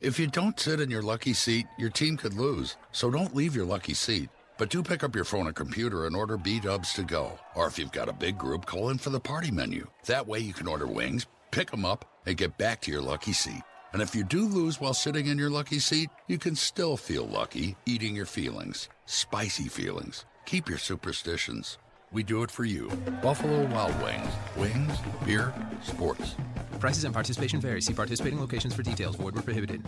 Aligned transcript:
If 0.00 0.18
you 0.18 0.28
don't 0.28 0.58
sit 0.58 0.80
in 0.80 0.88
your 0.88 1.02
lucky 1.02 1.34
seat, 1.34 1.66
your 1.76 1.90
team 1.90 2.16
could 2.16 2.32
lose. 2.32 2.78
So 2.90 3.10
don't 3.10 3.34
leave 3.34 3.54
your 3.54 3.66
lucky 3.66 3.92
seat. 3.92 4.30
But 4.56 4.70
do 4.70 4.82
pick 4.82 5.04
up 5.04 5.14
your 5.14 5.26
phone 5.26 5.46
or 5.46 5.52
computer 5.52 6.06
and 6.06 6.16
order 6.16 6.38
B 6.38 6.58
Dubs 6.58 6.94
to 6.94 7.02
go. 7.02 7.38
Or 7.54 7.66
if 7.66 7.78
you've 7.78 7.92
got 7.92 8.08
a 8.08 8.14
big 8.14 8.38
group, 8.38 8.64
call 8.64 8.88
in 8.88 8.96
for 8.96 9.10
the 9.10 9.20
party 9.20 9.50
menu. 9.50 9.86
That 10.06 10.26
way 10.26 10.38
you 10.38 10.54
can 10.54 10.66
order 10.66 10.86
wings, 10.86 11.26
pick 11.50 11.70
them 11.70 11.84
up, 11.84 12.06
and 12.24 12.38
get 12.38 12.56
back 12.56 12.80
to 12.82 12.90
your 12.90 13.02
lucky 13.02 13.34
seat. 13.34 13.60
And 13.92 14.00
if 14.00 14.14
you 14.14 14.24
do 14.24 14.46
lose 14.46 14.80
while 14.80 14.94
sitting 14.94 15.26
in 15.26 15.36
your 15.36 15.50
lucky 15.50 15.78
seat, 15.78 16.08
you 16.28 16.38
can 16.38 16.56
still 16.56 16.96
feel 16.96 17.26
lucky 17.28 17.76
eating 17.84 18.16
your 18.16 18.24
feelings. 18.24 18.88
Spicy 19.04 19.68
feelings. 19.68 20.24
Keep 20.46 20.70
your 20.70 20.78
superstitions. 20.78 21.76
We 22.12 22.24
do 22.24 22.42
it 22.42 22.50
for 22.50 22.64
you. 22.64 22.90
Buffalo 23.22 23.66
Wild 23.66 24.02
Wings. 24.02 24.32
Wings, 24.56 24.98
beer, 25.24 25.54
sports. 25.80 26.34
Prices 26.80 27.04
and 27.04 27.14
participation 27.14 27.60
vary. 27.60 27.80
See 27.80 27.94
participating 27.94 28.40
locations 28.40 28.74
for 28.74 28.82
details. 28.82 29.14
Void 29.14 29.36
were 29.36 29.42
prohibited. 29.42 29.82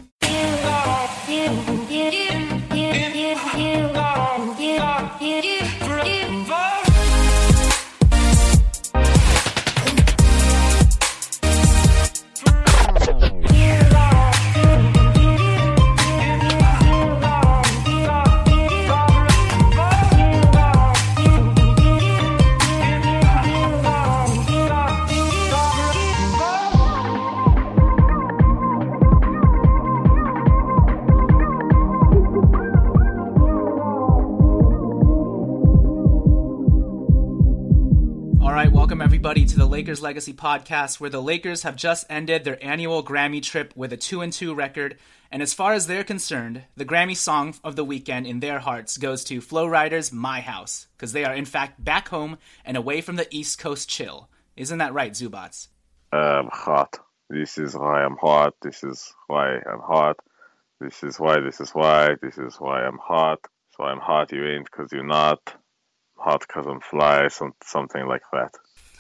Lakers 39.83 40.01
Legacy 40.01 40.33
podcast, 40.33 41.01
where 41.01 41.11
the 41.11 41.21
Lakers 41.21 41.65
have 41.65 41.75
just 41.75 42.07
ended 42.09 42.45
their 42.45 42.65
annual 42.65 43.03
Grammy 43.03 43.43
trip 43.43 43.73
with 43.75 43.93
a 43.93 43.97
2 43.97 44.21
and 44.21 44.33
2 44.33 44.55
record. 44.55 44.97
And 45.29 45.43
as 45.43 45.55
far 45.55 45.73
as 45.73 45.89
they're 45.89 46.05
concerned, 46.05 46.63
the 46.77 46.85
Grammy 46.85 47.17
song 47.17 47.57
of 47.65 47.75
the 47.75 47.83
weekend 47.83 48.29
in 48.29 48.39
their 48.39 48.61
hearts 48.61 48.97
goes 48.97 49.25
to 49.25 49.41
Flo 49.41 49.67
Rida's 49.67 50.13
My 50.13 50.41
House, 50.41 50.87
because 50.97 51.13
they 51.13 51.25
are 51.25 51.35
in 51.35 51.47
fact 51.47 51.85
back 51.85 52.11
home 52.11 52.39
and 52.65 52.77
away 52.77 53.01
from 53.01 53.17
the 53.17 53.27
East 53.35 53.59
Coast 53.59 53.89
chill. 53.89 54.29
Isn't 54.57 54.79
that 54.79 54.95
right, 54.95 55.11
Zubats? 55.11 55.67
I'm 56.13 56.49
hot. 56.53 57.01
This 57.29 57.59
is 57.59 57.75
why 57.75 58.05
I'm 58.05 58.17
hot. 58.17 58.55
This 58.63 58.85
is 58.85 59.13
why 59.27 59.57
I'm 59.57 59.81
hot. 59.81 60.17
This 60.81 61.03
is 61.03 61.19
why, 61.19 61.41
this 61.41 61.61
is 61.61 61.71
why, 61.71 62.15
this 62.23 62.39
is 62.39 62.55
why 62.61 62.85
I'm 62.85 62.99
hot. 63.03 63.41
So 63.77 63.83
I'm 63.83 63.99
hot, 63.99 64.31
you 64.31 64.47
ain't 64.47 64.71
because 64.71 64.93
you're 64.93 65.03
not. 65.03 65.41
Hot 66.19 66.45
because 66.47 66.67
I'm 66.69 66.79
fly, 66.79 67.27
some, 67.27 67.55
something 67.65 68.07
like 68.07 68.23
that. 68.33 68.53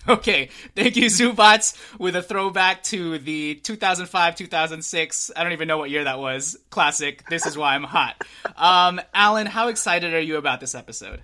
Okay, 0.08 0.48
thank 0.74 0.96
you, 0.96 1.06
Zubats, 1.06 1.78
with 1.96 2.16
a 2.16 2.22
throwback 2.22 2.82
to 2.84 3.18
the 3.18 3.54
2005 3.54 4.34
2006, 4.34 5.30
I 5.36 5.44
don't 5.44 5.52
even 5.52 5.68
know 5.68 5.78
what 5.78 5.90
year 5.90 6.02
that 6.02 6.18
was, 6.18 6.58
classic, 6.70 7.28
This 7.28 7.46
Is 7.46 7.56
Why 7.56 7.76
I'm 7.76 7.84
Hot. 7.84 8.20
Um, 8.56 9.00
Alan, 9.14 9.46
how 9.46 9.68
excited 9.68 10.12
are 10.12 10.20
you 10.20 10.38
about 10.38 10.58
this 10.58 10.74
episode? 10.74 11.22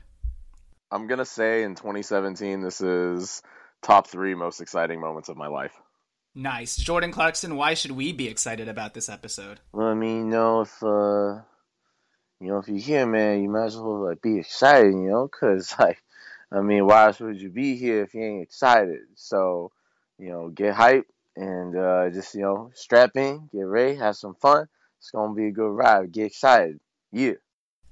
I'm 0.93 1.09
going 1.09 1.19
to 1.19 1.25
say 1.25 1.65
in 1.65 1.75
2017, 1.75 2.63
this 2.63 2.81
is 2.81 3.43
top 3.83 4.07
three 4.07 4.37
most 4.37 4.61
exciting 4.61 5.01
moments 5.01 5.29
of 5.29 5.37
my 5.37 5.49
life. 5.49 5.75
Nice. 6.37 6.77
Jordan 6.77 7.11
Clarkson, 7.11 7.57
why 7.57 7.75
should 7.75 7.91
we 7.91 8.13
be 8.13 8.29
excited 8.29 8.69
about 8.69 8.95
this 8.95 9.09
episode? 9.09 9.59
Well, 9.73 9.89
I 9.89 9.95
mean, 9.95 10.27
you 10.27 10.31
know, 10.31 10.61
if 10.61 10.83
uh, 10.85 11.43
you 12.41 12.47
know, 12.47 12.59
if 12.59 12.69
you're 12.69 12.79
here, 12.79 13.07
man, 13.07 13.43
you 13.43 13.51
might 13.51 13.67
as 13.67 13.77
well 13.77 14.07
like 14.07 14.23
be 14.23 14.39
excited, 14.39 14.93
you 14.93 15.11
know, 15.11 15.29
cause 15.29 15.75
like, 15.81 15.99
I 16.51 16.61
mean, 16.61 16.87
why 16.87 17.07
else 17.07 17.21
would 17.21 17.41
you 17.41 17.51
be 17.51 17.77
here 17.77 18.03
if 18.03 18.15
you 18.15 18.23
ain't 18.23 18.43
excited? 18.43 19.01
So, 19.15 19.71
you 20.19 20.31
know, 20.31 20.49
get 20.49 20.75
hype 20.75 21.07
and 21.37 21.77
uh, 21.77 22.11
just 22.11 22.35
you 22.35 22.43
know, 22.43 22.71
strap 22.75 23.17
in, 23.17 23.49
get 23.53 23.67
ready, 23.67 23.97
have 23.97 24.17
some 24.17 24.35
fun. 24.35 24.67
It's 24.99 25.11
gonna 25.11 25.35
be 25.35 25.49
a 25.49 25.53
good 25.53 25.71
ride. 25.71 26.13
Get 26.13 26.27
excited, 26.27 26.81
yeah. 27.13 27.35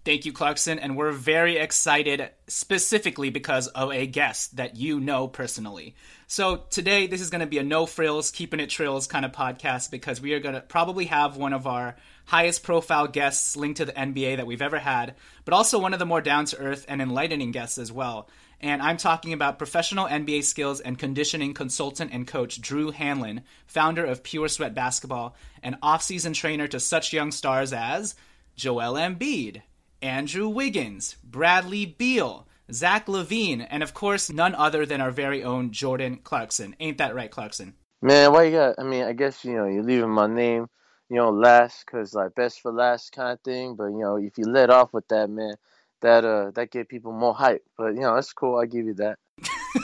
Thank 0.06 0.24
you, 0.24 0.32
Clarkson, 0.32 0.78
and 0.78 0.96
we're 0.96 1.10
very 1.10 1.56
excited 1.56 2.30
specifically 2.46 3.30
because 3.30 3.66
of 3.66 3.92
a 3.92 4.06
guest 4.06 4.54
that 4.54 4.76
you 4.76 5.00
know 5.00 5.26
personally. 5.26 5.96
So 6.28 6.62
today, 6.70 7.08
this 7.08 7.20
is 7.20 7.28
going 7.28 7.40
to 7.40 7.46
be 7.48 7.58
a 7.58 7.64
no 7.64 7.86
frills, 7.86 8.30
keeping 8.30 8.60
it 8.60 8.70
trills 8.70 9.08
kind 9.08 9.24
of 9.24 9.32
podcast 9.32 9.90
because 9.90 10.20
we 10.20 10.32
are 10.34 10.38
going 10.38 10.54
to 10.54 10.60
probably 10.60 11.06
have 11.06 11.36
one 11.36 11.52
of 11.52 11.66
our 11.66 11.96
highest 12.26 12.62
profile 12.62 13.08
guests 13.08 13.56
linked 13.56 13.78
to 13.78 13.84
the 13.84 13.92
NBA 13.94 14.36
that 14.36 14.46
we've 14.46 14.62
ever 14.62 14.78
had, 14.78 15.16
but 15.44 15.52
also 15.52 15.80
one 15.80 15.92
of 15.92 15.98
the 15.98 16.06
more 16.06 16.20
down 16.20 16.44
to 16.44 16.58
earth 16.58 16.86
and 16.88 17.02
enlightening 17.02 17.50
guests 17.50 17.76
as 17.76 17.90
well. 17.90 18.28
And 18.60 18.80
I'm 18.80 18.96
talking 18.96 19.32
about 19.32 19.58
professional 19.58 20.06
NBA 20.06 20.44
skills 20.44 20.80
and 20.80 20.98
conditioning 20.98 21.54
consultant 21.54 22.10
and 22.12 22.26
coach 22.26 22.60
Drew 22.60 22.90
Hanlen, 22.90 23.42
founder 23.66 24.04
of 24.04 24.22
Pure 24.22 24.48
Sweat 24.48 24.74
Basketball, 24.74 25.36
and 25.62 25.76
off-season 25.82 26.32
trainer 26.32 26.66
to 26.68 26.80
such 26.80 27.12
young 27.12 27.32
stars 27.32 27.72
as 27.72 28.14
Joel 28.56 28.94
Embiid, 28.94 29.62
Andrew 30.00 30.48
Wiggins, 30.48 31.16
Bradley 31.22 31.84
Beal, 31.84 32.46
Zach 32.72 33.06
LaVine, 33.06 33.66
and 33.68 33.82
of 33.82 33.94
course, 33.94 34.30
none 34.30 34.54
other 34.54 34.86
than 34.86 35.00
our 35.00 35.10
very 35.10 35.44
own 35.44 35.70
Jordan 35.70 36.16
Clarkson. 36.24 36.74
Ain't 36.80 36.98
that 36.98 37.14
right, 37.14 37.30
Clarkson? 37.30 37.74
Man, 38.02 38.32
why 38.32 38.44
you 38.44 38.52
got? 38.52 38.74
I 38.78 38.82
mean, 38.82 39.04
I 39.04 39.12
guess 39.12 39.44
you 39.44 39.54
know 39.54 39.66
you're 39.66 39.82
leaving 39.82 40.10
my 40.10 40.26
name, 40.26 40.66
you 41.08 41.16
know, 41.16 41.30
last 41.30 41.84
because 41.86 42.14
like 42.14 42.34
best 42.34 42.60
for 42.60 42.72
last 42.72 43.12
kind 43.12 43.32
of 43.32 43.40
thing. 43.40 43.76
But 43.76 43.86
you 43.86 44.00
know, 44.00 44.16
if 44.16 44.36
you 44.36 44.44
let 44.44 44.70
off 44.70 44.92
with 44.92 45.06
that, 45.08 45.30
man, 45.30 45.54
that 46.00 46.24
uh 46.24 46.50
that 46.52 46.70
get 46.70 46.88
people 46.88 47.12
more 47.12 47.34
hype. 47.34 47.64
But 47.76 47.94
you 47.94 48.00
know, 48.00 48.14
that's 48.14 48.32
cool. 48.32 48.58
I 48.58 48.66
give 48.66 48.86
you 48.86 48.94
that. 48.94 49.18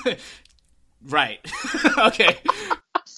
right. 1.03 1.41
okay. 1.99 2.39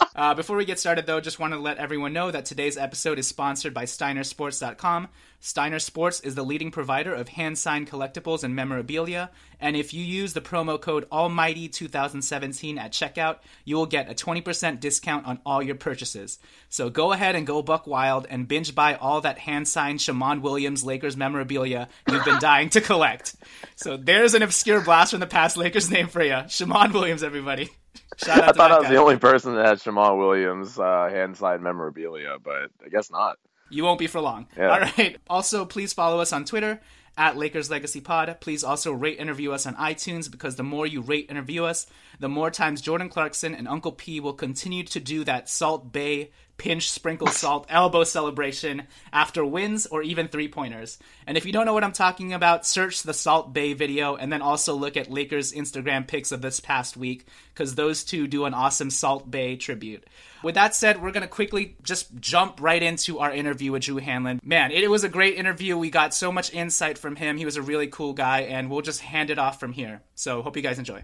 Uh, 0.17 0.32
before 0.32 0.56
we 0.56 0.64
get 0.64 0.79
started, 0.79 1.06
though, 1.06 1.20
just 1.20 1.41
want 1.41 1.52
to 1.52 1.58
let 1.58 1.79
everyone 1.79 2.12
know 2.12 2.31
that 2.31 2.44
today's 2.44 2.76
episode 2.76 3.19
is 3.19 3.26
sponsored 3.26 3.75
by 3.75 3.85
SteinerSports.com. 3.85 5.08
Steiner 5.41 5.81
Sports 5.81 6.20
is 6.20 6.37
the 6.37 6.44
leading 6.44 6.70
provider 6.70 7.12
of 7.12 7.29
hand 7.29 7.58
signed 7.58 7.91
collectibles 7.91 8.44
and 8.44 8.55
memorabilia, 8.55 9.31
and 9.58 9.76
if 9.76 9.93
you 9.93 10.05
use 10.05 10.32
the 10.32 10.41
promo 10.41 10.81
code 10.81 11.11
Almighty2017 11.11 12.79
at 12.79 12.93
checkout, 12.93 13.38
you 13.64 13.75
will 13.75 13.87
get 13.87 14.08
a 14.08 14.14
20% 14.14 14.79
discount 14.79 15.26
on 15.26 15.41
all 15.44 15.61
your 15.61 15.75
purchases. 15.75 16.38
So 16.69 16.90
go 16.90 17.12
ahead 17.12 17.35
and 17.35 17.47
go 17.47 17.61
buck 17.61 17.87
wild 17.87 18.26
and 18.31 18.47
binge 18.47 18.73
buy 18.75 18.94
all 18.94 19.20
that 19.23 19.38
hand 19.38 19.67
signed 19.67 20.00
Shammond 20.00 20.43
Williams 20.43 20.85
Lakers 20.85 21.17
memorabilia 21.17 21.88
you've 22.08 22.25
been 22.25 22.38
dying 22.38 22.70
to 22.70 22.81
collect. 22.81 23.35
So 23.75 23.97
there's 23.97 24.35
an 24.35 24.43
obscure 24.43 24.81
blast 24.81 25.11
from 25.11 25.20
the 25.20 25.26
past 25.26 25.56
Lakers 25.56 25.90
name 25.90 26.06
for 26.06 26.23
you. 26.23 26.43
Shammond 26.49 26.94
Williams, 26.94 27.25
everybody. 27.25 27.69
Shout 28.16 28.38
out 28.40 28.49
I 28.49 28.52
thought 28.52 28.72
I 28.72 28.78
was 28.78 28.87
guy. 28.87 28.94
the 28.94 29.00
only 29.00 29.16
person 29.19 29.55
that 29.56 29.66
had 29.66 29.81
Shammond 29.81 30.19
Williams 30.19 30.78
uh, 30.78 31.08
hand 31.11 31.37
signed 31.37 31.62
memorabilia, 31.62 32.37
but 32.43 32.70
I 32.84 32.88
guess 32.90 33.11
not. 33.11 33.38
You 33.70 33.84
won't 33.84 33.99
be 33.99 34.06
for 34.06 34.20
long. 34.20 34.46
Yeah. 34.56 34.69
All 34.70 34.81
right. 34.81 35.16
Also, 35.28 35.64
please 35.64 35.93
follow 35.93 36.20
us 36.20 36.32
on 36.32 36.44
Twitter 36.44 36.81
at 37.16 37.37
Lakers 37.37 37.70
Legacy 37.70 38.00
Pod. 38.00 38.37
Please 38.40 38.62
also 38.64 38.93
rate 38.93 39.19
interview 39.19 39.52
us 39.52 39.66
on 39.66 39.75
iTunes 39.76 40.31
because 40.31 40.56
the 40.56 40.62
more 40.62 40.87
you 40.87 41.00
rate 41.00 41.26
interview 41.31 41.64
us, 41.64 41.87
the 42.20 42.28
more 42.28 42.50
times 42.50 42.81
Jordan 42.81 43.08
Clarkson 43.08 43.55
and 43.55 43.66
Uncle 43.69 43.93
P 43.93 44.20
will 44.20 44.32
continue 44.32 44.84
to 44.84 45.00
do 45.00 45.25
that 45.25 45.49
Salt 45.49 45.93
Bae 45.93 46.28
pinch 46.56 46.91
sprinkle 46.91 47.27
salt 47.27 47.67
elbow 47.69 48.05
celebration 48.05 48.85
after 49.12 49.45
wins 49.45 49.87
or 49.87 50.03
even 50.03 50.29
three 50.29 50.49
pointers. 50.49 50.99
And 51.27 51.37
if 51.37 51.45
you 51.47 51.53
don't 51.53 51.67
know 51.67 51.73
what 51.73 51.85
I'm 51.85 51.93
talking 51.93 52.33
about, 52.33 52.67
search 52.67 53.03
the 53.03 53.15
Salt 53.15 53.53
Bae 53.53 53.75
video 53.75 54.17
and 54.17 54.33
then 54.33 54.43
also 54.43 54.75
look 54.75 54.97
at 54.97 55.11
Lakers 55.11 55.53
Instagram 55.53 56.06
pics 56.06 56.33
of 56.33 56.43
this 56.43 56.61
past 56.61 56.97
week 56.97 57.27
because 57.53 57.75
those 57.75 58.05
two 58.05 58.27
do 58.27 58.45
an 58.45 58.55
awesome 58.55 58.91
Salt 58.91 59.31
Bae 59.31 59.56
tribute. 59.56 60.05
With 60.43 60.56
that 60.56 60.75
said, 60.75 61.03
we're 61.03 61.11
going 61.11 61.23
to 61.23 61.29
quickly 61.29 61.77
just 61.83 62.15
jump 62.21 62.61
right 62.61 62.83
into 62.83 63.19
our 63.19 63.33
interview 63.33 63.73
with 63.73 63.83
Drew 63.83 64.00
Hanlen. 64.00 64.45
Man, 64.45 64.73
it 64.73 64.91
was 64.91 65.03
a 65.03 65.09
great 65.09 65.37
interview. 65.37 65.79
We 65.79 65.91
got 65.91 66.12
so 66.12 66.31
much 66.31 66.53
insight 66.53 66.99
from 66.99 67.17
him. 67.17 67.39
He 67.39 67.47
was 67.47 67.57
a 67.57 67.62
really 67.62 67.87
cool 67.87 68.12
guy, 68.12 68.41
and 68.41 68.69
we'll 68.69 68.83
just 68.83 69.00
hand 69.00 69.31
it 69.31 69.39
off 69.39 69.59
from 69.59 69.73
here. 69.73 70.03
So, 70.15 70.43
hope 70.43 70.57
you 70.57 70.62
guys 70.62 70.79
enjoy. 70.79 71.03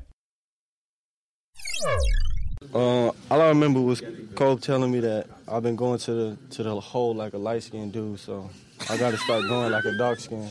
Uh, 2.73 3.09
all 3.31 3.41
I 3.43 3.49
remember 3.49 3.81
was 3.81 4.01
Cole 4.37 4.57
telling 4.57 4.93
me 4.93 5.01
that 5.01 5.27
I've 5.49 5.63
been 5.63 5.77
going 5.77 5.99
to 6.01 6.13
the 6.13 6.39
to 6.51 6.63
the 6.63 6.81
hole 6.81 7.15
like 7.15 7.33
a 7.35 7.39
light 7.39 7.65
skinned 7.65 7.93
dude, 7.93 8.21
so 8.21 8.49
I 8.89 8.97
got 8.97 9.11
to 9.11 9.17
start 9.19 9.49
going 9.49 9.73
like 9.73 9.85
a 9.85 9.97
dark 9.99 10.21
skin. 10.21 10.49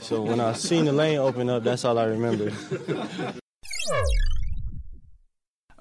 So 0.00 0.20
when 0.20 0.40
I 0.40 0.52
seen 0.52 0.84
the 0.84 0.92
lane 0.92 1.18
open 1.18 1.48
up, 1.48 1.64
that's 1.64 1.84
all 1.86 1.98
I 1.98 2.04
remember. 2.04 2.52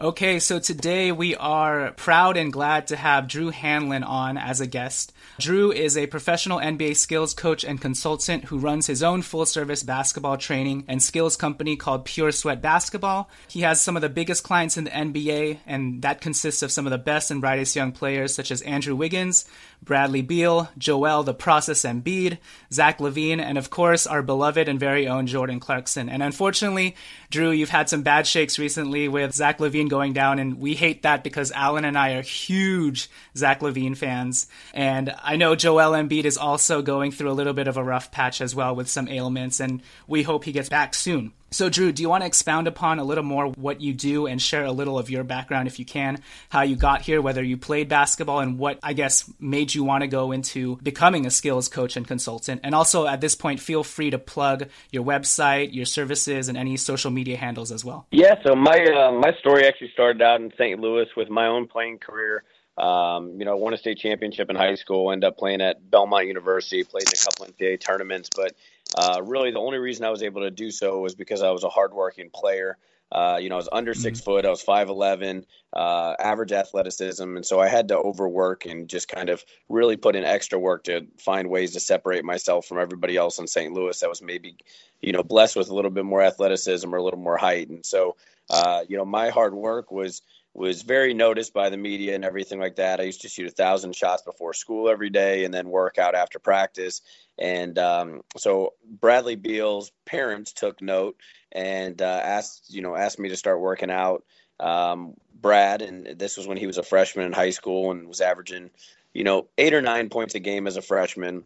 Okay, 0.01 0.39
so 0.39 0.57
today 0.57 1.11
we 1.11 1.35
are 1.35 1.91
proud 1.91 2.35
and 2.35 2.51
glad 2.51 2.87
to 2.87 2.95
have 2.95 3.27
Drew 3.27 3.51
Hanlen 3.51 4.03
on 4.03 4.39
as 4.39 4.59
a 4.59 4.65
guest. 4.65 5.13
Drew 5.39 5.71
is 5.71 5.95
a 5.95 6.07
professional 6.07 6.57
NBA 6.57 6.95
skills 6.95 7.35
coach 7.35 7.63
and 7.63 7.79
consultant 7.79 8.45
who 8.45 8.57
runs 8.57 8.87
his 8.87 9.03
own 9.03 9.21
full 9.21 9.45
service 9.45 9.83
basketball 9.83 10.37
training 10.37 10.85
and 10.87 11.01
skills 11.01 11.37
company 11.37 11.75
called 11.75 12.05
Pure 12.05 12.31
Sweat 12.31 12.59
Basketball. 12.59 13.29
He 13.47 13.61
has 13.61 13.81
some 13.81 13.95
of 13.95 14.01
the 14.01 14.09
biggest 14.09 14.43
clients 14.43 14.77
in 14.77 14.85
the 14.85 14.89
NBA, 14.89 15.59
and 15.67 16.01
that 16.01 16.21
consists 16.21 16.63
of 16.63 16.71
some 16.71 16.87
of 16.87 16.91
the 16.91 16.97
best 16.97 17.29
and 17.29 17.39
brightest 17.39 17.75
young 17.75 17.91
players 17.91 18.33
such 18.33 18.49
as 18.49 18.63
Andrew 18.63 18.95
Wiggins, 18.95 19.45
Bradley 19.83 20.23
Beal, 20.23 20.69
Joel 20.75 21.21
the 21.21 21.35
Process 21.35 21.83
Embiid, 21.83 22.39
Zach 22.71 22.97
LaVine, 22.97 23.39
and 23.39 23.59
of 23.59 23.69
course 23.69 24.07
our 24.07 24.23
beloved 24.23 24.67
and 24.67 24.79
very 24.79 25.07
own 25.07 25.27
Jordan 25.27 25.59
Clarkson. 25.59 26.09
And 26.09 26.23
unfortunately, 26.23 26.95
Drew, 27.33 27.49
you've 27.49 27.71
had 27.71 27.89
some 27.89 28.03
bad 28.03 28.27
shakes 28.27 28.59
recently 28.59 29.07
with 29.07 29.33
Zach 29.33 29.57
LaVine 29.57 29.89
going 29.89 30.13
down, 30.13 30.37
and 30.37 30.59
we 30.59 30.75
hate 30.75 31.01
that 31.01 31.23
because 31.23 31.51
Alan 31.51 31.83
and 31.83 31.97
I 31.97 32.11
are 32.13 32.21
huge 32.21 33.09
Zach 33.35 33.61
LaVine 33.61 33.97
fans. 33.97 34.45
And 34.71 35.15
I 35.23 35.35
know 35.35 35.55
Joel 35.55 35.93
Embiid 35.93 36.25
is 36.25 36.37
also 36.37 36.83
going 36.83 37.11
through 37.11 37.31
a 37.31 37.33
little 37.33 37.53
bit 37.53 37.67
of 37.67 37.75
a 37.75 37.83
rough 37.83 38.11
patch 38.11 38.39
as 38.39 38.53
well 38.53 38.75
with 38.75 38.87
some 38.87 39.07
ailments, 39.07 39.59
and 39.59 39.81
we 40.07 40.21
hope 40.21 40.43
he 40.43 40.51
gets 40.51 40.69
back 40.69 40.93
soon. 40.93 41.33
So, 41.53 41.69
Drew, 41.69 41.91
do 41.91 42.01
you 42.01 42.09
want 42.09 42.23
to 42.23 42.27
expound 42.27 42.67
upon 42.67 42.97
a 42.97 43.03
little 43.03 43.23
more 43.23 43.49
what 43.49 43.79
you 43.79 43.93
do 43.93 44.25
and 44.25 44.41
share 44.41 44.65
a 44.65 44.71
little 44.71 44.97
of 44.97 45.11
your 45.11 45.23
background, 45.23 45.67
if 45.67 45.77
you 45.77 45.85
can, 45.85 46.17
how 46.49 46.63
you 46.63 46.75
got 46.75 47.03
here, 47.03 47.21
whether 47.21 47.43
you 47.43 47.57
played 47.57 47.87
basketball, 47.87 48.39
and 48.39 48.57
what 48.57 48.79
I 48.81 48.93
guess 48.93 49.31
made 49.39 49.75
you 49.75 49.83
want 49.83 50.01
to 50.01 50.07
go 50.07 50.31
into 50.31 50.77
becoming 50.77 51.27
a 51.27 51.29
skills 51.29 51.69
coach 51.69 51.95
and 51.95 52.07
consultant? 52.07 52.61
And 52.63 52.73
also, 52.73 53.05
at 53.05 53.21
this 53.21 53.35
point, 53.35 53.59
feel 53.59 53.83
free 53.83 54.09
to 54.09 54.17
plug 54.17 54.67
your 54.91 55.03
website, 55.03 55.75
your 55.75 55.85
services, 55.85 56.49
and 56.49 56.57
any 56.57 56.75
social 56.75 57.11
media 57.11 57.37
handles 57.37 57.71
as 57.71 57.85
well. 57.85 58.07
Yeah, 58.09 58.33
so 58.43 58.55
my 58.55 58.83
uh, 58.85 59.11
my 59.11 59.33
story 59.39 59.67
actually 59.67 59.91
started 59.93 60.23
out 60.23 60.41
in 60.41 60.51
St. 60.57 60.79
Louis 60.79 61.05
with 61.15 61.29
my 61.29 61.45
own 61.45 61.67
playing 61.67 61.99
career. 61.99 62.43
Um, 62.79 63.35
you 63.37 63.45
know, 63.45 63.55
won 63.55 63.75
a 63.75 63.77
state 63.77 63.99
championship 63.99 64.49
in 64.49 64.55
high 64.55 64.73
school, 64.73 65.11
ended 65.11 65.27
up 65.27 65.37
playing 65.37 65.61
at 65.61 65.91
Belmont 65.91 66.25
University, 66.25 66.83
played 66.83 67.03
in 67.03 67.13
a 67.13 67.23
couple 67.23 67.45
NCAA 67.45 67.79
tournaments, 67.79 68.29
but 68.35 68.53
uh, 68.97 69.21
really, 69.23 69.51
the 69.51 69.59
only 69.59 69.77
reason 69.77 70.05
I 70.05 70.09
was 70.09 70.23
able 70.23 70.41
to 70.41 70.51
do 70.51 70.71
so 70.71 70.99
was 70.99 71.15
because 71.15 71.41
I 71.41 71.51
was 71.51 71.63
a 71.63 71.69
hardworking 71.69 72.29
player. 72.33 72.77
Uh, 73.11 73.37
you 73.39 73.47
know, 73.47 73.55
I 73.55 73.57
was 73.57 73.69
under 73.71 73.93
6 73.93 74.17
mm-hmm. 74.17 74.25
foot. 74.25 74.45
I 74.45 74.49
was 74.49 74.63
five 74.63 74.89
eleven, 74.89 75.45
uh, 75.71 76.15
average 76.19 76.51
athleticism, 76.51 77.35
and 77.35 77.45
so 77.45 77.59
I 77.59 77.67
had 77.67 77.89
to 77.89 77.97
overwork 77.97 78.65
and 78.65 78.89
just 78.89 79.07
kind 79.07 79.29
of 79.29 79.43
really 79.69 79.97
put 79.97 80.15
in 80.15 80.23
extra 80.23 80.57
work 80.57 80.85
to 80.85 81.05
find 81.19 81.49
ways 81.49 81.73
to 81.73 81.79
separate 81.79 82.25
myself 82.25 82.65
from 82.65 82.79
everybody 82.79 83.15
else 83.15 83.37
in 83.37 83.45
St. 83.45 83.71
Louis 83.71 83.99
that 83.99 84.09
was 84.09 84.23
maybe, 84.23 84.57
you 84.99 85.11
know, 85.11 85.21
blessed 85.21 85.55
with 85.55 85.69
a 85.69 85.75
little 85.75 85.91
bit 85.91 86.05
more 86.05 86.23
athleticism 86.23 86.91
or 86.91 86.97
a 86.97 87.03
little 87.03 87.19
more 87.19 87.37
height. 87.37 87.69
And 87.69 87.85
so, 87.85 88.15
uh, 88.49 88.81
you 88.89 88.97
know, 88.97 89.05
my 89.05 89.29
hard 89.29 89.53
work 89.53 89.91
was 89.91 90.23
was 90.53 90.83
very 90.83 91.13
noticed 91.13 91.53
by 91.53 91.69
the 91.69 91.77
media 91.77 92.13
and 92.13 92.23
everything 92.23 92.59
like 92.59 92.75
that. 92.75 92.99
I 92.99 93.03
used 93.03 93.21
to 93.21 93.29
shoot 93.29 93.47
a 93.47 93.51
thousand 93.51 93.95
shots 93.95 94.21
before 94.21 94.53
school 94.53 94.87
every 94.87 95.09
day 95.09 95.45
and 95.45 95.53
then 95.53 95.69
work 95.69 95.97
out 95.97 96.13
after 96.13 96.37
practice. 96.37 97.01
And 97.39 97.77
um, 97.79 98.21
so 98.37 98.73
Bradley 98.85 99.35
Beal's 99.35 99.91
parents 100.05 100.53
took 100.53 100.81
note 100.81 101.17
and 101.51 101.99
uh, 102.01 102.21
asked, 102.23 102.71
you 102.73 102.81
know, 102.81 102.95
asked 102.95 103.19
me 103.19 103.29
to 103.29 103.35
start 103.35 103.59
working 103.59 103.89
out. 103.89 104.23
Um, 104.59 105.15
Brad, 105.33 105.81
and 105.81 106.19
this 106.19 106.37
was 106.37 106.47
when 106.47 106.57
he 106.57 106.67
was 106.67 106.77
a 106.77 106.83
freshman 106.83 107.25
in 107.25 107.33
high 107.33 107.49
school 107.49 107.91
and 107.91 108.07
was 108.07 108.21
averaging, 108.21 108.69
you 109.13 109.23
know, 109.23 109.47
eight 109.57 109.73
or 109.73 109.81
nine 109.81 110.09
points 110.09 110.35
a 110.35 110.39
game 110.39 110.67
as 110.67 110.77
a 110.77 110.81
freshman. 110.81 111.45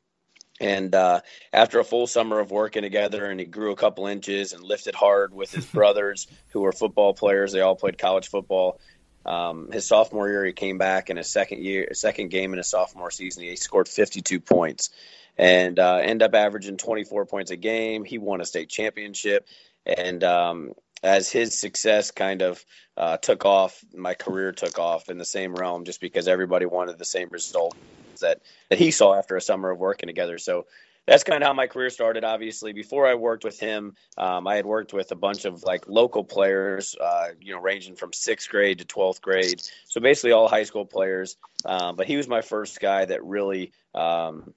And 0.59 0.93
uh, 0.93 1.21
after 1.53 1.79
a 1.79 1.83
full 1.83 2.07
summer 2.07 2.39
of 2.39 2.51
working 2.51 2.81
together, 2.81 3.25
and 3.25 3.39
he 3.39 3.45
grew 3.45 3.71
a 3.71 3.75
couple 3.75 4.07
inches 4.07 4.53
and 4.53 4.63
lifted 4.63 4.95
hard 4.95 5.33
with 5.33 5.51
his 5.51 5.65
brothers, 5.73 6.27
who 6.49 6.61
were 6.61 6.71
football 6.71 7.13
players. 7.13 7.51
They 7.51 7.61
all 7.61 7.75
played 7.75 7.97
college 7.97 8.27
football. 8.29 8.79
Um, 9.27 9.69
his 9.71 9.85
sophomore 9.85 10.29
year, 10.29 10.45
he 10.45 10.53
came 10.53 10.77
back 10.77 11.09
in 11.09 11.17
his 11.17 11.27
second 11.27 11.63
year, 11.63 11.89
second 11.93 12.29
game 12.29 12.53
in 12.53 12.57
his 12.57 12.69
sophomore 12.69 13.11
season. 13.11 13.43
He 13.43 13.55
scored 13.57 13.87
52 13.87 14.39
points 14.39 14.89
and 15.37 15.77
uh, 15.77 16.01
up 16.21 16.33
averaging 16.33 16.77
24 16.77 17.25
points 17.25 17.51
a 17.51 17.57
game. 17.57 18.05
He 18.05 18.17
won 18.17 18.41
a 18.41 18.45
state 18.45 18.69
championship, 18.69 19.47
and 19.85 20.23
um, 20.23 20.73
as 21.03 21.29
his 21.29 21.59
success 21.59 22.11
kind 22.11 22.41
of 22.41 22.63
uh, 22.95 23.17
took 23.17 23.45
off, 23.45 23.83
my 23.93 24.13
career 24.13 24.51
took 24.51 24.79
off 24.79 25.09
in 25.09 25.17
the 25.17 25.25
same 25.25 25.53
realm, 25.53 25.85
just 25.85 26.01
because 26.01 26.27
everybody 26.27 26.65
wanted 26.65 26.97
the 26.97 27.05
same 27.05 27.29
result 27.29 27.75
that 28.21 28.41
that 28.69 28.79
he 28.79 28.91
saw 28.91 29.13
after 29.15 29.35
a 29.35 29.41
summer 29.41 29.69
of 29.69 29.79
working 29.79 30.07
together. 30.07 30.37
So 30.37 30.65
that's 31.07 31.23
kind 31.23 31.41
of 31.41 31.47
how 31.47 31.53
my 31.53 31.67
career 31.67 31.89
started. 31.89 32.23
Obviously, 32.23 32.73
before 32.73 33.07
I 33.07 33.15
worked 33.15 33.43
with 33.43 33.59
him, 33.59 33.95
um, 34.17 34.45
I 34.45 34.55
had 34.55 34.65
worked 34.65 34.93
with 34.93 35.11
a 35.11 35.15
bunch 35.15 35.45
of 35.45 35.63
like 35.63 35.87
local 35.87 36.23
players, 36.23 36.95
uh, 37.01 37.29
you 37.39 37.53
know, 37.53 37.61
ranging 37.61 37.95
from 37.95 38.11
sixth 38.13 38.49
grade 38.49 38.79
to 38.79 38.85
twelfth 38.85 39.21
grade. 39.21 39.61
So 39.87 40.01
basically, 40.01 40.33
all 40.33 40.47
high 40.47 40.63
school 40.63 40.85
players. 40.85 41.37
Um, 41.65 41.95
but 41.95 42.07
he 42.07 42.17
was 42.17 42.27
my 42.27 42.41
first 42.41 42.79
guy 42.79 43.05
that 43.05 43.23
really 43.23 43.71
um, 43.95 44.53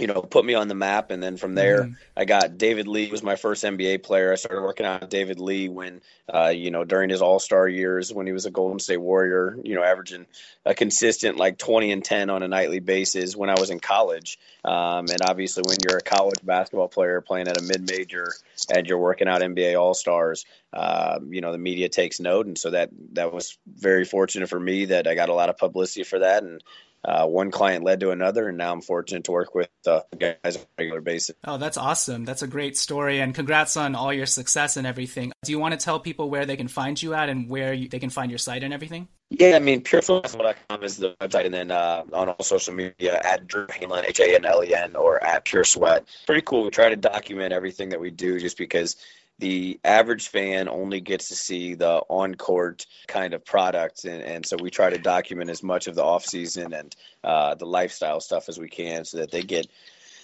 you 0.00 0.06
know, 0.06 0.22
put 0.22 0.44
me 0.44 0.54
on 0.54 0.68
the 0.68 0.74
map. 0.74 1.10
And 1.10 1.22
then 1.22 1.36
from 1.36 1.54
there, 1.54 1.84
mm-hmm. 1.84 1.92
I 2.16 2.24
got 2.24 2.58
David 2.58 2.88
Lee 2.88 3.10
was 3.10 3.22
my 3.22 3.36
first 3.36 3.62
NBA 3.62 4.02
player. 4.02 4.32
I 4.32 4.36
started 4.36 4.62
working 4.62 4.86
on 4.86 5.08
David 5.08 5.38
Lee 5.38 5.68
when, 5.68 6.00
uh, 6.32 6.48
you 6.48 6.70
know, 6.70 6.84
during 6.84 7.10
his 7.10 7.22
All 7.22 7.38
Star 7.38 7.68
years 7.68 8.12
when 8.12 8.26
he 8.26 8.32
was 8.32 8.46
a 8.46 8.50
Golden 8.50 8.78
State 8.78 9.00
Warrior, 9.00 9.58
you 9.62 9.74
know, 9.74 9.82
averaging 9.82 10.26
a 10.64 10.74
consistent 10.74 11.36
like 11.36 11.58
20 11.58 11.92
and 11.92 12.04
10 12.04 12.30
on 12.30 12.42
a 12.42 12.48
nightly 12.48 12.80
basis 12.80 13.36
when 13.36 13.50
I 13.50 13.58
was 13.58 13.70
in 13.70 13.80
college. 13.80 14.38
Um, 14.64 15.06
and 15.10 15.22
obviously, 15.22 15.62
when 15.66 15.76
you're 15.86 15.98
a 15.98 16.02
college 16.02 16.40
basketball 16.42 16.88
player 16.88 17.20
playing 17.20 17.48
at 17.48 17.58
a 17.58 17.62
mid 17.62 17.88
major 17.88 18.32
and 18.74 18.86
you're 18.86 18.98
working 18.98 19.28
out 19.28 19.42
NBA 19.42 19.78
All 19.80 19.94
Stars, 19.94 20.44
um, 20.72 21.32
you 21.32 21.40
know, 21.40 21.52
the 21.52 21.58
media 21.58 21.88
takes 21.88 22.20
note. 22.20 22.46
And 22.46 22.56
so 22.56 22.70
that 22.70 22.90
that 23.12 23.32
was 23.32 23.58
very 23.66 24.04
fortunate 24.04 24.48
for 24.48 24.60
me 24.60 24.86
that 24.86 25.06
I 25.06 25.14
got 25.14 25.28
a 25.28 25.34
lot 25.34 25.48
of 25.48 25.58
publicity 25.58 26.04
for 26.04 26.20
that. 26.20 26.42
And 26.42 26.62
uh, 27.04 27.26
one 27.26 27.50
client 27.50 27.84
led 27.84 28.00
to 28.00 28.10
another, 28.10 28.48
and 28.48 28.58
now 28.58 28.72
I'm 28.72 28.80
fortunate 28.80 29.24
to 29.24 29.32
work 29.32 29.54
with 29.54 29.70
uh, 29.86 30.00
guys 30.18 30.56
on 30.56 30.62
a 30.62 30.66
regular 30.78 31.00
basis. 31.00 31.36
Oh, 31.44 31.56
that's 31.56 31.76
awesome! 31.76 32.24
That's 32.24 32.42
a 32.42 32.46
great 32.46 32.76
story, 32.76 33.20
and 33.20 33.34
congrats 33.34 33.76
on 33.76 33.94
all 33.94 34.12
your 34.12 34.26
success 34.26 34.76
and 34.76 34.86
everything. 34.86 35.32
Do 35.44 35.52
you 35.52 35.58
want 35.58 35.78
to 35.78 35.82
tell 35.82 36.00
people 36.00 36.28
where 36.28 36.44
they 36.44 36.56
can 36.56 36.68
find 36.68 37.00
you 37.00 37.14
at 37.14 37.28
and 37.28 37.48
where 37.48 37.72
you, 37.72 37.88
they 37.88 37.98
can 37.98 38.10
find 38.10 38.30
your 38.30 38.38
site 38.38 38.62
and 38.62 38.74
everything? 38.74 39.08
Yeah, 39.30 39.54
I 39.54 39.60
mean, 39.60 39.82
puresweat.com 39.82 40.82
is 40.82 40.96
the 40.96 41.14
website, 41.20 41.46
and 41.46 41.54
then 41.54 41.70
uh, 41.70 42.02
on 42.12 42.28
all 42.30 42.44
social 42.44 42.74
media 42.74 43.20
at 43.22 43.46
Drew 43.46 43.66
Hanlen, 43.68 44.04
H 44.06 44.20
A 44.20 44.34
N 44.34 44.44
L 44.44 44.62
E 44.62 44.74
N, 44.74 44.96
or 44.96 45.22
at 45.22 45.44
Pure 45.44 45.64
Sweat. 45.64 46.06
Pretty 46.26 46.42
cool. 46.42 46.64
We 46.64 46.70
try 46.70 46.88
to 46.88 46.96
document 46.96 47.52
everything 47.52 47.90
that 47.90 48.00
we 48.00 48.10
do 48.10 48.38
just 48.40 48.58
because 48.58 48.96
the 49.40 49.80
average 49.84 50.28
fan 50.28 50.68
only 50.68 51.00
gets 51.00 51.28
to 51.28 51.34
see 51.34 51.74
the 51.74 52.02
on 52.08 52.34
court 52.34 52.86
kind 53.08 53.34
of 53.34 53.44
product. 53.44 54.04
And, 54.04 54.22
and, 54.22 54.46
so 54.46 54.56
we 54.60 54.70
try 54.70 54.90
to 54.90 54.98
document 54.98 55.50
as 55.50 55.62
much 55.62 55.86
of 55.86 55.94
the 55.94 56.04
off 56.04 56.24
season 56.24 56.74
and 56.74 56.94
uh, 57.24 57.54
the 57.54 57.66
lifestyle 57.66 58.20
stuff 58.20 58.48
as 58.48 58.58
we 58.58 58.68
can 58.68 59.04
so 59.04 59.18
that 59.18 59.30
they 59.30 59.42
get 59.42 59.66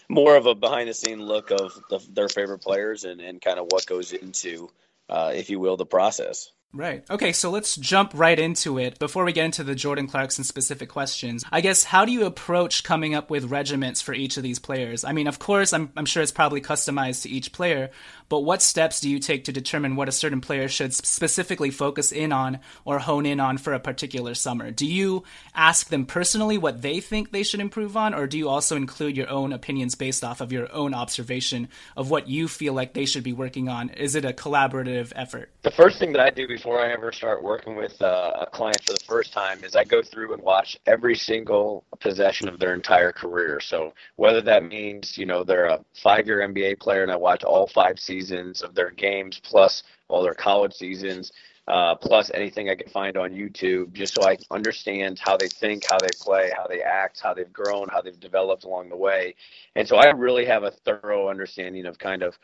more 0.09 0.37
of 0.37 0.47
a 0.47 0.55
behind 0.55 0.89
the 0.89 0.95
scene 0.95 1.23
look 1.23 1.51
of 1.51 1.73
the, 1.91 1.99
their 2.13 2.29
favorite 2.29 2.61
players 2.61 3.05
and, 3.05 3.21
and 3.21 3.41
kind 3.41 3.59
of 3.59 3.67
what 3.71 3.87
goes 3.87 4.13
into, 4.13 4.71
uh, 5.09 5.33
if 5.35 5.51
you 5.51 5.59
will, 5.59 5.77
the 5.77 5.87
process. 5.87 6.51
Right. 6.77 7.05
Okay, 7.09 7.33
so 7.33 7.51
let's 7.51 7.75
jump 7.77 8.11
right 8.15 8.39
into 8.39 8.79
it. 8.79 8.99
Before 8.99 9.25
we 9.25 9.33
get 9.33 9.47
into 9.47 9.65
the 9.65 9.75
Jordan 9.75 10.07
Clarkson 10.09 10.45
specific 10.45 10.91
questions, 10.91 11.43
I 11.51 11.63
guess 11.63 11.85
how 11.85 12.05
do 12.05 12.13
you 12.13 12.27
approach 12.27 12.85
coming 12.85 13.15
up 13.15 13.31
with 13.31 13.45
regiments 13.45 14.03
for 14.03 14.13
each 14.13 14.37
of 14.37 14.43
these 14.43 14.59
players? 14.59 15.03
I 15.03 15.13
mean, 15.13 15.27
of 15.27 15.39
course, 15.39 15.73
I'm, 15.73 15.91
I'm 15.97 16.05
sure 16.05 16.23
it's 16.23 16.33
probably 16.33 16.61
customized 16.61 17.23
to 17.23 17.31
each 17.31 17.53
player, 17.53 17.91
but 18.29 18.41
what 18.41 18.63
steps 18.63 19.01
do 19.01 19.09
you 19.09 19.19
take 19.19 19.45
to 19.45 19.53
determine 19.53 19.97
what 19.97 20.09
a 20.09 20.13
certain 20.13 20.41
player 20.41 20.69
should 20.69 20.93
specifically 20.93 21.71
focus 21.71 22.11
in 22.11 22.33
on 22.33 22.59
or 22.85 22.99
hone 22.99 23.27
in 23.27 23.39
on 23.39 23.59
for 23.59 23.73
a 23.73 23.81
particular 23.81 24.35
summer? 24.35 24.71
Do 24.71 24.87
you 24.87 25.25
ask 25.55 25.89
them 25.89 26.07
personally 26.07 26.59
what 26.59 26.83
they 26.83 27.01
think 27.01 27.31
they 27.31 27.45
should 27.45 27.61
improve 27.61 27.97
on, 27.97 28.15
or 28.15 28.27
do 28.27 28.37
you 28.37 28.49
also 28.49 28.77
include 28.77 29.17
your 29.17 29.31
own 29.31 29.53
opinions 29.53 29.95
based 29.95 30.25
off 30.25 30.41
of 30.41 30.53
your 30.53 30.73
own 30.73 30.93
observation 30.95 31.69
of 31.97 32.11
what 32.11 32.29
you 32.29 32.49
feel 32.49 32.73
like 32.73 32.95
they 32.95 33.07
should 33.07 33.23
be 33.23 33.33
working 33.33 33.69
on? 33.69 33.91
Is 33.91 34.15
it 34.15 34.25
a 34.25 34.33
collaborative 34.33 35.13
effort? 35.15 35.51
The 35.63 35.71
first 35.71 35.99
thing 35.99 36.13
that 36.13 36.21
I 36.21 36.31
do 36.31 36.49
before 36.49 36.85
I 36.85 36.93
ever 36.93 37.13
start 37.13 37.43
working 37.43 37.77
with 37.77 38.01
uh, 38.03 38.33
a 38.41 38.47
client 38.47 38.83
for 38.85 38.93
the 38.93 39.05
first 39.07 39.33
time 39.33 39.63
is 39.63 39.77
I 39.77 39.85
go 39.85 40.03
through 40.03 40.35
and 40.35 40.43
watch 40.43 40.77
every 40.87 41.15
single 41.15 41.85
possession 42.01 42.49
of 42.49 42.59
their 42.59 42.75
entire 42.75 43.13
career. 43.13 43.61
So 43.61 43.95
whether 44.17 44.41
that 44.43 44.65
means, 44.65 45.17
you 45.17 45.27
know, 45.27 45.45
they're 45.45 45.67
a 45.67 45.85
five 46.03 46.27
year 46.27 46.39
NBA 46.39 46.81
player 46.81 47.03
and 47.03 47.13
I 47.13 47.17
watch 47.17 47.45
all 47.45 47.67
five 47.69 47.99
seasons 47.99 48.16
seasons 48.17 48.63
of 48.63 48.75
their 48.75 48.91
games, 48.91 49.41
plus 49.43 49.83
all 50.09 50.23
their 50.23 50.35
college 50.35 50.73
seasons, 50.75 51.33
uh, 51.69 51.95
plus 51.97 52.31
anything 52.33 52.71
I 52.71 52.77
can 52.77 52.89
find 52.89 53.17
on 53.17 53.31
YouTube, 53.31 53.93
just 53.93 54.15
so 54.15 54.27
I 54.27 54.37
understand 54.51 55.19
how 55.19 55.37
they 55.37 55.49
think, 55.49 55.85
how 55.91 55.99
they 55.99 56.09
play, 56.21 56.51
how 56.57 56.67
they 56.67 56.81
act, 56.81 57.21
how 57.23 57.35
they've 57.35 57.53
grown, 57.53 57.89
how 57.89 58.01
they've 58.01 58.19
developed 58.19 58.65
along 58.65 58.89
the 58.89 58.97
way. 58.97 59.35
And 59.75 59.87
so 59.87 59.97
I 59.97 60.11
really 60.13 60.45
have 60.47 60.63
a 60.63 60.71
thorough 60.71 61.29
understanding 61.29 61.87
of 61.87 61.99
kind 61.99 62.23
of 62.23 62.39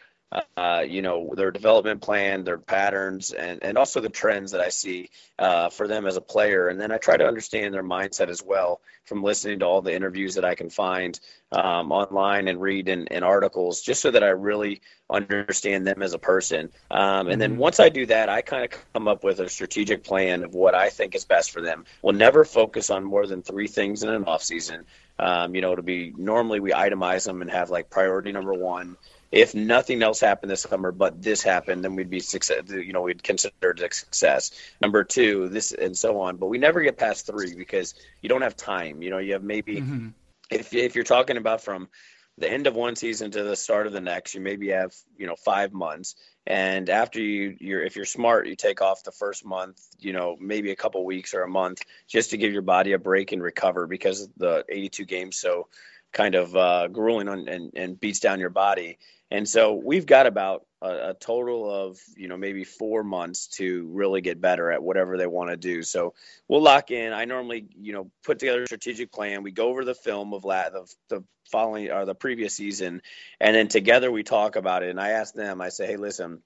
uh, 0.56 0.84
you 0.86 1.02
know, 1.02 1.32
their 1.34 1.50
development 1.50 2.00
plan, 2.00 2.44
their 2.44 2.58
patterns, 2.58 3.32
and, 3.32 3.62
and 3.62 3.76
also 3.76 4.00
the 4.00 4.08
trends 4.08 4.52
that 4.52 4.60
I 4.60 4.68
see 4.68 5.10
uh, 5.38 5.68
for 5.68 5.86
them 5.86 6.06
as 6.06 6.16
a 6.16 6.20
player. 6.20 6.68
And 6.68 6.80
then 6.80 6.92
I 6.92 6.98
try 6.98 7.16
to 7.16 7.26
understand 7.26 7.74
their 7.74 7.82
mindset 7.82 8.28
as 8.28 8.42
well 8.42 8.80
from 9.04 9.22
listening 9.22 9.58
to 9.58 9.66
all 9.66 9.82
the 9.82 9.94
interviews 9.94 10.36
that 10.36 10.44
I 10.44 10.54
can 10.54 10.70
find 10.70 11.18
um, 11.50 11.92
online 11.92 12.48
and 12.48 12.60
read 12.60 12.88
in, 12.88 13.08
in, 13.08 13.22
articles, 13.22 13.82
just 13.82 14.00
so 14.00 14.10
that 14.10 14.22
I 14.22 14.28
really 14.28 14.80
understand 15.10 15.86
them 15.86 16.02
as 16.02 16.14
a 16.14 16.18
person. 16.18 16.70
Um, 16.90 17.28
and 17.28 17.40
then 17.40 17.52
mm-hmm. 17.52 17.60
once 17.60 17.80
I 17.80 17.88
do 17.88 18.06
that, 18.06 18.28
I 18.28 18.42
kind 18.42 18.64
of 18.64 18.78
come 18.94 19.08
up 19.08 19.24
with 19.24 19.40
a 19.40 19.48
strategic 19.48 20.04
plan 20.04 20.44
of 20.44 20.54
what 20.54 20.74
I 20.74 20.88
think 20.90 21.14
is 21.14 21.24
best 21.24 21.50
for 21.50 21.60
them. 21.60 21.84
We'll 22.00 22.14
never 22.14 22.44
focus 22.44 22.90
on 22.90 23.04
more 23.04 23.26
than 23.26 23.42
three 23.42 23.68
things 23.68 24.02
in 24.02 24.08
an 24.08 24.24
off 24.24 24.42
season. 24.42 24.84
Um, 25.18 25.54
you 25.54 25.60
know, 25.60 25.74
to 25.74 25.82
be 25.82 26.12
normally 26.16 26.60
we 26.60 26.70
itemize 26.70 27.26
them 27.26 27.42
and 27.42 27.50
have 27.50 27.70
like 27.70 27.90
priority 27.90 28.32
number 28.32 28.54
one 28.54 28.96
if 29.32 29.54
nothing 29.54 30.02
else 30.02 30.20
happened 30.20 30.50
this 30.50 30.60
summer 30.60 30.92
but 30.92 31.22
this 31.22 31.42
happened, 31.42 31.82
then 31.82 31.96
we'd 31.96 32.10
be 32.10 32.20
success. 32.20 32.64
You 32.68 32.92
know, 32.92 33.00
we'd 33.00 33.22
consider 33.22 33.70
it 33.70 33.80
a 33.80 33.92
success. 33.92 34.52
Number 34.80 35.04
two, 35.04 35.48
this 35.48 35.72
and 35.72 35.96
so 35.96 36.20
on. 36.20 36.36
But 36.36 36.48
we 36.48 36.58
never 36.58 36.82
get 36.82 36.98
past 36.98 37.26
three 37.26 37.54
because 37.54 37.94
you 38.20 38.28
don't 38.28 38.42
have 38.42 38.56
time. 38.56 39.02
You 39.02 39.08
know, 39.08 39.18
you 39.18 39.32
have 39.32 39.42
maybe 39.42 39.76
mm-hmm. 39.76 40.08
if 40.50 40.74
if 40.74 40.94
you're 40.94 41.04
talking 41.04 41.38
about 41.38 41.62
from 41.62 41.88
the 42.36 42.50
end 42.50 42.66
of 42.66 42.74
one 42.74 42.94
season 42.94 43.30
to 43.30 43.42
the 43.42 43.56
start 43.56 43.86
of 43.86 43.94
the 43.94 44.00
next, 44.02 44.34
you 44.34 44.42
maybe 44.42 44.68
have 44.68 44.94
you 45.16 45.26
know 45.26 45.36
five 45.36 45.72
months. 45.72 46.14
And 46.46 46.90
after 46.90 47.20
you, 47.20 47.56
you're 47.58 47.82
if 47.82 47.96
you're 47.96 48.04
smart, 48.04 48.48
you 48.48 48.56
take 48.56 48.82
off 48.82 49.02
the 49.02 49.12
first 49.12 49.46
month, 49.46 49.80
you 49.98 50.12
know, 50.12 50.36
maybe 50.38 50.72
a 50.72 50.76
couple 50.76 51.04
weeks 51.06 51.32
or 51.32 51.42
a 51.42 51.48
month, 51.48 51.80
just 52.06 52.30
to 52.30 52.36
give 52.36 52.52
your 52.52 52.62
body 52.62 52.92
a 52.92 52.98
break 52.98 53.32
and 53.32 53.42
recover 53.42 53.86
because 53.86 54.28
the 54.36 54.64
82 54.68 55.06
games 55.06 55.38
so 55.38 55.68
kind 56.12 56.34
of 56.34 56.54
uh, 56.54 56.88
grueling 56.88 57.28
on, 57.28 57.48
and, 57.48 57.72
and 57.74 57.98
beats 57.98 58.20
down 58.20 58.40
your 58.40 58.50
body. 58.50 58.98
And 59.32 59.48
so 59.48 59.72
we've 59.72 60.04
got 60.04 60.26
about 60.26 60.66
a, 60.82 61.10
a, 61.10 61.14
total 61.14 61.70
of, 61.70 61.98
you 62.18 62.28
know, 62.28 62.36
maybe 62.36 62.64
four 62.64 63.02
months 63.02 63.46
to 63.56 63.88
really 63.90 64.20
get 64.20 64.42
better 64.42 64.70
at 64.70 64.82
whatever 64.82 65.16
they 65.16 65.26
want 65.26 65.48
to 65.48 65.56
do. 65.56 65.82
So 65.82 66.12
we'll 66.48 66.60
lock 66.60 66.90
in. 66.90 67.14
I 67.14 67.24
normally, 67.24 67.66
you 67.74 67.94
know, 67.94 68.10
put 68.24 68.38
together 68.38 68.64
a 68.64 68.66
strategic 68.66 69.10
plan. 69.10 69.42
We 69.42 69.50
go 69.50 69.68
over 69.68 69.86
the 69.86 69.94
film 69.94 70.34
of 70.34 70.44
la- 70.44 70.68
the, 70.68 70.94
the 71.08 71.24
following 71.50 71.90
or 71.90 72.04
the 72.04 72.14
previous 72.14 72.54
season, 72.54 73.00
and 73.40 73.56
then 73.56 73.68
together 73.68 74.12
we 74.12 74.22
talk 74.22 74.56
about 74.56 74.82
it. 74.82 74.90
And 74.90 75.00
I 75.00 75.12
ask 75.12 75.32
them, 75.32 75.62
I 75.62 75.70
say, 75.70 75.86
hey, 75.86 75.96
listen, 75.96 76.42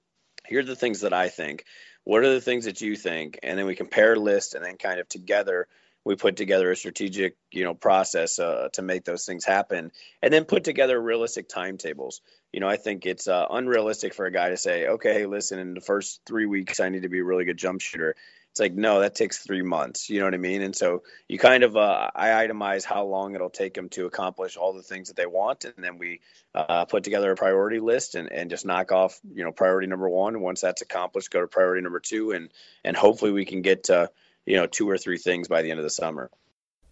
here 0.47 0.61
are 0.61 0.63
the 0.63 0.77
things 0.77 1.01
that 1.01 1.11
I 1.11 1.27
think. 1.27 1.65
What 2.05 2.23
are 2.23 2.33
the 2.33 2.39
things 2.39 2.65
that 2.65 2.79
you 2.79 2.95
think? 2.95 3.37
And 3.43 3.59
then 3.59 3.65
we 3.65 3.75
compare 3.75 4.15
lists 4.15 4.53
and 4.53 4.63
then 4.63 4.77
kind 4.77 5.01
of 5.01 5.09
together– 5.09 5.67
we 6.07 6.15
put 6.15 6.37
together 6.37 6.71
a 6.71 6.75
strategic 6.75 7.35
you 7.51 7.65
know 7.65 7.73
process 7.73 8.39
uh, 8.39 8.69
to 8.73 8.81
make 8.81 9.03
those 9.03 9.25
things 9.25 9.43
happen 9.43 9.91
and 10.21 10.33
then 10.33 10.45
put 10.45 10.63
together 10.63 10.99
realistic 10.99 11.49
timetables. 11.49 12.21
You 12.53 12.61
know 12.61 12.69
i 12.69 12.77
think 12.77 13.05
it's 13.05 13.27
uh, 13.27 13.45
unrealistic 13.49 14.13
for 14.13 14.25
a 14.25 14.31
guy 14.31 14.49
to 14.49 14.57
say 14.57 14.87
okay 14.87 15.25
listen 15.25 15.59
in 15.59 15.73
the 15.73 15.81
first 15.81 16.21
three 16.25 16.45
weeks 16.45 16.79
i 16.79 16.87
need 16.89 17.03
to 17.03 17.09
be 17.09 17.19
a 17.19 17.23
really 17.23 17.45
good 17.45 17.57
jump 17.57 17.81
shooter. 17.81 18.15
It's 18.51 18.59
like 18.61 18.73
no 18.73 19.01
that 19.01 19.13
takes 19.13 19.37
three 19.37 19.61
months. 19.61 20.09
You 20.09 20.19
know 20.19 20.25
what 20.25 20.33
i 20.33 20.37
mean? 20.37 20.61
And 20.61 20.75
so 20.75 21.03
you 21.27 21.37
kind 21.37 21.63
of 21.63 21.75
uh, 21.75 22.09
i 22.15 22.29
itemize 22.29 22.85
how 22.85 23.03
long 23.03 23.35
it'll 23.35 23.49
take 23.49 23.73
them 23.73 23.89
to 23.89 24.05
accomplish 24.05 24.55
all 24.55 24.73
the 24.73 24.81
things 24.81 25.09
that 25.09 25.17
they 25.17 25.27
want. 25.27 25.65
And 25.65 25.75
then 25.77 25.99
we 25.99 26.21
uh, 26.55 26.85
put 26.85 27.03
together 27.03 27.31
a 27.31 27.35
priority 27.35 27.79
list 27.79 28.15
and, 28.15 28.31
and 28.31 28.49
just 28.49 28.65
knock 28.65 28.91
off 28.91 29.19
you 29.35 29.43
know 29.43 29.51
priority 29.51 29.87
number 29.87 30.09
one. 30.09 30.39
Once 30.39 30.61
that's 30.61 30.81
accomplished 30.81 31.29
go 31.29 31.41
to 31.41 31.47
priority 31.47 31.83
number 31.83 31.99
two 31.99 32.31
and 32.31 32.49
and 32.83 32.95
hopefully 32.95 33.31
we 33.31 33.45
can 33.45 33.61
get 33.61 33.83
to 33.85 34.09
you 34.47 34.55
know 34.55 34.65
two 34.65 34.89
or 34.89 34.97
three 34.97 35.17
things 35.17 35.47
by 35.47 35.61
the 35.61 35.69
end 35.69 35.79
of 35.79 35.83
the 35.83 35.91
summer. 35.91 36.31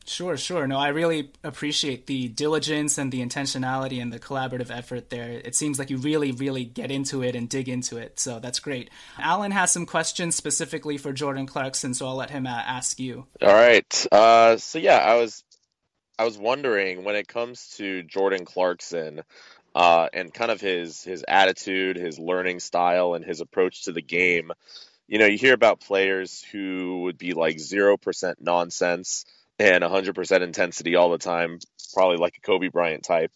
Sure, 0.07 0.37
sure. 0.37 0.67
No, 0.67 0.77
I 0.77 0.89
really 0.89 1.31
appreciate 1.43 2.05
the 2.05 2.27
diligence 2.27 2.99
and 2.99 3.11
the 3.11 3.25
intentionality 3.25 3.99
and 3.99 4.13
the 4.13 4.19
collaborative 4.19 4.69
effort 4.69 5.09
there. 5.09 5.31
It 5.31 5.55
seems 5.55 5.79
like 5.79 5.89
you 5.89 5.97
really, 5.97 6.31
really 6.31 6.63
get 6.63 6.91
into 6.91 7.23
it 7.23 7.35
and 7.35 7.49
dig 7.49 7.67
into 7.67 7.97
it. 7.97 8.19
So 8.19 8.37
that's 8.37 8.59
great. 8.59 8.91
Alan 9.17 9.49
has 9.49 9.71
some 9.71 9.87
questions 9.87 10.35
specifically 10.35 10.99
for 10.99 11.11
Jordan 11.11 11.47
Clarkson, 11.47 11.95
so 11.95 12.05
I'll 12.05 12.15
let 12.15 12.29
him 12.29 12.45
uh, 12.45 12.51
ask 12.51 12.99
you. 12.99 13.25
All 13.41 13.51
right. 13.51 14.07
Uh, 14.11 14.57
so 14.57 14.77
yeah, 14.77 14.97
I 14.97 15.15
was, 15.15 15.43
I 16.19 16.25
was 16.25 16.37
wondering 16.37 17.03
when 17.03 17.15
it 17.15 17.27
comes 17.27 17.69
to 17.77 18.03
Jordan 18.03 18.45
Clarkson, 18.45 19.21
uh, 19.73 20.07
and 20.13 20.31
kind 20.31 20.51
of 20.51 20.61
his 20.61 21.03
his 21.03 21.25
attitude, 21.27 21.97
his 21.97 22.19
learning 22.19 22.59
style, 22.59 23.15
and 23.15 23.25
his 23.25 23.41
approach 23.41 23.85
to 23.85 23.91
the 23.91 24.03
game 24.03 24.53
you 25.07 25.19
know, 25.19 25.25
you 25.25 25.37
hear 25.37 25.53
about 25.53 25.81
players 25.81 26.43
who 26.51 27.01
would 27.03 27.17
be 27.17 27.33
like 27.33 27.57
0% 27.57 28.35
nonsense 28.39 29.25
and 29.59 29.83
100% 29.83 30.41
intensity 30.41 30.95
all 30.95 31.11
the 31.11 31.17
time, 31.17 31.59
probably 31.93 32.17
like 32.17 32.37
a 32.37 32.41
Kobe 32.41 32.69
Bryant 32.69 33.03
type. 33.03 33.31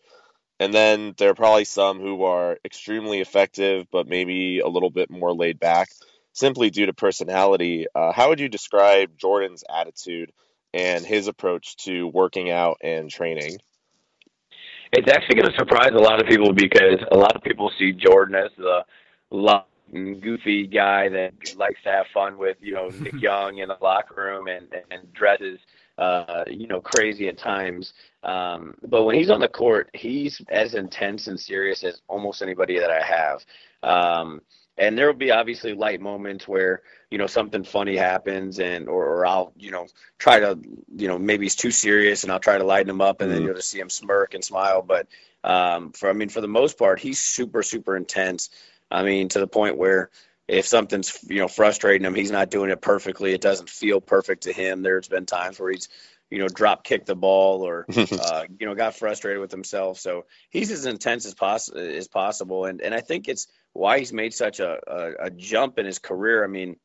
And 0.60 0.74
then 0.74 1.14
there 1.18 1.30
are 1.30 1.36
probably 1.36 1.66
some 1.66 2.00
who 2.00 2.24
are 2.24 2.58
extremely 2.66 3.22
effective, 3.22 3.88
but 3.92 4.08
maybe 4.08 4.60
a 4.60 4.68
little 4.68 4.90
bit 4.90 5.10
more 5.10 5.34
laid 5.34 5.60
back 5.60 5.90
simply 6.34 6.70
due 6.70 6.86
to 6.86 6.94
personality. 6.94 7.86
Uh, 7.94 8.12
how 8.12 8.30
would 8.30 8.40
you 8.40 8.50
describe 8.50 9.18
Jordan's 9.18 9.64
attitude 9.70 10.32
and 10.74 11.06
his 11.06 11.28
approach 11.28 11.78
to 11.78 12.08
working 12.08 12.52
out 12.52 12.78
and 12.82 13.10
training? 13.10 13.58
It's 14.92 15.10
actually 15.12 15.36
going 15.36 15.52
to 15.52 15.58
surprise 15.58 15.92
a 15.94 16.00
lot 16.00 16.22
of 16.22 16.28
people 16.28 16.52
because 16.52 16.98
a 17.12 17.18
lot 17.18 17.36
of 17.36 17.44
people 17.44 17.72
see 17.78 17.94
Jordan 17.94 18.36
as 18.36 18.52
the 18.58 18.84
goofy 19.92 20.68
guy 20.68 21.10
that 21.10 21.34
likes 21.56 21.82
to 21.84 21.90
have 21.90 22.08
fun 22.14 22.38
with 22.38 22.58
you 22.62 22.74
know 22.74 22.90
Nick 22.90 23.14
Young 23.22 23.58
in 23.58 23.68
the 23.68 23.78
locker 23.82 24.16
room 24.16 24.48
and 24.48 24.68
and 24.92 25.12
dresses 25.14 25.60
uh, 25.98 26.44
you 26.48 26.68
know 26.68 26.82
crazy 26.82 27.28
at 27.28 27.38
times. 27.38 27.94
Um, 28.24 28.76
but 28.88 29.04
when 29.04 29.16
he's 29.16 29.30
on 29.30 29.40
the 29.40 29.48
court, 29.48 29.90
he's 29.94 30.42
as 30.50 30.74
intense 30.74 31.28
and 31.28 31.40
serious 31.40 31.84
as 31.84 32.02
almost 32.08 32.42
anybody 32.42 32.80
that 32.80 32.92
I 32.92 33.02
have. 33.02 33.46
Um, 33.82 34.42
and 34.80 34.98
there 34.98 35.08
will 35.08 35.14
be 35.14 35.32
obviously 35.32 35.74
light 35.74 36.00
moments 36.00 36.48
where 36.48 36.82
you 37.12 37.18
know 37.18 37.28
something 37.28 37.64
funny 37.64 37.98
happens 37.98 38.60
and 38.60 38.88
or, 38.88 39.06
or 39.06 39.26
I'll 39.26 39.54
you 39.58 39.72
know 39.72 39.88
try 40.18 40.40
to 40.40 40.58
you 40.96 41.08
know 41.08 41.20
maybe 41.20 41.46
he's 41.46 41.56
too 41.56 41.72
serious 41.72 42.24
and 42.24 42.32
I'll 42.32 42.40
try 42.40 42.58
to 42.58 42.64
lighten 42.64 42.90
him 42.90 43.02
up 43.02 43.22
and 43.22 43.30
mm-hmm. 43.30 43.40
then 43.40 43.46
you'll 43.46 43.56
just 43.56 43.70
see 43.70 43.80
him 43.80 43.90
smirk 43.90 44.34
and 44.34 44.44
smile 44.44 44.82
but 44.82 45.08
um, 45.44 45.92
for 45.92 46.10
I 46.10 46.14
mean 46.14 46.30
for 46.30 46.42
the 46.42 46.48
most 46.48 46.78
part 46.78 47.00
he's 47.00 47.20
super 47.20 47.62
super 47.62 47.96
intense 47.96 48.50
I 48.92 49.04
mean, 49.04 49.30
to 49.30 49.40
the 49.40 49.48
point 49.48 49.78
where 49.78 50.10
if 50.48 50.66
something's 50.66 51.18
you 51.28 51.40
know 51.40 51.48
frustrating 51.48 52.06
him, 52.06 52.16
he's 52.16 52.32
not 52.32 52.50
doing 52.50 52.72
it 52.72 52.82
perfectly. 52.82 53.34
It 53.34 53.42
doesn't 53.42 53.70
feel 53.70 54.02
perfect 54.02 54.44
to 54.44 54.54
him. 54.54 54.82
There's 54.82 55.08
been 55.08 55.26
times 55.26 55.60
where 55.60 55.72
he's 55.72 55.90
you 56.30 56.40
know 56.40 56.48
drop 56.48 56.84
kicked 56.84 57.06
the 57.06 57.16
ball 57.16 57.62
or 57.62 57.86
uh, 57.98 58.46
you 58.60 58.66
know 58.66 58.76
got 58.76 58.96
frustrated 58.96 59.40
with 59.40 59.52
himself. 59.52 60.00
So 60.00 60.26
he's 60.50 60.72
as 60.72 60.86
intense 60.86 61.26
as 61.26 61.36
possible 61.36 61.80
as 61.80 62.08
possible, 62.08 62.66
and 62.66 62.82
and 62.82 62.94
I 62.94 63.02
think 63.02 63.28
it's 63.28 63.48
why 63.74 64.00
he's 64.00 64.12
made 64.12 64.34
such 64.34 64.60
a, 64.60 64.80
a, 64.88 65.26
a 65.26 65.30
jump 65.30 65.78
in 65.78 65.86
his 65.86 66.00
career. 66.00 66.44
I 66.44 66.48
mean, 66.48 66.78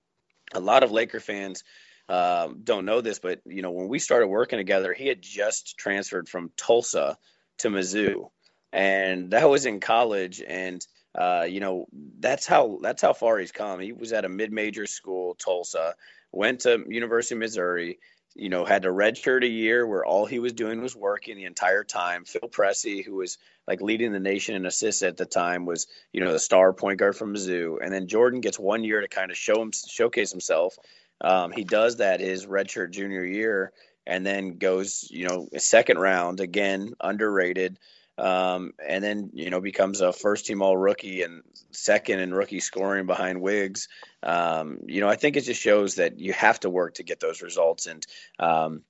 a 0.53 0.61
lot 0.61 0.83
of 0.83 0.93
Laker 0.93 1.21
fans 1.21 1.65
um, 2.09 2.61
don't 2.63 2.85
know 2.85 3.01
this, 3.01 3.19
but 3.19 3.41
you 3.47 3.63
know, 3.63 3.71
when 3.71 3.89
we 3.89 3.99
started 3.99 4.27
working 4.27 4.59
together, 4.59 4.93
he 4.93 5.07
had 5.07 5.23
just 5.23 5.79
transferred 5.79 6.29
from 6.29 6.51
Tulsa 6.57 7.17
to 7.59 7.69
Mizzou, 7.69 8.31
and 8.73 9.31
that 9.31 9.49
was 9.49 9.65
in 9.65 9.81
college. 9.81 10.43
And 10.47 10.85
uh, 11.15 11.47
you 11.49 11.61
know, 11.61 11.87
that's 12.19 12.47
how 12.47 12.79
that's 12.83 13.03
how 13.03 13.13
far 13.13 13.39
he's 13.39 13.53
come. 13.53 13.81
He 13.81 13.93
was 13.93 14.13
at 14.13 14.25
a 14.25 14.29
mid-major 14.29 14.87
school, 14.87 15.35
Tulsa, 15.35 15.95
went 16.33 16.61
to 16.61 16.85
University 16.89 17.37
of 17.37 17.41
Missouri. 17.41 17.99
You 18.37 18.49
know, 18.49 18.65
had 18.65 18.83
to 18.83 18.89
redshirt 18.89 19.45
a 19.45 19.49
year 19.49 19.87
where 19.87 20.05
all 20.05 20.27
he 20.27 20.41
was 20.41 20.53
doing 20.53 20.83
was 20.83 20.97
working 20.97 21.37
the 21.37 21.45
entire 21.45 21.85
time. 21.85 22.25
Phil 22.25 22.49
Pressey, 22.49 23.05
who 23.05 23.15
was 23.15 23.39
like 23.69 23.81
leading 23.81 24.11
the 24.11 24.19
nation 24.19 24.57
in 24.57 24.67
assists 24.67 25.03
at 25.03 25.17
the 25.17 25.25
time, 25.25 25.67
was 25.67 25.87
you 26.13 26.21
know 26.21 26.33
the 26.33 26.41
star 26.41 26.73
point 26.73 26.99
guard 26.99 27.15
from 27.15 27.35
Mizzou, 27.35 27.79
and 27.81 27.95
then 27.95 28.09
Jordan 28.09 28.41
gets 28.41 28.59
one 28.59 28.83
year 28.83 29.01
to 29.01 29.09
kind 29.09 29.31
of 29.31 29.37
show 29.37 29.63
him 29.63 29.71
showcase 29.73 30.33
himself. 30.33 30.77
Um, 31.21 31.53
he 31.53 31.63
does 31.63 31.99
that 31.99 32.19
his 32.19 32.45
redshirt 32.45 32.91
junior 32.91 33.25
year, 33.25 33.73
and 34.05 34.27
then 34.27 34.59
goes 34.59 35.07
you 35.09 35.29
know 35.29 35.49
second 35.59 35.99
round 35.99 36.41
again, 36.41 36.95
underrated 37.01 37.79
um, 38.17 38.73
and 38.87 39.03
then 39.03 39.31
you 39.35 39.51
know 39.51 39.61
becomes 39.61 40.01
a 40.01 40.13
first 40.13 40.47
team 40.47 40.63
all 40.63 40.77
rookie 40.77 41.23
and 41.23 41.43
second 41.73 42.21
in 42.21 42.33
rookie 42.33 42.61
scoring 42.61 43.07
behind 43.07 43.41
Wiggs. 43.41 43.89
Um, 44.23 44.81
you 44.87 45.01
know, 45.01 45.09
I 45.09 45.17
think 45.17 45.37
it 45.37 45.43
just 45.43 45.61
shows 45.61 45.97
that 45.97 46.19
you 46.19 46.33
have 46.33 46.61
to 46.61 46.71
work 46.71 46.95
to 46.95 47.03
get 47.03 47.21
those 47.21 47.43
results, 47.43 47.87
and 47.87 48.07
um, 48.39 48.83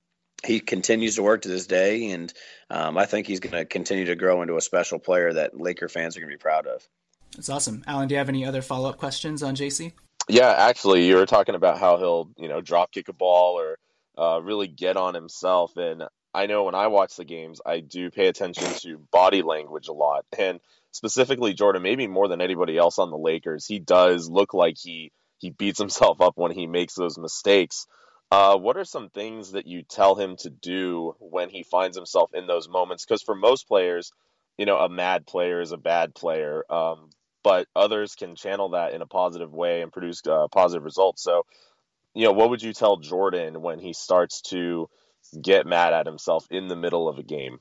he 0.43 0.59
continues 0.59 1.15
to 1.15 1.23
work 1.23 1.41
to 1.43 1.49
this 1.49 1.67
day. 1.67 2.11
And 2.11 2.33
um, 2.69 2.97
I 2.97 3.05
think 3.05 3.27
he's 3.27 3.39
going 3.39 3.53
to 3.53 3.65
continue 3.65 4.05
to 4.05 4.15
grow 4.15 4.41
into 4.41 4.57
a 4.57 4.61
special 4.61 4.99
player 4.99 5.33
that 5.33 5.59
Laker 5.59 5.89
fans 5.89 6.15
are 6.15 6.19
going 6.19 6.31
to 6.31 6.37
be 6.37 6.41
proud 6.41 6.67
of. 6.67 6.87
That's 7.35 7.49
awesome, 7.49 7.83
Alan. 7.87 8.07
Do 8.07 8.15
you 8.15 8.19
have 8.19 8.29
any 8.29 8.45
other 8.45 8.61
follow 8.61 8.89
up 8.89 8.97
questions 8.97 9.43
on 9.43 9.55
JC? 9.55 9.93
Yeah, 10.27 10.49
actually, 10.49 11.07
you 11.07 11.15
were 11.15 11.25
talking 11.25 11.55
about 11.55 11.79
how 11.79 11.97
he'll 11.97 12.29
you 12.37 12.47
know 12.47 12.61
drop 12.61 12.91
kick 12.91 13.09
a 13.09 13.13
ball 13.13 13.59
or 13.59 13.77
uh, 14.17 14.41
really 14.41 14.67
get 14.67 14.97
on 14.97 15.13
himself, 15.13 15.75
and 15.77 16.03
I 16.35 16.47
know 16.47 16.65
when 16.65 16.75
I 16.75 16.87
watch 16.87 17.15
the 17.15 17.23
games, 17.23 17.61
I 17.65 17.79
do 17.79 18.11
pay 18.11 18.27
attention 18.27 18.67
to 18.81 18.99
body 19.11 19.41
language 19.41 19.87
a 19.87 19.93
lot. 19.93 20.25
And 20.37 20.59
specifically 20.91 21.53
Jordan, 21.53 21.81
maybe 21.81 22.07
more 22.07 22.27
than 22.27 22.41
anybody 22.41 22.77
else 22.77 22.99
on 22.99 23.09
the 23.09 23.17
Lakers, 23.17 23.65
he 23.65 23.79
does 23.79 24.29
look 24.29 24.53
like 24.53 24.77
he 24.77 25.11
he 25.37 25.49
beats 25.49 25.79
himself 25.85 26.19
up 26.21 26.33
when 26.35 26.51
he 26.51 26.67
makes 26.67 26.93
those 26.93 27.17
mistakes. 27.17 27.87
Uh, 28.31 28.57
what 28.57 28.75
are 28.75 28.83
some 28.83 29.09
things 29.09 29.51
that 29.51 29.67
you 29.67 29.83
tell 29.83 30.15
him 30.15 30.35
to 30.35 30.49
do 30.49 31.15
when 31.19 31.49
he 31.49 31.63
finds 31.63 31.95
himself 31.95 32.33
in 32.33 32.47
those 32.47 32.67
moments? 32.67 33.05
Because 33.05 33.21
for 33.21 33.35
most 33.35 33.67
players, 33.67 34.11
you 34.57 34.65
know, 34.65 34.77
a 34.77 34.89
mad 34.89 35.25
player 35.25 35.61
is 35.61 35.71
a 35.71 35.77
bad 35.77 36.13
player, 36.15 36.63
um, 36.69 37.11
but 37.43 37.67
others 37.75 38.15
can 38.15 38.35
channel 38.35 38.69
that 38.69 38.93
in 38.93 39.01
a 39.01 39.05
positive 39.05 39.53
way 39.53 39.81
and 39.81 39.93
produce 39.93 40.21
uh, 40.27 40.47
positive 40.51 40.83
results. 40.83 41.23
So, 41.23 41.45
you 42.13 42.25
know, 42.25 42.31
what 42.31 42.49
would 42.49 42.63
you 42.63 42.73
tell 42.73 42.97
Jordan 42.97 43.61
when 43.61 43.79
he 43.79 43.93
starts 43.93 44.41
to 44.49 44.89
get 45.41 45.65
mad 45.65 45.93
at 45.93 46.05
himself 46.05 46.47
in 46.49 46.67
the 46.67 46.75
middle 46.75 47.07
of 47.07 47.17
a 47.17 47.23
game? 47.23 47.59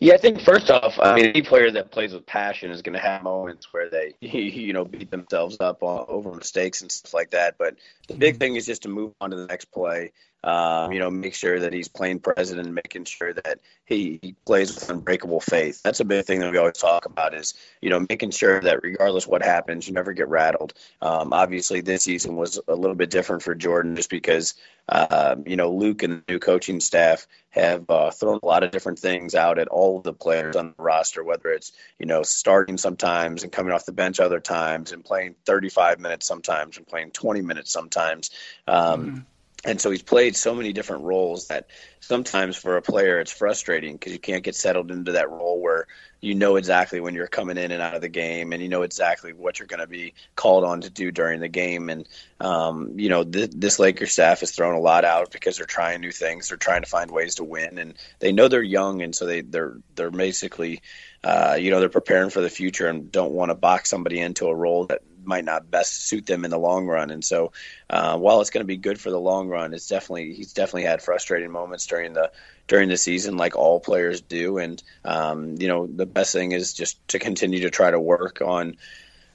Yeah, 0.00 0.14
I 0.14 0.16
think 0.16 0.40
first 0.40 0.70
off, 0.70 0.98
I 1.00 1.14
mean, 1.14 1.26
any 1.26 1.42
player 1.42 1.70
that 1.70 1.90
plays 1.90 2.12
with 2.12 2.26
passion 2.26 2.70
is 2.70 2.82
going 2.82 2.94
to 2.94 3.00
have 3.00 3.22
moments 3.22 3.72
where 3.72 3.88
they, 3.88 4.14
you 4.20 4.72
know, 4.72 4.84
beat 4.84 5.10
themselves 5.10 5.56
up 5.60 5.82
over 5.82 6.34
mistakes 6.34 6.82
and 6.82 6.90
stuff 6.90 7.14
like 7.14 7.30
that. 7.30 7.56
But 7.58 7.76
the 8.08 8.14
big 8.14 8.38
thing 8.38 8.56
is 8.56 8.66
just 8.66 8.82
to 8.82 8.88
move 8.88 9.12
on 9.20 9.30
to 9.30 9.36
the 9.36 9.46
next 9.46 9.66
play. 9.66 10.12
Um, 10.44 10.92
you 10.92 10.98
know, 10.98 11.10
make 11.10 11.34
sure 11.34 11.58
that 11.60 11.72
he's 11.72 11.88
playing 11.88 12.18
president, 12.18 12.70
making 12.70 13.06
sure 13.06 13.32
that 13.32 13.60
he, 13.86 14.18
he, 14.20 14.36
plays 14.44 14.74
with 14.74 14.90
unbreakable 14.90 15.40
faith. 15.40 15.82
That's 15.82 16.00
a 16.00 16.04
big 16.04 16.26
thing 16.26 16.40
that 16.40 16.52
we 16.52 16.58
always 16.58 16.76
talk 16.76 17.06
about 17.06 17.32
is, 17.32 17.54
you 17.80 17.88
know, 17.88 18.04
making 18.06 18.30
sure 18.30 18.60
that 18.60 18.82
regardless 18.82 19.26
what 19.26 19.42
happens, 19.42 19.88
you 19.88 19.94
never 19.94 20.12
get 20.12 20.28
rattled. 20.28 20.74
Um, 21.00 21.32
obviously, 21.32 21.80
this 21.80 22.02
season 22.02 22.36
was 22.36 22.60
a 22.68 22.74
little 22.74 22.94
bit 22.94 23.08
different 23.08 23.42
for 23.42 23.54
Jordan 23.54 23.96
just 23.96 24.10
because, 24.10 24.52
uh, 24.86 25.36
you 25.46 25.56
know, 25.56 25.72
Luke 25.72 26.02
and 26.02 26.22
the 26.26 26.32
new 26.32 26.38
coaching 26.38 26.80
staff 26.80 27.26
have 27.48 27.88
uh, 27.88 28.10
thrown 28.10 28.40
a 28.42 28.46
lot 28.46 28.64
of 28.64 28.70
different 28.70 28.98
things 28.98 29.34
out 29.34 29.58
at 29.58 29.68
all 29.68 29.96
of 29.96 30.02
the 30.02 30.12
players 30.12 30.56
on 30.56 30.74
the 30.76 30.82
roster, 30.82 31.24
whether 31.24 31.48
it's, 31.52 31.72
you 31.98 32.04
know, 32.04 32.22
starting 32.22 32.76
sometimes 32.76 33.44
and 33.44 33.52
coming 33.52 33.72
off 33.72 33.86
the 33.86 33.92
bench 33.92 34.20
other 34.20 34.40
times 34.40 34.92
and 34.92 35.06
playing 35.06 35.36
35 35.46 36.00
minutes 36.00 36.26
sometimes 36.26 36.76
and 36.76 36.86
playing 36.86 37.12
20 37.12 37.40
minutes 37.40 37.72
sometimes. 37.72 38.30
Um, 38.66 39.06
mm-hmm 39.06 39.18
and 39.64 39.80
so 39.80 39.90
he's 39.90 40.02
played 40.02 40.36
so 40.36 40.54
many 40.54 40.72
different 40.72 41.04
roles 41.04 41.48
that 41.48 41.68
sometimes 42.00 42.56
for 42.56 42.76
a 42.76 42.82
player 42.82 43.18
it's 43.18 43.32
frustrating 43.32 43.94
because 43.94 44.12
you 44.12 44.18
can't 44.18 44.44
get 44.44 44.54
settled 44.54 44.90
into 44.90 45.12
that 45.12 45.30
role 45.30 45.60
where 45.60 45.86
you 46.20 46.34
know 46.34 46.56
exactly 46.56 47.00
when 47.00 47.14
you're 47.14 47.26
coming 47.26 47.58
in 47.58 47.70
and 47.70 47.82
out 47.82 47.94
of 47.94 48.00
the 48.00 48.08
game 48.08 48.52
and 48.52 48.62
you 48.62 48.68
know 48.68 48.82
exactly 48.82 49.32
what 49.32 49.58
you're 49.58 49.68
going 49.68 49.80
to 49.80 49.86
be 49.86 50.14
called 50.36 50.64
on 50.64 50.80
to 50.80 50.90
do 50.90 51.10
during 51.10 51.40
the 51.40 51.48
game. 51.48 51.90
And 51.90 52.08
um, 52.40 52.98
you 52.98 53.08
know 53.08 53.24
th- 53.24 53.50
this 53.54 53.78
Lakers 53.78 54.12
staff 54.12 54.40
has 54.40 54.52
thrown 54.52 54.74
a 54.74 54.80
lot 54.80 55.04
out 55.04 55.32
because 55.32 55.56
they're 55.56 55.66
trying 55.66 56.00
new 56.00 56.12
things 56.12 56.48
they're 56.48 56.58
trying 56.58 56.82
to 56.82 56.88
find 56.88 57.10
ways 57.10 57.36
to 57.36 57.44
win 57.44 57.78
and 57.78 57.94
they 58.18 58.32
know 58.32 58.48
they're 58.48 58.62
young 58.62 59.02
and 59.02 59.14
so 59.14 59.26
they 59.26 59.40
they're 59.40 59.76
they're 59.94 60.10
basically 60.10 60.82
uh, 61.22 61.56
you 61.58 61.70
know 61.70 61.80
they're 61.80 61.88
preparing 61.88 62.30
for 62.30 62.40
the 62.40 62.50
future 62.50 62.86
and 62.86 63.10
don't 63.10 63.32
want 63.32 63.50
to 63.50 63.54
box 63.54 63.88
somebody 63.88 64.20
into 64.20 64.46
a 64.46 64.54
role 64.54 64.86
that 64.86 65.00
might 65.26 65.44
not 65.44 65.70
best 65.70 66.06
suit 66.06 66.26
them 66.26 66.44
in 66.44 66.50
the 66.50 66.58
long 66.58 66.86
run. 66.86 67.10
And 67.10 67.24
so, 67.24 67.52
uh, 67.90 68.18
while 68.18 68.40
it's 68.40 68.50
going 68.50 68.62
to 68.62 68.66
be 68.66 68.76
good 68.76 69.00
for 69.00 69.10
the 69.10 69.20
long 69.20 69.48
run, 69.48 69.74
it's 69.74 69.88
definitely 69.88 70.34
he's 70.34 70.52
definitely 70.52 70.84
had 70.84 71.02
frustrating 71.02 71.50
moments 71.50 71.86
during 71.86 72.12
the 72.12 72.30
during 72.66 72.88
the 72.88 72.96
season, 72.96 73.36
like 73.36 73.56
all 73.56 73.80
players 73.80 74.20
do. 74.20 74.58
And 74.58 74.82
um, 75.04 75.56
you 75.58 75.68
know, 75.68 75.86
the 75.86 76.06
best 76.06 76.32
thing 76.32 76.52
is 76.52 76.72
just 76.72 77.06
to 77.08 77.18
continue 77.18 77.60
to 77.60 77.70
try 77.70 77.90
to 77.90 78.00
work 78.00 78.40
on 78.40 78.76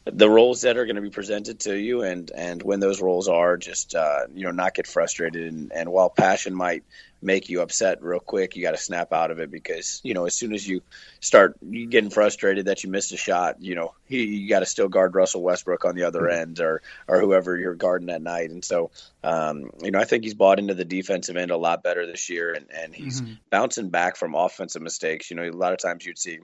the 0.06 0.30
roles 0.30 0.62
that 0.62 0.78
are 0.78 0.86
going 0.86 0.96
to 0.96 1.02
be 1.02 1.10
presented 1.10 1.60
to 1.60 1.78
you 1.78 2.04
and 2.04 2.32
and 2.32 2.64
when 2.64 2.80
those 2.80 3.02
roles 3.02 3.28
are 3.28 3.58
just 3.58 3.96
uh, 3.96 4.22
you 4.34 4.46
know 4.46 4.52
not 4.52 4.74
get 4.74 4.88
frustrated 4.88 5.52
and, 5.52 5.72
and 5.74 5.92
while 5.92 6.10
passion 6.10 6.56
might 6.56 6.84
make 7.22 7.50
you 7.50 7.62
upset 7.62 8.02
real 8.02 8.20
quick 8.20 8.56
you 8.56 8.64
got 8.64 8.72
to 8.72 8.78
snap 8.78 9.12
out 9.12 9.30
of 9.30 9.40
it 9.40 9.52
because 9.52 10.00
you 10.04 10.14
know 10.14 10.26
as 10.26 10.34
soon 10.34 10.54
as 10.54 10.66
you 10.66 10.82
start 11.20 11.58
getting 11.90 12.10
frustrated 12.10 12.66
that 12.66 12.84
you 12.84 12.90
missed 12.90 13.12
a 13.12 13.18
shot 13.18 13.62
you 13.62 13.76
know 13.76 13.94
he, 14.06 14.26
you 14.26 14.50
got 14.50 14.60
to 14.60 14.66
still 14.66 14.88
guard 14.88 15.14
Russell 15.16 15.44
Westbrook 15.44 15.84
on 15.84 15.96
the 15.96 16.04
other 16.04 16.22
mm-hmm. 16.22 16.42
end 16.42 16.60
or 16.62 16.82
or 17.08 17.20
whoever 17.20 17.58
you're 17.58 17.76
guarding 17.76 18.08
that 18.08 18.22
night 18.22 18.52
and 18.52 18.64
so 18.64 18.92
um, 19.24 19.70
you 19.84 19.92
know 19.92 20.00
I 20.00 20.06
think 20.06 20.24
he's 20.24 20.34
bought 20.34 20.60
into 20.60 20.74
the 20.74 20.86
defensive 20.86 21.36
end 21.36 21.52
a 21.52 21.58
lot 21.58 21.84
better 21.84 22.06
this 22.06 22.30
year 22.30 22.54
and 22.54 22.68
and 22.74 22.96
he's 22.96 23.22
mm-hmm. 23.22 23.34
bouncing 23.50 23.90
back 23.90 24.16
from 24.16 24.34
offensive 24.34 24.82
mistakes 24.82 25.30
you 25.30 25.36
know 25.36 25.44
a 25.44 25.52
lot 25.52 25.74
of 25.74 25.80
times 25.80 26.06
you'd 26.06 26.18
see 26.18 26.40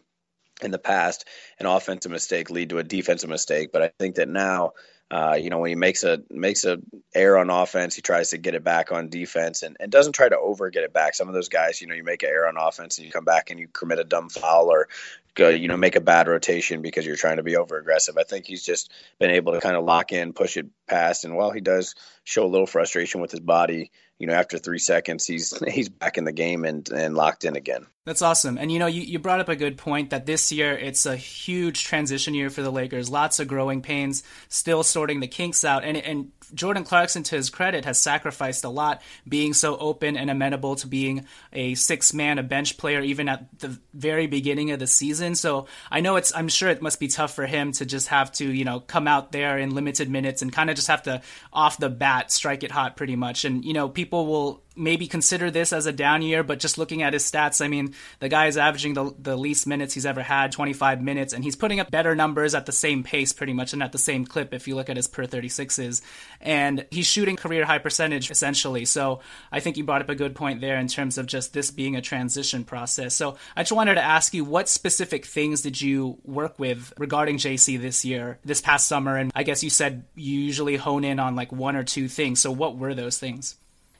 in 0.61 0.71
the 0.71 0.79
past 0.79 1.25
an 1.59 1.65
offensive 1.65 2.11
mistake 2.11 2.49
lead 2.49 2.69
to 2.69 2.77
a 2.77 2.83
defensive 2.83 3.29
mistake. 3.29 3.71
But 3.71 3.81
I 3.81 3.91
think 3.99 4.15
that 4.15 4.29
now, 4.29 4.73
uh, 5.11 5.37
you 5.39 5.49
know, 5.49 5.59
when 5.59 5.69
he 5.69 5.75
makes 5.75 6.03
a 6.03 6.23
makes 6.29 6.65
a 6.65 6.79
error 7.13 7.37
on 7.37 7.49
offense, 7.49 7.95
he 7.95 8.01
tries 8.01 8.31
to 8.31 8.37
get 8.37 8.55
it 8.55 8.63
back 8.63 8.91
on 8.91 9.09
defense 9.09 9.63
and, 9.63 9.77
and 9.79 9.91
doesn't 9.91 10.13
try 10.13 10.27
to 10.27 10.37
over 10.37 10.69
get 10.69 10.83
it 10.83 10.93
back. 10.93 11.13
Some 11.13 11.27
of 11.27 11.33
those 11.33 11.49
guys, 11.49 11.81
you 11.81 11.87
know, 11.87 11.93
you 11.93 12.03
make 12.03 12.23
an 12.23 12.29
error 12.29 12.47
on 12.47 12.57
offense 12.57 12.97
and 12.97 13.05
you 13.05 13.11
come 13.11 13.25
back 13.25 13.51
and 13.51 13.59
you 13.59 13.67
commit 13.67 13.99
a 13.99 14.03
dumb 14.03 14.29
foul 14.29 14.71
or 14.71 14.87
go, 15.35 15.49
you 15.49 15.67
know, 15.67 15.77
make 15.77 15.95
a 15.95 16.01
bad 16.01 16.27
rotation 16.27 16.81
because 16.81 17.05
you're 17.05 17.17
trying 17.17 17.37
to 17.37 17.43
be 17.43 17.57
over 17.57 17.77
aggressive. 17.77 18.17
I 18.17 18.23
think 18.23 18.45
he's 18.47 18.65
just 18.65 18.91
been 19.19 19.29
able 19.29 19.53
to 19.53 19.59
kind 19.59 19.75
of 19.75 19.83
lock 19.83 20.11
in, 20.11 20.33
push 20.33 20.57
it 20.57 20.67
past, 20.87 21.25
and 21.25 21.35
while 21.35 21.51
he 21.51 21.61
does 21.61 21.93
show 22.23 22.45
a 22.45 22.47
little 22.47 22.65
frustration 22.65 23.21
with 23.21 23.31
his 23.31 23.41
body, 23.41 23.91
you 24.19 24.27
know, 24.27 24.33
after 24.33 24.57
three 24.57 24.79
seconds, 24.79 25.25
he's 25.25 25.53
he's 25.67 25.89
back 25.89 26.17
in 26.17 26.23
the 26.23 26.31
game 26.31 26.65
and 26.65 26.87
and 26.89 27.15
locked 27.15 27.43
in 27.43 27.55
again. 27.55 27.85
That's 28.05 28.21
awesome. 28.21 28.57
And 28.57 28.71
you 28.71 28.79
know, 28.79 28.85
you, 28.85 29.01
you 29.01 29.19
brought 29.19 29.39
up 29.39 29.49
a 29.49 29.55
good 29.55 29.77
point 29.77 30.11
that 30.11 30.25
this 30.25 30.51
year 30.51 30.77
it's 30.77 31.05
a 31.05 31.15
huge 31.15 31.83
transition 31.83 32.33
year 32.33 32.49
for 32.49 32.61
the 32.61 32.71
Lakers. 32.71 33.09
Lots 33.09 33.39
of 33.39 33.47
growing 33.47 33.81
pains, 33.81 34.23
still 34.47 34.83
sorting 34.83 35.19
the 35.19 35.27
kinks 35.27 35.65
out. 35.65 35.83
And 35.83 35.97
and 35.97 36.31
Jordan 36.53 36.83
Clarkson, 36.83 37.23
to 37.23 37.35
his 37.35 37.49
credit, 37.49 37.85
has 37.85 38.01
sacrificed 38.01 38.63
a 38.63 38.69
lot, 38.69 39.01
being 39.27 39.53
so 39.53 39.77
open 39.77 40.17
and 40.17 40.29
amenable 40.29 40.75
to 40.77 40.87
being 40.87 41.25
a 41.53 41.75
six 41.75 42.13
man, 42.13 42.39
a 42.39 42.43
bench 42.43 42.77
player, 42.77 43.01
even 43.01 43.29
at 43.29 43.59
the 43.59 43.79
very 43.93 44.27
beginning 44.27 44.71
of 44.71 44.79
the 44.79 44.87
season. 44.87 45.35
So 45.35 45.67
I 45.89 46.01
know 46.01 46.15
it's, 46.15 46.35
I'm 46.35 46.47
sure 46.49 46.69
it 46.69 46.81
must 46.81 46.99
be 46.99 47.07
tough 47.07 47.33
for 47.33 47.45
him 47.45 47.71
to 47.73 47.85
just 47.85 48.09
have 48.09 48.31
to, 48.33 48.45
you 48.45 48.65
know, 48.65 48.79
come 48.79 49.07
out 49.07 49.31
there 49.31 49.57
in 49.57 49.73
limited 49.73 50.09
minutes 50.09 50.41
and 50.41 50.51
kind 50.51 50.69
of 50.69 50.75
just 50.75 50.87
have 50.87 51.03
to 51.03 51.21
off 51.53 51.77
the 51.77 51.89
bat 51.89 52.31
strike 52.31 52.63
it 52.63 52.71
hot 52.71 52.97
pretty 52.97 53.15
much. 53.15 53.45
And, 53.45 53.63
you 53.63 53.73
know, 53.73 53.89
people 53.89 54.25
will 54.25 54.64
maybe 54.75 55.07
consider 55.07 55.49
this 55.51 55.73
as 55.73 55.85
a 55.85 55.91
down 55.91 56.21
year, 56.21 56.43
but 56.43 56.59
just 56.59 56.77
looking 56.77 57.01
at 57.01 57.13
his 57.13 57.29
stats, 57.29 57.63
I 57.63 57.67
mean, 57.67 57.93
the 58.19 58.29
guy 58.29 58.47
is 58.47 58.57
averaging 58.57 58.93
the, 58.93 59.13
the 59.17 59.35
least 59.35 59.67
minutes 59.67 59.93
he's 59.93 60.05
ever 60.05 60.21
had, 60.21 60.51
25 60.51 61.01
minutes, 61.01 61.33
and 61.33 61.43
he's 61.43 61.55
putting 61.55 61.79
up 61.79 61.91
better 61.91 62.15
numbers 62.15 62.55
at 62.55 62.65
the 62.65 62.71
same 62.71 63.03
pace 63.03 63.33
pretty 63.33 63.53
much 63.53 63.73
and 63.73 63.81
at 63.81 63.91
the 63.91 63.97
same 63.97 64.25
clip 64.25 64.53
if 64.53 64.67
you 64.67 64.75
look 64.75 64.89
at 64.89 64.97
his 64.97 65.07
per 65.07 65.25
36s. 65.25 66.01
And 66.41 66.85
he's 66.91 67.07
shooting 67.07 67.35
career 67.35 67.65
high 67.65 67.79
percentage 67.79 68.31
essentially. 68.31 68.85
So 68.85 69.21
I 69.51 69.59
think 69.59 69.77
you 69.77 69.83
brought 69.83 70.01
up 70.01 70.09
a 70.09 70.15
good 70.15 70.35
point 70.35 70.61
there 70.61 70.77
in 70.77 70.87
terms 70.87 71.17
of 71.17 71.25
just 71.25 71.53
this 71.53 71.71
being 71.71 71.95
a 71.95 72.01
transition 72.01 72.63
process. 72.63 73.15
So 73.15 73.37
I 73.55 73.63
just 73.63 73.71
wanted 73.71 73.95
to 73.95 74.03
ask 74.03 74.33
you 74.33 74.43
what 74.43 74.69
specific 74.69 75.25
things 75.25 75.61
did 75.61 75.81
you 75.81 76.17
work 76.23 76.59
with 76.59 76.93
regarding 76.97 77.37
JC 77.37 77.79
this 77.79 78.05
year, 78.05 78.39
this 78.43 78.61
past 78.61 78.87
summer? 78.87 79.17
And 79.17 79.31
I 79.35 79.43
guess 79.43 79.63
you 79.63 79.69
said 79.69 80.05
you 80.15 80.39
usually 80.39 80.75
hone 80.75 81.03
in 81.03 81.19
on 81.19 81.35
like 81.35 81.51
one 81.51 81.75
or 81.75 81.83
two 81.83 82.07
things. 82.07 82.41
So 82.41 82.51
what 82.51 82.77
were 82.77 82.93
those 82.93 83.17
things? 83.17 83.55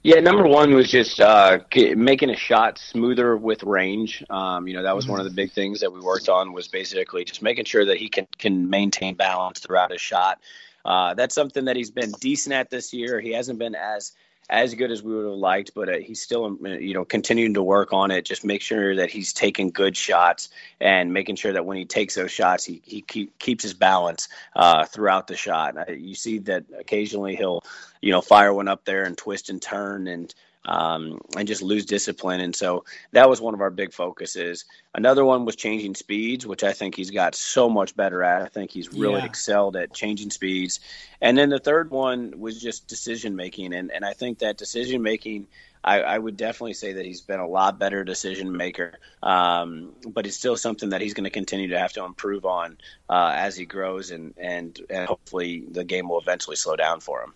Yeah, 0.06 0.20
number 0.20 0.46
one 0.48 0.76
was 0.76 0.92
just 0.92 1.20
uh, 1.20 1.62
making 1.96 2.30
a 2.30 2.36
shot 2.36 2.78
smoother 2.78 3.36
with 3.36 3.64
range. 3.64 4.24
Um, 4.30 4.68
you 4.68 4.76
know, 4.76 4.84
that 4.84 4.96
was 4.96 5.08
one 5.08 5.20
of 5.20 5.26
the 5.26 5.32
big 5.32 5.52
things 5.52 5.80
that 5.80 5.92
we 5.92 6.00
worked 6.00 6.30
on 6.30 6.54
was 6.54 6.68
basically 6.68 7.26
just 7.26 7.42
making 7.42 7.66
sure 7.66 7.84
that 7.86 7.98
he 7.98 8.08
can 8.10 8.28
can 8.38 8.70
maintain 8.70 9.16
balance 9.16 9.62
throughout 9.62 9.90
his 9.92 10.02
shot. 10.02 10.40
Uh, 10.86 11.16
that's 11.16 11.34
something 11.34 11.66
that 11.66 11.76
he's 11.76 11.90
been 11.90 12.12
decent 12.20 12.54
at 12.54 12.70
this 12.70 12.94
year. 12.94 13.20
He 13.20 13.32
hasn't 13.32 13.58
been 13.58 13.74
as 13.74 14.12
as 14.50 14.76
good 14.76 14.92
as 14.92 15.02
we 15.02 15.16
would 15.16 15.26
have 15.26 15.34
liked, 15.34 15.72
but 15.74 15.90
uh, 15.90 15.98
he's 15.98 16.22
still, 16.22 16.56
you 16.64 16.94
know, 16.94 17.04
continuing 17.04 17.56
to 17.56 17.64
work 17.64 17.94
on 17.94 18.12
it. 18.12 18.26
Just 18.26 18.46
make 18.46 18.62
sure 18.62 18.96
that 18.98 19.10
he's 19.10 19.34
taking 19.34 19.72
good 19.72 19.98
shots 19.98 20.50
and 20.80 21.14
making 21.14 21.36
sure 21.36 21.54
that 21.54 21.66
when 21.66 21.78
he 21.78 21.86
takes 21.86 22.14
those 22.14 22.32
shots, 22.32 22.64
he, 22.64 22.82
he 22.86 23.02
keep, 23.02 23.40
keeps 23.40 23.64
his 23.64 23.74
balance 23.74 24.30
uh, 24.56 24.86
throughout 24.86 25.26
the 25.26 25.36
shot. 25.36 25.76
Uh, 25.78 25.92
you 25.92 26.14
see 26.14 26.40
that 26.40 26.66
occasionally 26.78 27.36
he'll, 27.36 27.64
you 28.06 28.12
know, 28.12 28.22
fire 28.22 28.54
one 28.54 28.68
up 28.68 28.86
there 28.86 29.04
and 29.04 29.18
twist 29.18 29.50
and 29.50 29.60
turn 29.60 30.06
and 30.06 30.32
um, 30.64 31.22
and 31.36 31.48
just 31.48 31.64
lose 31.64 31.88
discipline. 31.88 32.40
And 32.40 32.56
so 32.56 32.86
that 33.14 33.28
was 33.30 33.42
one 33.42 33.56
of 33.56 33.62
our 33.62 33.72
big 33.72 33.94
focuses. 33.94 34.66
Another 34.94 35.26
one 35.26 35.46
was 35.46 35.56
changing 35.56 35.96
speeds, 35.96 36.46
which 36.46 36.64
I 36.64 36.74
think 36.74 36.96
he's 36.96 37.10
got 37.10 37.34
so 37.34 37.68
much 37.68 37.96
better 37.96 38.24
at. 38.24 38.44
I 38.44 38.48
think 38.48 38.70
he's 38.70 38.94
really 38.94 39.22
yeah. 39.22 39.26
excelled 39.26 39.76
at 39.76 39.92
changing 39.92 40.30
speeds. 40.30 40.82
And 41.20 41.36
then 41.36 41.50
the 41.50 41.60
third 41.60 41.90
one 41.90 42.40
was 42.40 42.62
just 42.62 42.88
decision 42.88 43.36
making. 43.36 43.74
And, 43.74 43.92
and 43.92 44.06
I 44.06 44.14
think 44.14 44.40
that 44.40 44.58
decision 44.58 45.02
making. 45.02 45.48
I, 45.84 46.02
I, 46.02 46.18
would 46.18 46.36
definitely 46.36 46.74
say 46.74 46.94
that 46.94 47.06
he's 47.06 47.22
been 47.22 47.40
a 47.40 47.48
lot 47.48 47.78
better 47.78 48.04
decision 48.04 48.58
maker, 48.58 48.94
um, 49.22 49.94
but 50.08 50.26
it's 50.26 50.36
still 50.36 50.58
something 50.58 50.90
that 50.90 51.02
he's 51.02 51.14
going 51.14 51.26
to 51.26 51.30
continue 51.30 51.68
to 51.68 51.78
have 51.78 51.94
to 51.94 52.04
improve 52.04 52.44
on 52.44 52.80
uh, 53.08 53.34
as 53.36 53.56
he 53.56 53.66
grows, 53.66 54.10
and, 54.10 54.34
and 54.36 54.82
and 54.90 55.08
hopefully 55.08 55.64
the 55.70 55.84
game 55.84 56.10
will 56.10 56.20
eventually 56.20 56.56
slow 56.56 56.76
down 56.76 57.02
for 57.02 57.22
him. 57.22 57.36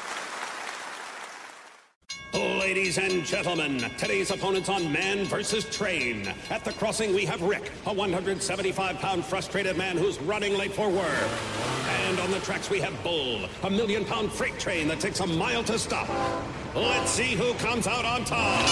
Ladies 2.71 2.97
and 2.97 3.25
gentlemen, 3.25 3.79
today's 3.97 4.31
opponents 4.31 4.69
on 4.69 4.89
Man 4.93 5.25
versus 5.25 5.65
Train. 5.65 6.33
At 6.49 6.63
the 6.63 6.71
crossing, 6.71 7.13
we 7.13 7.25
have 7.25 7.41
Rick, 7.41 7.69
a 7.85 7.93
175 7.93 8.97
pound 8.97 9.25
frustrated 9.25 9.75
man 9.75 9.97
who's 9.97 10.17
running 10.21 10.57
late 10.57 10.71
for 10.71 10.87
work. 10.87 11.29
And 12.05 12.17
on 12.21 12.31
the 12.31 12.39
tracks, 12.39 12.69
we 12.69 12.79
have 12.79 12.93
Bull, 13.03 13.41
a 13.63 13.69
million 13.69 14.05
pound 14.05 14.31
freight 14.31 14.57
train 14.57 14.87
that 14.87 15.01
takes 15.01 15.19
a 15.19 15.27
mile 15.27 15.65
to 15.65 15.77
stop. 15.77 16.07
Let's 16.73 17.11
see 17.11 17.35
who 17.35 17.53
comes 17.55 17.87
out 17.87 18.05
on 18.05 18.23
top. 18.23 18.65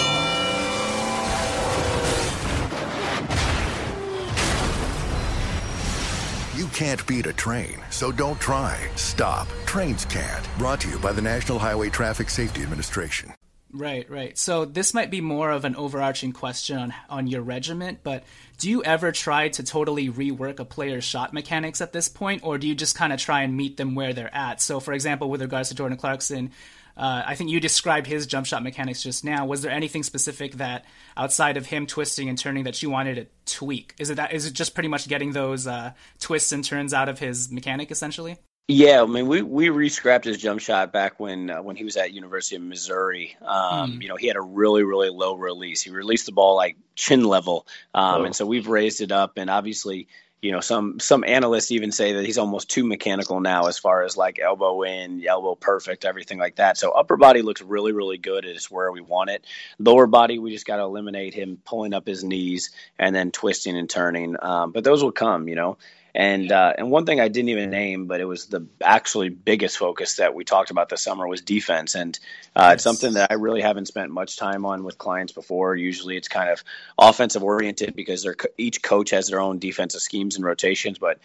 You 6.55 6.67
can't 6.67 7.05
beat 7.05 7.25
a 7.25 7.33
train, 7.33 7.81
so 7.89 8.13
don't 8.13 8.39
try. 8.39 8.79
Stop. 8.95 9.49
Trains 9.65 10.05
can't. 10.05 10.47
Brought 10.57 10.79
to 10.81 10.89
you 10.89 10.99
by 10.99 11.11
the 11.11 11.21
National 11.21 11.59
Highway 11.59 11.89
Traffic 11.89 12.29
Safety 12.29 12.63
Administration. 12.63 13.33
Right, 13.71 14.09
right. 14.09 14.35
So 14.35 14.65
this 14.65 14.95
might 14.95 15.11
be 15.11 15.21
more 15.21 15.51
of 15.51 15.63
an 15.63 15.75
overarching 15.75 16.31
question 16.31 16.77
on 16.77 16.93
on 17.07 17.27
your 17.27 17.43
regiment, 17.43 17.99
but 18.03 18.23
do 18.57 18.69
you 18.69 18.83
ever 18.83 19.11
try 19.11 19.49
to 19.49 19.63
totally 19.63 20.09
rework 20.09 20.59
a 20.59 20.65
player's 20.65 21.03
shot 21.03 21.33
mechanics 21.33 21.79
at 21.79 21.93
this 21.93 22.07
point, 22.07 22.43
or 22.43 22.57
do 22.57 22.67
you 22.67 22.73
just 22.73 22.95
kind 22.95 23.13
of 23.13 23.19
try 23.19 23.43
and 23.43 23.55
meet 23.55 23.77
them 23.77 23.93
where 23.93 24.13
they're 24.13 24.33
at? 24.33 24.59
So, 24.59 24.79
for 24.79 24.93
example, 24.93 25.29
with 25.29 25.41
regards 25.41 25.69
to 25.69 25.75
Jordan 25.75 25.99
Clarkson, 25.99 26.51
uh, 26.97 27.23
I 27.25 27.35
think 27.35 27.51
you 27.51 27.59
described 27.59 28.07
his 28.07 28.25
jump 28.25 28.47
shot 28.47 28.63
mechanics 28.63 29.03
just 29.03 29.23
now. 29.23 29.45
Was 29.45 29.61
there 29.61 29.71
anything 29.71 30.01
specific 30.01 30.53
that 30.55 30.85
outside 31.15 31.55
of 31.55 31.67
him 31.67 31.85
twisting 31.85 32.27
and 32.27 32.37
turning 32.37 32.63
that 32.63 32.81
you 32.81 32.89
wanted 32.89 33.15
to 33.15 33.55
tweak? 33.55 33.93
Is 33.99 34.09
it 34.09 34.15
that? 34.15 34.33
Is 34.33 34.47
it 34.47 34.53
just 34.53 34.73
pretty 34.73 34.89
much 34.89 35.07
getting 35.07 35.31
those 35.31 35.67
uh, 35.67 35.93
twists 36.19 36.51
and 36.51 36.65
turns 36.65 36.93
out 36.93 37.07
of 37.07 37.19
his 37.19 37.51
mechanic 37.51 37.91
essentially? 37.91 38.37
Yeah, 38.71 39.01
I 39.01 39.07
mean, 39.07 39.25
we 39.25 39.41
we 39.41 39.69
re-scrapped 39.69 40.25
his 40.25 40.37
jump 40.37 40.59
shot 40.59 40.93
back 40.93 41.19
when 41.19 41.49
uh, 41.49 41.59
when 41.63 41.75
he 41.75 41.83
was 41.83 41.97
at 41.97 42.13
University 42.13 42.55
of 42.55 42.61
Missouri. 42.61 43.35
Um, 43.41 43.93
mm. 43.93 44.01
You 44.03 44.09
know, 44.09 44.15
he 44.15 44.27
had 44.27 44.35
a 44.35 44.41
really 44.41 44.83
really 44.83 45.09
low 45.09 45.33
release. 45.33 45.81
He 45.81 45.89
released 45.89 46.27
the 46.27 46.33
ball 46.33 46.55
like 46.55 46.77
chin 46.93 47.23
level, 47.23 47.65
um, 47.95 48.21
oh. 48.21 48.25
and 48.25 48.35
so 48.35 48.45
we've 48.45 48.67
raised 48.67 49.01
it 49.01 49.11
up. 49.11 49.39
And 49.39 49.49
obviously, 49.49 50.07
you 50.39 50.51
know, 50.51 50.59
some 50.59 50.99
some 50.99 51.23
analysts 51.23 51.71
even 51.71 51.91
say 51.91 52.13
that 52.13 52.25
he's 52.27 52.37
almost 52.37 52.69
too 52.69 52.83
mechanical 52.83 53.39
now, 53.39 53.65
as 53.65 53.79
far 53.79 54.03
as 54.03 54.15
like 54.15 54.37
elbow 54.37 54.83
in, 54.83 55.25
elbow 55.25 55.55
perfect, 55.55 56.05
everything 56.05 56.37
like 56.37 56.57
that. 56.57 56.77
So 56.77 56.91
upper 56.91 57.17
body 57.17 57.41
looks 57.41 57.63
really 57.63 57.91
really 57.91 58.19
good. 58.19 58.45
It's 58.45 58.69
where 58.69 58.91
we 58.91 59.01
want 59.01 59.31
it. 59.31 59.43
Lower 59.79 60.05
body, 60.05 60.37
we 60.37 60.51
just 60.51 60.67
got 60.67 60.75
to 60.75 60.83
eliminate 60.83 61.33
him 61.33 61.57
pulling 61.65 61.95
up 61.95 62.05
his 62.05 62.23
knees 62.23 62.69
and 62.99 63.15
then 63.15 63.31
twisting 63.31 63.75
and 63.75 63.89
turning. 63.89 64.35
Um, 64.39 64.73
but 64.73 64.83
those 64.83 65.03
will 65.03 65.11
come, 65.11 65.47
you 65.47 65.55
know. 65.55 65.79
And 66.15 66.51
uh, 66.51 66.73
and 66.77 66.89
one 66.89 67.05
thing 67.05 67.19
I 67.19 67.27
didn't 67.27 67.49
even 67.49 67.69
name, 67.69 68.07
but 68.07 68.19
it 68.19 68.25
was 68.25 68.47
the 68.47 68.65
actually 68.81 69.29
biggest 69.29 69.77
focus 69.77 70.15
that 70.15 70.33
we 70.33 70.43
talked 70.43 70.71
about 70.71 70.89
this 70.89 71.03
summer 71.03 71.27
was 71.27 71.41
defense, 71.41 71.93
and 71.95 72.17
uh, 72.55 72.63
yes. 72.65 72.73
it's 72.75 72.83
something 72.83 73.13
that 73.13 73.31
I 73.31 73.35
really 73.35 73.61
haven't 73.61 73.87
spent 73.87 74.11
much 74.11 74.35
time 74.35 74.65
on 74.65 74.83
with 74.83 74.97
clients 74.97 75.33
before. 75.33 75.75
Usually, 75.75 76.17
it's 76.17 76.27
kind 76.27 76.49
of 76.49 76.63
offensive 76.97 77.43
oriented 77.43 77.95
because 77.95 78.23
they're 78.23 78.35
each 78.57 78.81
coach 78.81 79.11
has 79.11 79.27
their 79.27 79.39
own 79.39 79.59
defensive 79.59 80.01
schemes 80.01 80.35
and 80.35 80.43
rotations, 80.43 80.97
but 80.97 81.19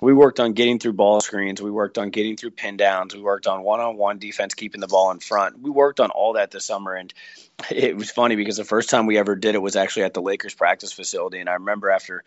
we 0.00 0.12
worked 0.12 0.38
on 0.38 0.52
getting 0.52 0.78
through 0.78 0.92
ball 0.92 1.20
screens. 1.20 1.60
We 1.60 1.70
worked 1.70 1.98
on 1.98 2.10
getting 2.10 2.36
through 2.36 2.52
pin 2.52 2.76
downs. 2.76 3.14
We 3.14 3.20
worked 3.20 3.46
on 3.46 3.62
one 3.62 3.80
on 3.80 3.96
one 3.96 4.18
defense, 4.18 4.54
keeping 4.54 4.80
the 4.80 4.86
ball 4.86 5.10
in 5.10 5.18
front. 5.18 5.60
We 5.60 5.70
worked 5.70 5.98
on 5.98 6.10
all 6.10 6.34
that 6.34 6.50
this 6.50 6.64
summer. 6.64 6.94
And 6.94 7.12
it 7.70 7.96
was 7.96 8.10
funny 8.10 8.36
because 8.36 8.56
the 8.56 8.64
first 8.64 8.90
time 8.90 9.06
we 9.06 9.18
ever 9.18 9.34
did 9.34 9.54
it 9.54 9.62
was 9.62 9.76
actually 9.76 10.04
at 10.04 10.14
the 10.14 10.22
Lakers 10.22 10.54
practice 10.54 10.92
facility. 10.92 11.40
And 11.40 11.48
I 11.48 11.54
remember 11.54 11.90
after 11.90 12.22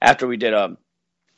after 0.00 0.26
we 0.26 0.36
did 0.36 0.52
a 0.52 0.76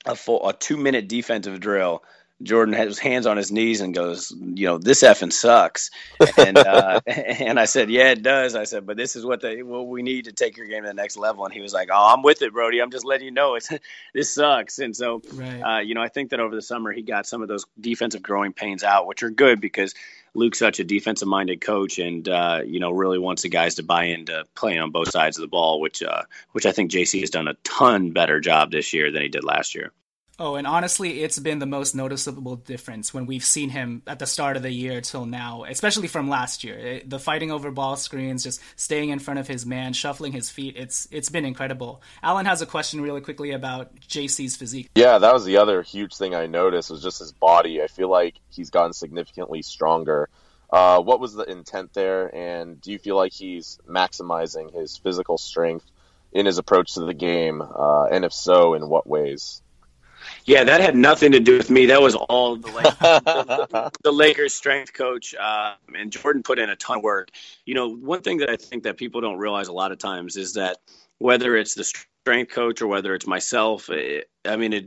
a 0.08 0.16
full 0.16 0.48
a 0.48 0.52
two 0.52 0.76
minute 0.76 1.08
defensive 1.08 1.60
drill. 1.60 2.02
Jordan 2.42 2.74
has 2.74 2.86
his 2.86 2.98
hands 2.98 3.26
on 3.26 3.36
his 3.36 3.50
knees 3.50 3.80
and 3.80 3.92
goes, 3.92 4.32
you 4.40 4.66
know, 4.66 4.78
this 4.78 5.02
effing 5.02 5.32
sucks. 5.32 5.90
And 6.36 6.56
uh, 6.56 7.00
and 7.06 7.58
I 7.58 7.64
said, 7.64 7.90
yeah, 7.90 8.10
it 8.10 8.22
does. 8.22 8.54
I 8.54 8.64
said, 8.64 8.86
but 8.86 8.96
this 8.96 9.16
is 9.16 9.26
what 9.26 9.40
the 9.40 9.62
what 9.62 9.88
we 9.88 10.02
need 10.02 10.26
to 10.26 10.32
take 10.32 10.56
your 10.56 10.66
game 10.66 10.82
to 10.82 10.88
the 10.88 10.94
next 10.94 11.16
level. 11.16 11.44
And 11.44 11.52
he 11.52 11.60
was 11.60 11.72
like, 11.72 11.88
oh, 11.92 12.12
I'm 12.14 12.22
with 12.22 12.42
it, 12.42 12.52
Brody. 12.52 12.80
I'm 12.80 12.90
just 12.90 13.04
letting 13.04 13.24
you 13.24 13.32
know 13.32 13.56
it's 13.56 13.68
this 14.14 14.32
sucks. 14.32 14.78
And 14.78 14.94
so, 14.94 15.20
right. 15.32 15.60
uh, 15.60 15.78
you 15.80 15.94
know, 15.94 16.02
I 16.02 16.08
think 16.08 16.30
that 16.30 16.40
over 16.40 16.54
the 16.54 16.62
summer 16.62 16.92
he 16.92 17.02
got 17.02 17.26
some 17.26 17.42
of 17.42 17.48
those 17.48 17.66
defensive 17.80 18.22
growing 18.22 18.52
pains 18.52 18.84
out, 18.84 19.06
which 19.06 19.22
are 19.24 19.30
good 19.30 19.60
because 19.60 19.94
Luke's 20.34 20.58
such 20.58 20.78
a 20.78 20.84
defensive 20.84 21.26
minded 21.26 21.60
coach, 21.60 21.98
and 21.98 22.28
uh, 22.28 22.62
you 22.64 22.78
know 22.78 22.92
really 22.92 23.18
wants 23.18 23.42
the 23.42 23.48
guys 23.48 23.76
to 23.76 23.82
buy 23.82 24.04
into 24.04 24.44
playing 24.54 24.78
on 24.78 24.92
both 24.92 25.10
sides 25.10 25.36
of 25.36 25.42
the 25.42 25.48
ball, 25.48 25.80
which 25.80 26.02
uh, 26.02 26.22
which 26.52 26.66
I 26.66 26.72
think 26.72 26.92
JC 26.92 27.20
has 27.20 27.30
done 27.30 27.48
a 27.48 27.54
ton 27.64 28.12
better 28.12 28.38
job 28.38 28.70
this 28.70 28.92
year 28.92 29.10
than 29.10 29.22
he 29.22 29.28
did 29.28 29.42
last 29.42 29.74
year. 29.74 29.92
Oh, 30.40 30.54
and 30.54 30.68
honestly, 30.68 31.24
it's 31.24 31.38
been 31.40 31.58
the 31.58 31.66
most 31.66 31.96
noticeable 31.96 32.54
difference 32.54 33.12
when 33.12 33.26
we've 33.26 33.44
seen 33.44 33.70
him 33.70 34.02
at 34.06 34.20
the 34.20 34.26
start 34.26 34.56
of 34.56 34.62
the 34.62 34.70
year 34.70 35.00
till 35.00 35.26
now, 35.26 35.64
especially 35.64 36.06
from 36.06 36.30
last 36.30 36.62
year. 36.62 36.78
It, 36.78 37.10
the 37.10 37.18
fighting 37.18 37.50
over 37.50 37.72
ball 37.72 37.96
screens, 37.96 38.44
just 38.44 38.60
staying 38.76 39.08
in 39.08 39.18
front 39.18 39.40
of 39.40 39.48
his 39.48 39.66
man, 39.66 39.94
shuffling 39.94 40.30
his 40.30 40.48
feet. 40.48 40.76
It's 40.76 41.08
it's 41.10 41.28
been 41.28 41.44
incredible. 41.44 42.02
Alan 42.22 42.46
has 42.46 42.62
a 42.62 42.66
question 42.66 43.00
really 43.00 43.20
quickly 43.20 43.50
about 43.50 43.96
JC's 44.00 44.56
physique. 44.56 44.88
Yeah, 44.94 45.18
that 45.18 45.34
was 45.34 45.44
the 45.44 45.56
other 45.56 45.82
huge 45.82 46.14
thing 46.14 46.36
I 46.36 46.46
noticed 46.46 46.90
was 46.90 47.02
just 47.02 47.18
his 47.18 47.32
body. 47.32 47.82
I 47.82 47.88
feel 47.88 48.08
like 48.08 48.36
he's 48.48 48.70
gotten 48.70 48.92
significantly 48.92 49.62
stronger. 49.62 50.28
Uh, 50.70 51.00
what 51.00 51.18
was 51.18 51.34
the 51.34 51.50
intent 51.50 51.94
there, 51.94 52.32
and 52.32 52.80
do 52.80 52.92
you 52.92 53.00
feel 53.00 53.16
like 53.16 53.32
he's 53.32 53.80
maximizing 53.88 54.72
his 54.72 54.96
physical 54.98 55.36
strength 55.36 55.86
in 56.30 56.46
his 56.46 56.58
approach 56.58 56.94
to 56.94 57.00
the 57.00 57.14
game? 57.14 57.60
Uh, 57.60 58.04
and 58.04 58.24
if 58.24 58.32
so, 58.32 58.74
in 58.74 58.88
what 58.88 59.04
ways? 59.04 59.62
Yeah, 60.48 60.64
that 60.64 60.80
had 60.80 60.96
nothing 60.96 61.32
to 61.32 61.40
do 61.40 61.58
with 61.58 61.68
me. 61.68 61.84
That 61.84 62.00
was 62.00 62.14
all 62.14 62.56
the, 62.56 62.70
the, 62.70 63.92
the 64.02 64.10
Lakers 64.10 64.54
strength 64.54 64.94
coach, 64.94 65.34
uh, 65.38 65.74
and 65.94 66.10
Jordan 66.10 66.42
put 66.42 66.58
in 66.58 66.70
a 66.70 66.76
ton 66.76 66.96
of 66.96 67.02
work. 67.02 67.28
You 67.66 67.74
know, 67.74 67.94
one 67.94 68.22
thing 68.22 68.38
that 68.38 68.48
I 68.48 68.56
think 68.56 68.84
that 68.84 68.96
people 68.96 69.20
don't 69.20 69.36
realize 69.36 69.68
a 69.68 69.74
lot 69.74 69.92
of 69.92 69.98
times 69.98 70.38
is 70.38 70.54
that 70.54 70.78
whether 71.18 71.54
it's 71.54 71.74
the 71.74 71.84
strength 71.84 72.50
coach 72.50 72.80
or 72.80 72.86
whether 72.86 73.14
it's 73.14 73.26
myself, 73.26 73.90
it, 73.90 74.30
I 74.46 74.56
mean, 74.56 74.72
it, 74.72 74.86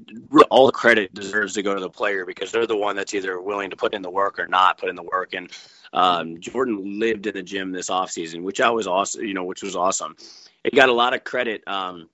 all 0.50 0.66
the 0.66 0.72
credit 0.72 1.14
deserves 1.14 1.54
to 1.54 1.62
go 1.62 1.76
to 1.76 1.80
the 1.80 1.92
player 1.92 2.26
because 2.26 2.52
they're 2.52 2.66
the 2.66 2.76
one 2.76 2.96
that's 2.96 3.14
either 3.14 3.40
willing 3.40 3.70
to 3.70 3.76
put 3.76 3.94
in 3.94 4.02
the 4.02 4.10
work 4.10 4.40
or 4.40 4.48
not 4.48 4.80
put 4.80 4.90
in 4.90 4.96
the 4.96 5.04
work. 5.04 5.36
And 5.36 5.52
um, 5.94 6.40
Jordan 6.40 7.00
lived 7.00 7.28
in 7.28 7.36
the 7.36 7.44
gym 7.44 7.72
this 7.72 7.92
offseason, 7.92 8.42
which 8.42 8.62
I 8.62 8.72
was 8.72 8.88
awesome, 8.88 9.26
you 9.26 9.36
know, 9.36 9.44
which 9.44 9.62
was 9.62 9.76
awesome. 9.76 10.16
It 10.64 10.74
got 10.74 10.90
a 10.90 10.94
lot 10.94 11.14
of 11.14 11.24
credit. 11.24 11.62
Um, 11.68 12.10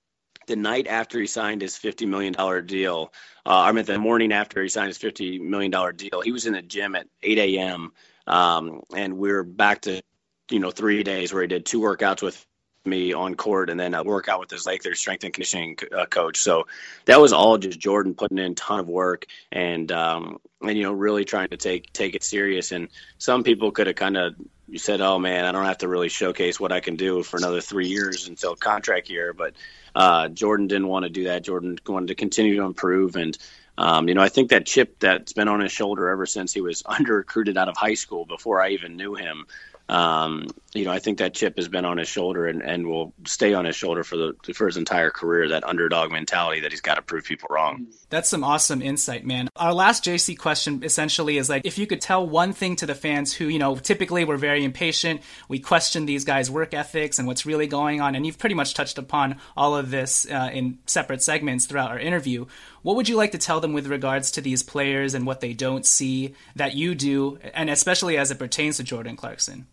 the 0.48 0.56
night 0.56 0.88
after 0.88 1.20
he 1.20 1.28
signed 1.28 1.62
his 1.62 1.76
$50 1.76 2.08
million 2.08 2.66
deal, 2.66 3.14
uh, 3.46 3.60
I 3.60 3.72
mean, 3.72 3.86
the 3.86 4.00
morning 4.00 4.32
after 4.32 4.64
he 4.64 4.70
signed 4.70 4.88
his 4.88 4.98
$50 4.98 5.42
million 5.42 5.72
deal, 5.96 6.22
he 6.22 6.32
was 6.32 6.46
in 6.46 6.54
the 6.54 6.62
gym 6.62 6.96
at 6.96 7.08
8 7.22 7.38
a.m. 7.38 7.92
Um, 8.26 8.82
and 8.96 9.18
we 9.18 9.32
are 9.32 9.44
back 9.44 9.82
to, 9.82 10.02
you 10.50 10.60
know, 10.60 10.72
three 10.72 11.04
days 11.04 11.34
where 11.34 11.44
he 11.44 11.48
did 11.48 11.66
two 11.66 11.82
workouts 11.82 12.22
with 12.22 12.46
me 12.86 13.12
on 13.12 13.36
court 13.36 13.70
and 13.70 13.78
then 13.78 13.94
a 13.94 14.04
workout 14.04 14.40
with 14.40 14.50
his 14.50 14.66
Lakers 14.66 15.00
strength 15.00 15.26
and 15.26 15.34
conditioning 15.34 15.78
uh, 15.96 16.06
coach. 16.06 16.38
So 16.40 16.68
that 17.06 17.20
was 17.20 17.34
all 17.34 17.58
just 17.58 17.80
Jordan 17.80 18.16
putting 18.16 18.38
in 18.38 18.54
a 18.54 18.56
ton 18.56 18.80
of 18.80 18.88
work 18.88 19.26
and, 19.52 19.92
um, 19.92 20.40
and, 20.62 20.78
you 20.78 20.84
know, 20.84 20.94
really 20.94 21.26
trying 21.26 21.50
to 21.50 21.58
take, 21.58 21.92
take 21.92 22.16
it 22.16 22.24
serious. 22.24 22.72
And 22.72 22.88
some 23.18 23.44
people 23.44 23.72
could 23.72 23.88
have 23.88 23.98
kind 23.98 24.16
of 24.16 24.36
you 24.68 24.80
said, 24.80 25.02
"Oh 25.02 25.20
man, 25.20 25.46
I 25.46 25.52
don't 25.52 25.66
have 25.66 25.80
to 25.80 25.88
really 25.88 26.10
showcase 26.10 26.60
what 26.60 26.72
I 26.72 26.80
can 26.80 26.96
do 26.96 27.24
for 27.24 27.38
another 27.38 27.62
three 27.62 27.88
years 27.88 28.28
until 28.28 28.56
contract 28.56 29.10
year." 29.10 29.34
But 29.34 29.54
uh, 29.96 30.28
Jordan 30.30 30.68
didn't 30.68 30.88
want 30.88 31.04
to 31.04 31.10
do 31.10 31.26
that. 31.26 31.44
Jordan 31.44 31.80
wanted 31.88 32.08
to 32.08 32.16
continue 32.16 32.58
to 32.58 32.64
improve, 32.64 33.16
and 33.16 33.38
um, 33.78 34.08
you 34.08 34.16
know, 34.16 34.22
I 34.22 34.30
think 34.30 34.50
that 34.50 34.66
chip 34.66 35.00
that's 35.00 35.34
been 35.34 35.48
on 35.48 35.62
his 35.62 35.72
shoulder 35.72 36.10
ever 36.10 36.26
since 36.26 36.54
he 36.54 36.62
was 36.62 36.84
under 36.86 37.16
recruited 37.16 37.58
out 37.58 37.70
of 37.70 37.78
high 37.78 37.94
school, 37.94 38.26
before 38.26 38.62
I 38.62 38.70
even 38.70 38.98
knew 38.98 39.16
him, 39.16 39.46
um, 39.90 40.48
you 40.74 40.86
know, 40.86 40.92
I 40.92 41.00
think 41.00 41.20
that 41.20 41.34
chip 41.34 41.56
has 41.58 41.70
been 41.70 41.86
on 41.86 41.98
his 41.98 42.10
shoulder 42.10 42.46
and, 42.46 42.62
and 42.62 42.88
will 42.88 43.14
stay 43.26 43.54
on 43.54 43.66
his 43.66 43.76
shoulder 43.76 44.04
for 44.04 44.18
the 44.18 44.54
for 44.54 44.68
his 44.68 44.76
entire 44.76 45.10
career. 45.10 45.50
That 45.50 45.64
underdog 45.64 46.12
mentality 46.12 46.62
that 46.62 46.72
he's 46.72 46.82
got 46.82 46.96
to 46.96 47.02
prove 47.02 47.24
people 47.24 47.48
wrong. 47.50 47.88
That's 48.10 48.30
some 48.30 48.44
awesome 48.44 48.82
insight, 48.82 49.26
man. 49.26 49.48
Our 49.56 49.74
last 49.74 50.04
JC 50.04 50.38
question 50.38 50.84
essentially 50.84 51.38
is 51.38 51.50
like, 51.50 51.66
if 51.66 51.78
you 51.78 51.88
could 51.88 52.02
tell 52.02 52.28
one 52.28 52.54
thing 52.54 52.76
to 52.78 52.86
the 52.86 52.96
fans 52.96 53.34
who, 53.34 53.46
you 53.48 53.60
know, 53.60 53.76
typically 53.78 54.26
we're 54.26 54.38
very 54.38 54.64
impatient, 54.64 55.22
we 55.48 55.60
question 55.60 56.06
these 56.06 56.26
guys' 56.26 56.52
work 56.52 56.74
ethics 56.74 57.18
and 57.18 57.28
what's 57.28 57.46
really 57.46 57.68
going 57.68 58.02
on, 58.02 58.16
and 58.16 58.26
you've 58.26 58.38
pretty 58.38 58.56
much 58.56 58.74
touched 58.74 58.98
upon 58.98 59.38
all 59.56 59.76
of 59.76 59.90
this 59.90 60.30
uh, 60.30 60.50
in 60.52 60.80
separate 60.86 61.24
segments 61.24 61.66
throughout 61.66 61.92
our 61.92 62.00
interview. 62.00 62.46
What 62.82 62.98
would 62.98 63.10
you 63.10 63.16
like 63.16 63.32
to 63.32 63.38
tell 63.38 63.62
them 63.62 63.74
with 63.74 63.88
regards 63.88 64.32
to 64.32 64.42
these 64.42 64.64
players 64.64 65.14
and 65.14 65.26
what 65.26 65.40
they 65.40 65.54
don't 65.54 65.86
see 65.86 66.36
that 66.56 66.76
you 66.76 66.94
do, 66.94 67.40
and 67.54 67.70
especially 67.70 68.18
as 68.18 68.32
it 68.32 68.40
pertains 68.40 68.78
to 68.78 68.84
Jordan 68.84 69.16
Clarkson? 69.16 69.68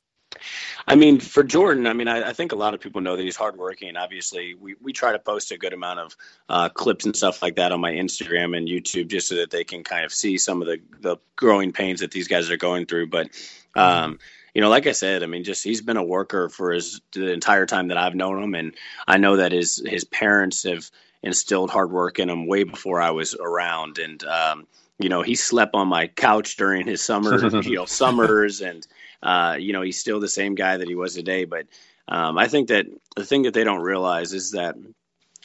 I 0.87 0.97
mean, 0.97 1.21
for 1.21 1.43
Jordan, 1.43 1.87
I 1.87 1.93
mean, 1.93 2.09
I, 2.09 2.31
I, 2.31 2.33
think 2.33 2.53
a 2.53 2.57
lot 2.57 2.75
of 2.75 2.81
people 2.81 3.01
know 3.01 3.17
that 3.17 3.23
he's 3.23 3.37
hardworking. 3.37 3.97
Obviously, 3.97 4.55
we, 4.55 4.75
we 4.83 4.93
try 4.93 5.13
to 5.13 5.19
post 5.19 5.51
a 5.51 5.59
good 5.59 5.73
amount 5.73 6.01
of 6.01 6.17
uh, 6.49 6.69
clips 6.69 7.05
and 7.07 7.17
stuff 7.17 7.43
like 7.43 7.57
that 7.57 7.73
on 7.73 7.81
my 7.81 7.93
Instagram 7.93 8.57
and 8.57 8.69
YouTube 8.69 9.09
just 9.09 9.29
so 9.29 9.37
that 9.37 9.51
they 9.51 9.65
can 9.65 9.83
kind 9.83 10.05
of 10.05 10.13
see 10.13 10.37
some 10.39 10.61
of 10.61 10.69
the, 10.69 10.79
the 11.01 11.17
growing 11.37 11.73
pains 11.73 12.01
that 12.01 12.11
these 12.11 12.29
guys 12.29 12.51
are 12.51 12.57
going 12.57 12.87
through. 12.87 13.09
But, 13.09 13.29
um, 13.75 14.19
you 14.55 14.61
know, 14.61 14.69
like 14.69 14.87
I 14.87 14.93
said, 14.93 15.23
I 15.23 15.27
mean, 15.27 15.45
just 15.45 15.65
he's 15.65 15.83
been 15.83 15.97
a 15.97 16.05
worker 16.05 16.49
for 16.49 16.73
his 16.73 17.01
the 17.13 17.33
entire 17.33 17.67
time 17.67 17.89
that 17.89 17.99
I've 17.99 18.15
known 18.15 18.43
him, 18.43 18.55
and 18.55 18.75
I 19.07 19.19
know 19.19 19.37
that 19.37 19.51
his 19.51 19.83
his 19.85 20.05
parents 20.05 20.63
have 20.63 20.89
instilled 21.25 21.71
hard 21.71 21.91
work 21.91 22.21
in 22.21 22.31
him 22.31 22.47
way 22.47 22.63
before 22.63 23.03
I 23.03 23.11
was 23.11 23.35
around, 23.35 23.99
and 23.99 24.23
um, 24.23 24.67
you 24.99 25.09
know, 25.09 25.23
he 25.23 25.35
slept 25.35 25.75
on 25.75 25.89
my 25.89 26.07
couch 26.07 26.57
during 26.57 26.87
his 26.87 27.03
summer, 27.03 27.45
you 27.63 27.75
know, 27.75 27.85
summers 27.85 28.61
and 28.61 28.87
uh, 29.25 29.57
you 29.59 29.73
know, 29.73 29.83
he's 29.83 29.99
still 29.99 30.21
the 30.21 30.29
same 30.29 30.55
guy 30.55 30.77
that 30.77 30.87
he 30.87 30.95
was 30.95 31.15
today. 31.15 31.47
But 31.47 31.67
um, 32.07 32.37
I 32.39 32.47
think 32.47 32.69
that 32.69 32.87
the 33.17 33.25
thing 33.25 33.43
that 33.43 33.55
they 33.55 33.65
don't 33.65 33.81
realize 33.81 34.33
is 34.35 34.53
that 34.53 34.77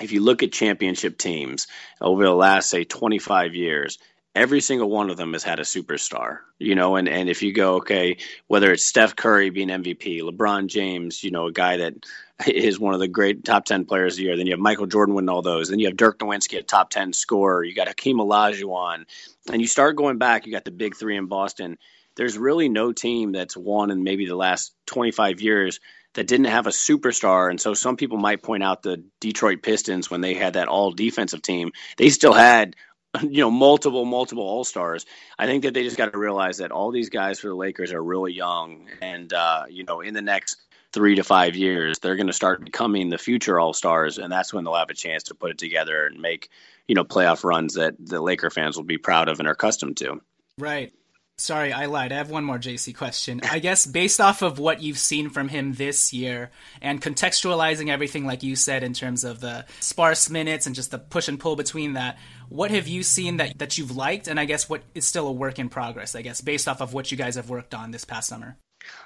if 0.01 0.11
you 0.11 0.21
look 0.21 0.43
at 0.43 0.51
championship 0.51 1.17
teams 1.17 1.67
over 2.01 2.23
the 2.23 2.33
last, 2.33 2.69
say, 2.69 2.83
25 2.83 3.55
years, 3.55 3.97
every 4.35 4.61
single 4.61 4.89
one 4.89 5.09
of 5.09 5.17
them 5.17 5.33
has 5.33 5.43
had 5.43 5.59
a 5.59 5.63
superstar, 5.63 6.39
you 6.59 6.75
know, 6.75 6.97
and, 6.97 7.09
and 7.09 7.29
if 7.29 7.41
you 7.41 7.53
go, 7.53 7.75
okay, 7.75 8.17
whether 8.47 8.71
it's 8.71 8.85
Steph 8.85 9.15
Curry 9.15 9.49
being 9.49 9.69
MVP, 9.69 10.21
LeBron 10.21 10.67
James, 10.67 11.23
you 11.23 11.31
know, 11.31 11.47
a 11.47 11.51
guy 11.51 11.77
that 11.77 12.05
is 12.47 12.79
one 12.79 12.93
of 12.93 12.99
the 12.99 13.07
great 13.07 13.43
top 13.43 13.65
10 13.65 13.85
players 13.85 14.13
of 14.13 14.17
the 14.17 14.23
year, 14.23 14.37
then 14.37 14.45
you 14.45 14.53
have 14.53 14.59
Michael 14.59 14.85
Jordan 14.87 15.15
winning 15.15 15.29
all 15.29 15.41
those, 15.41 15.69
then 15.69 15.79
you 15.79 15.87
have 15.87 15.97
Dirk 15.97 16.19
Nowitzki, 16.19 16.57
a 16.57 16.63
top 16.63 16.89
10 16.89 17.13
scorer, 17.13 17.63
you 17.63 17.73
got 17.73 17.87
Hakeem 17.87 18.17
Olajuwon, 18.17 19.05
and 19.51 19.61
you 19.61 19.67
start 19.67 19.95
going 19.95 20.17
back, 20.17 20.45
you 20.45 20.51
got 20.51 20.65
the 20.65 20.71
big 20.71 20.95
three 20.95 21.17
in 21.17 21.25
Boston 21.25 21.77
there's 22.19 22.37
really 22.37 22.67
no 22.67 22.91
team 22.91 23.31
that's 23.31 23.55
won 23.55 23.91
in 23.91 24.03
maybe 24.03 24.25
the 24.25 24.35
last 24.35 24.73
25 24.87 25.39
years 25.39 25.79
that 26.15 26.27
didn't 26.27 26.47
have 26.47 26.67
a 26.67 26.71
superstar. 26.71 27.49
And 27.49 27.61
so 27.61 27.73
some 27.73 27.95
people 27.95 28.17
might 28.17 28.43
point 28.43 28.61
out 28.61 28.83
the 28.83 29.05
Detroit 29.21 29.63
Pistons 29.63 30.11
when 30.11 30.19
they 30.19 30.33
had 30.33 30.55
that 30.55 30.67
all 30.67 30.91
defensive 30.91 31.41
team, 31.41 31.71
they 31.95 32.09
still 32.09 32.33
had 32.33 32.75
you 33.21 33.41
know 33.41 33.49
multiple 33.49 34.05
multiple 34.05 34.43
all 34.43 34.63
stars 34.63 35.03
i 35.39 35.47
think 35.47 35.63
that 35.63 35.73
they 35.73 35.81
just 35.81 35.97
got 35.97 36.13
to 36.13 36.19
realize 36.19 36.57
that 36.57 36.71
all 36.71 36.91
these 36.91 37.09
guys 37.09 37.39
for 37.39 37.47
the 37.47 37.55
lakers 37.55 37.91
are 37.91 38.03
really 38.03 38.33
young 38.33 38.87
and 39.01 39.33
uh, 39.33 39.63
you 39.67 39.83
know 39.83 40.01
in 40.01 40.13
the 40.13 40.21
next 40.21 40.57
three 40.93 41.15
to 41.15 41.23
five 41.23 41.55
years 41.55 41.97
they're 41.97 42.17
going 42.17 42.27
to 42.27 42.33
start 42.33 42.63
becoming 42.63 43.09
the 43.09 43.17
future 43.17 43.59
all 43.59 43.73
stars 43.73 44.19
and 44.19 44.31
that's 44.31 44.53
when 44.53 44.63
they'll 44.63 44.75
have 44.75 44.91
a 44.91 44.93
chance 44.93 45.23
to 45.23 45.33
put 45.33 45.49
it 45.49 45.57
together 45.57 46.05
and 46.05 46.21
make 46.21 46.49
you 46.87 46.93
know 46.93 47.03
playoff 47.03 47.43
runs 47.43 47.73
that 47.73 47.95
the 47.97 48.21
laker 48.21 48.51
fans 48.51 48.77
will 48.77 48.83
be 48.83 48.99
proud 48.99 49.27
of 49.27 49.39
and 49.39 49.47
are 49.47 49.53
accustomed 49.53 49.97
to. 49.97 50.21
Right 50.59 50.93
Sorry, 51.39 51.71
I 51.71 51.85
lied. 51.85 52.11
I 52.11 52.17
have 52.17 52.29
one 52.29 52.43
more 52.43 52.57
JC 52.57 52.93
question. 52.93 53.39
I 53.49 53.59
guess 53.59 53.85
based 53.85 54.19
off 54.19 54.41
of 54.41 54.59
what 54.59 54.81
you've 54.81 54.97
seen 54.97 55.29
from 55.29 55.47
him 55.47 55.71
this 55.71 56.11
year 56.11 56.51
and 56.81 57.01
contextualizing 57.01 57.89
everything 57.89 58.25
like 58.25 58.43
you 58.43 58.57
said 58.57 58.83
in 58.83 58.93
terms 58.93 59.23
of 59.23 59.39
the 59.39 59.65
sparse 59.79 60.29
minutes 60.29 60.65
and 60.65 60.75
just 60.75 60.91
the 60.91 60.99
push 60.99 61.29
and 61.29 61.39
pull 61.39 61.55
between 61.55 61.93
that, 61.93 62.17
what 62.49 62.71
have 62.71 62.89
you 62.89 63.03
seen 63.03 63.37
that 63.37 63.57
that 63.59 63.77
you've 63.77 63.95
liked 63.95 64.27
and 64.27 64.37
I 64.37 64.43
guess 64.43 64.67
what 64.67 64.81
is 64.93 65.05
still 65.07 65.29
a 65.29 65.31
work 65.31 65.59
in 65.59 65.69
progress, 65.69 66.13
I 66.13 66.23
guess, 66.23 66.41
based 66.41 66.67
off 66.67 66.81
of 66.81 66.93
what 66.93 67.09
you 67.09 67.17
guys 67.17 67.35
have 67.35 67.49
worked 67.49 67.73
on 67.73 67.91
this 67.91 68.03
past 68.03 68.27
summer? 68.27 68.57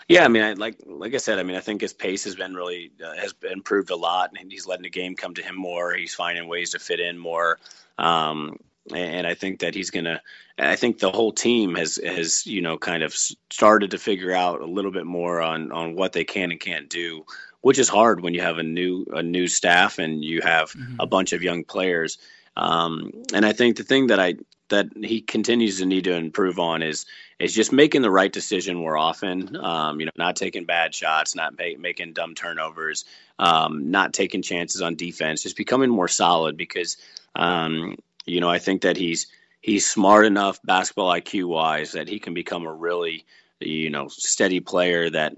Yeah, 0.09 0.25
I 0.25 0.27
mean, 0.27 0.41
I, 0.41 0.53
like 0.53 0.77
like 0.87 1.13
I 1.13 1.17
said, 1.17 1.37
I 1.37 1.43
mean, 1.43 1.55
I 1.55 1.59
think 1.59 1.81
his 1.81 1.93
pace 1.93 2.23
has 2.23 2.35
been 2.35 2.55
really 2.55 2.91
uh, 3.03 3.13
has 3.15 3.35
improved 3.47 3.91
a 3.91 3.95
lot, 3.95 4.31
and 4.35 4.51
he's 4.51 4.65
letting 4.65 4.83
the 4.83 4.89
game 4.89 5.15
come 5.15 5.35
to 5.35 5.43
him 5.43 5.55
more. 5.55 5.93
He's 5.93 6.15
finding 6.15 6.47
ways 6.47 6.71
to 6.71 6.79
fit 6.79 6.99
in 6.99 7.17
more. 7.17 7.59
Um, 7.97 8.57
and 8.91 9.25
I 9.25 9.33
think 9.33 9.59
that 9.59 9.75
he's 9.75 9.91
gonna. 9.91 10.21
I 10.57 10.75
think 10.75 10.99
the 10.99 11.11
whole 11.11 11.31
team 11.31 11.75
has 11.75 11.99
has 12.03 12.45
you 12.45 12.61
know 12.61 12.77
kind 12.77 13.03
of 13.03 13.13
started 13.13 13.91
to 13.91 13.97
figure 13.97 14.33
out 14.33 14.61
a 14.61 14.65
little 14.65 14.91
bit 14.91 15.05
more 15.05 15.41
on 15.41 15.71
on 15.71 15.95
what 15.95 16.13
they 16.13 16.23
can 16.23 16.51
and 16.51 16.59
can't 16.59 16.89
do, 16.89 17.25
which 17.61 17.79
is 17.79 17.87
hard 17.87 18.21
when 18.21 18.33
you 18.33 18.41
have 18.41 18.57
a 18.57 18.63
new 18.63 19.05
a 19.13 19.23
new 19.23 19.47
staff 19.47 19.99
and 19.99 20.23
you 20.23 20.41
have 20.41 20.71
mm-hmm. 20.71 20.95
a 20.99 21.07
bunch 21.07 21.33
of 21.33 21.43
young 21.43 21.63
players. 21.63 22.17
Um, 22.55 23.11
and 23.33 23.45
I 23.45 23.53
think 23.53 23.77
the 23.77 23.83
thing 23.83 24.07
that 24.07 24.19
I 24.19 24.35
that 24.69 24.89
he 24.95 25.21
continues 25.21 25.79
to 25.79 25.85
need 25.85 26.05
to 26.05 26.15
improve 26.15 26.59
on 26.59 26.81
is 26.81 27.05
is 27.39 27.53
just 27.53 27.71
making 27.71 28.01
the 28.01 28.11
right 28.11 28.31
decision 28.31 28.77
more 28.77 28.97
often. 28.97 29.55
Um, 29.55 29.99
you 29.99 30.05
know, 30.05 30.11
not 30.17 30.35
taking 30.35 30.65
bad 30.65 30.93
shots, 30.93 31.35
not 31.35 31.57
make, 31.57 31.79
making 31.79 32.13
dumb 32.13 32.35
turnovers, 32.35 33.05
um, 33.39 33.91
not 33.91 34.13
taking 34.13 34.41
chances 34.41 34.81
on 34.81 34.95
defense, 34.95 35.43
just 35.43 35.57
becoming 35.57 35.89
more 35.89 36.07
solid 36.07 36.57
because 36.57 36.97
um, 37.35 37.97
you 38.25 38.41
know, 38.41 38.49
I 38.49 38.59
think 38.59 38.81
that 38.81 38.97
he's 38.97 39.27
he's 39.61 39.89
smart 39.89 40.25
enough 40.25 40.59
basketball 40.63 41.11
IQ 41.11 41.47
wise 41.47 41.93
that 41.93 42.07
he 42.07 42.19
can 42.19 42.33
become 42.33 42.65
a 42.65 42.73
really 42.73 43.25
you 43.59 43.89
know 43.89 44.07
steady 44.09 44.59
player 44.59 45.09
that 45.09 45.33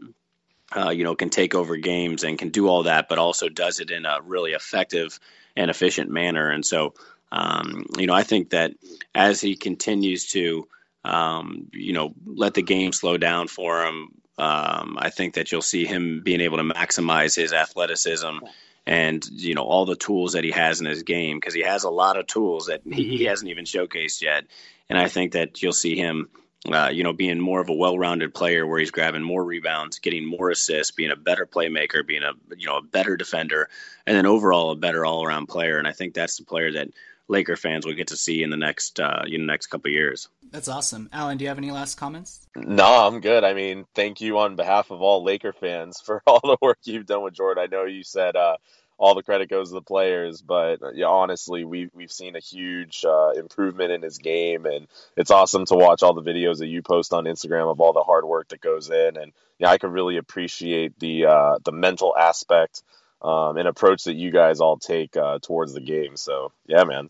uh, 0.76 0.90
you 0.90 1.04
know 1.04 1.16
can 1.16 1.30
take 1.30 1.56
over 1.56 1.78
games 1.78 2.24
and 2.24 2.40
can 2.40 2.50
do 2.50 2.68
all 2.68 2.84
that, 2.84 3.08
but 3.08 3.20
also 3.20 3.50
does 3.50 3.80
it 3.80 3.92
in 3.92 4.06
a 4.06 4.20
really 4.24 4.52
effective 4.52 5.20
and 5.56 5.70
efficient 5.70 6.10
manner. 6.10 6.50
And 6.50 6.66
so, 6.66 6.94
um, 7.32 7.86
you 7.98 8.08
know, 8.08 8.14
I 8.14 8.24
think 8.24 8.50
that 8.50 8.74
as 9.14 9.40
he 9.40 9.56
continues 9.56 10.32
to 10.32 10.68
um, 11.04 11.68
you 11.72 11.94
know 11.94 12.14
let 12.26 12.54
the 12.54 12.62
game 12.62 12.92
slow 12.92 13.18
down 13.18 13.48
for 13.48 13.86
him, 13.86 14.12
um, 14.38 14.98
I 15.00 15.10
think 15.10 15.36
that 15.36 15.52
you'll 15.52 15.62
see 15.62 15.86
him 15.86 16.22
being 16.24 16.42
able 16.42 16.58
to 16.58 16.64
maximize 16.64 17.36
his 17.36 17.54
athleticism 17.54 18.40
and 18.88 19.26
you 19.32 19.56
know 19.56 19.64
all 19.64 19.86
the 19.86 19.96
tools 19.96 20.34
that 20.34 20.44
he 20.44 20.52
has 20.52 20.80
in 20.80 20.86
his 20.86 21.04
game 21.04 21.38
because 21.38 21.54
he 21.54 21.62
has 21.62 21.84
a 21.84 21.90
lot 21.90 22.18
of 22.18 22.28
tools 22.28 22.68
that 22.68 22.82
he 22.86 23.16
mm-hmm. 23.16 23.26
hasn't 23.26 23.50
even 23.50 23.66
showcased 23.66 24.22
yet. 24.22 24.46
And 24.90 25.00
I 25.00 25.08
think 25.08 25.32
that 25.32 25.64
you'll 25.64 25.74
see 25.74 25.96
him, 25.96 26.30
uh, 26.72 26.92
you 26.94 27.04
know, 27.04 27.14
being 27.14 27.40
more 27.40 27.60
of 27.60 27.70
a 27.70 27.74
well-rounded 27.74 28.36
player 28.36 28.68
where 28.68 28.80
he's 28.80 28.92
grabbing 28.92 29.24
more 29.24 29.44
rebounds, 29.44 29.98
getting 29.98 30.26
more 30.26 30.52
assists, 30.52 30.92
being 30.92 31.12
a 31.12 31.16
better 31.16 31.48
playmaker, 31.48 32.06
being 32.06 32.24
a 32.24 32.34
you 32.56 32.68
know 32.68 32.78
a 32.78 32.84
better 32.84 33.18
defender, 33.18 33.70
and 34.06 34.16
then 34.16 34.26
overall 34.26 34.72
a 34.72 34.76
better 34.76 35.06
all-around 35.06 35.48
player. 35.48 35.80
And 35.80 35.88
I 35.88 35.92
think 35.92 36.14
that's 36.14 36.38
the 36.38 36.46
player 36.46 36.74
that 36.74 36.90
Laker 37.28 37.56
fans 37.56 37.86
will 37.86 37.94
get 37.94 38.10
to 38.10 38.18
see 38.18 38.44
in 38.44 38.52
the 38.52 38.58
next 38.58 39.00
uh, 39.00 39.24
you 39.26 39.40
know 39.40 39.46
next 39.46 39.68
couple 39.68 39.90
years. 39.90 40.30
That's 40.56 40.70
awesome, 40.70 41.10
Alan. 41.12 41.38
Do 41.38 41.44
you 41.44 41.50
have 41.50 41.58
any 41.58 41.72
last 41.72 41.96
comments? 41.96 42.48
No, 42.56 42.86
I'm 42.86 43.20
good. 43.20 43.44
I 43.44 43.54
mean, 43.54 43.84
thank 43.94 44.22
you 44.22 44.40
on 44.40 44.56
behalf 44.56 44.90
of 44.90 45.02
all 45.02 45.22
Laker 45.22 45.52
fans 45.52 46.00
for 46.06 46.24
all 46.26 46.40
the 46.42 46.56
work 46.62 46.78
you've 46.84 47.06
done 47.06 47.24
with 47.24 47.34
Jordan. 47.34 47.62
I 47.62 47.68
know 47.68 47.84
you 47.84 48.06
said 48.06 48.38
uh, 48.38 48.56
all 48.98 49.16
the 49.16 49.22
credit 49.22 49.50
goes 49.50 49.68
to 49.68 49.74
the 49.74 49.82
players, 49.82 50.42
but 50.42 50.80
yeah, 50.94 51.08
honestly, 51.08 51.66
we 51.66 51.90
we've 51.94 52.12
seen 52.12 52.38
a 52.38 52.40
huge 52.40 53.04
uh, 53.04 53.32
improvement 53.32 53.92
in 53.92 54.02
his 54.02 54.18
game, 54.18 54.66
and 54.66 54.88
it's 55.18 55.30
awesome 55.30 55.66
to 55.66 55.76
watch 55.76 56.04
all 56.04 56.14
the 56.14 56.22
videos 56.22 56.60
that 56.60 56.68
you 56.68 56.82
post 56.82 57.12
on 57.12 57.26
Instagram 57.26 57.70
of 57.70 57.82
all 57.82 57.92
the 57.92 58.04
hard 58.04 58.24
work 58.24 58.48
that 58.48 58.62
goes 58.62 58.90
in, 58.90 59.18
and 59.18 59.34
yeah, 59.60 59.70
I 59.70 59.78
can 59.78 59.92
really 59.92 60.16
appreciate 60.16 60.98
the 60.98 61.26
uh, 61.26 61.58
the 61.66 61.74
mental 61.74 62.16
aspect 62.16 62.82
um, 63.22 63.58
and 63.58 63.68
approach 63.68 64.06
that 64.06 64.16
you 64.16 64.32
guys 64.32 64.62
all 64.62 64.78
take 64.78 65.18
uh, 65.18 65.40
towards 65.40 65.74
the 65.74 65.82
game. 65.82 66.16
So 66.16 66.54
yeah, 66.66 66.86
man. 66.86 67.10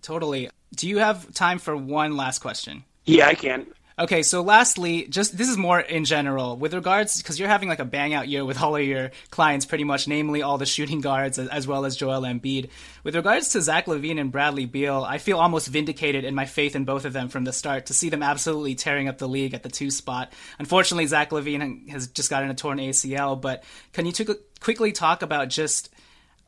Totally. 0.00 0.48
Do 0.74 0.88
you 0.88 0.98
have 0.98 1.32
time 1.32 1.58
for 1.58 1.76
one 1.76 2.16
last 2.16 2.40
question? 2.40 2.84
Yeah, 3.04 3.28
I 3.28 3.34
can. 3.34 3.66
Okay, 3.98 4.22
so 4.22 4.42
lastly, 4.42 5.06
just 5.08 5.38
this 5.38 5.48
is 5.48 5.56
more 5.56 5.80
in 5.80 6.04
general 6.04 6.58
with 6.58 6.74
regards 6.74 7.16
because 7.16 7.40
you're 7.40 7.48
having 7.48 7.70
like 7.70 7.78
a 7.78 7.84
bang 7.86 8.12
out 8.12 8.28
year 8.28 8.44
with 8.44 8.60
all 8.62 8.76
of 8.76 8.82
your 8.82 9.10
clients, 9.30 9.64
pretty 9.64 9.84
much, 9.84 10.06
namely 10.06 10.42
all 10.42 10.58
the 10.58 10.66
shooting 10.66 11.00
guards 11.00 11.38
as, 11.38 11.66
well 11.66 11.86
as 11.86 11.96
Joel 11.96 12.20
Embiid. 12.20 12.68
With 13.04 13.16
regards 13.16 13.48
to 13.50 13.62
Zach 13.62 13.86
LaVine 13.86 14.20
and 14.20 14.30
Bradley 14.30 14.66
Beal, 14.66 15.02
I 15.02 15.16
feel 15.16 15.38
almost 15.38 15.68
vindicated 15.68 16.24
in 16.24 16.34
my 16.34 16.44
faith 16.44 16.76
in 16.76 16.84
both 16.84 17.06
of 17.06 17.14
them 17.14 17.30
from 17.30 17.44
the 17.44 17.54
start 17.54 17.86
to 17.86 17.94
see 17.94 18.10
them 18.10 18.22
absolutely 18.22 18.74
tearing 18.74 19.08
up 19.08 19.16
the 19.16 19.28
league 19.28 19.54
at 19.54 19.62
the 19.62 19.70
two 19.70 19.90
spot. 19.90 20.30
Unfortunately, 20.58 21.06
Zach 21.06 21.30
LaVine 21.30 21.88
has 21.88 22.08
just 22.08 22.28
gotten 22.28 22.50
a 22.50 22.54
torn 22.54 22.76
ACL, 22.76 23.40
but 23.40 23.64
can 23.94 24.04
you 24.04 24.12
t- 24.12 24.26
quickly 24.60 24.92
talk 24.92 25.22
about 25.22 25.48
just 25.48 25.88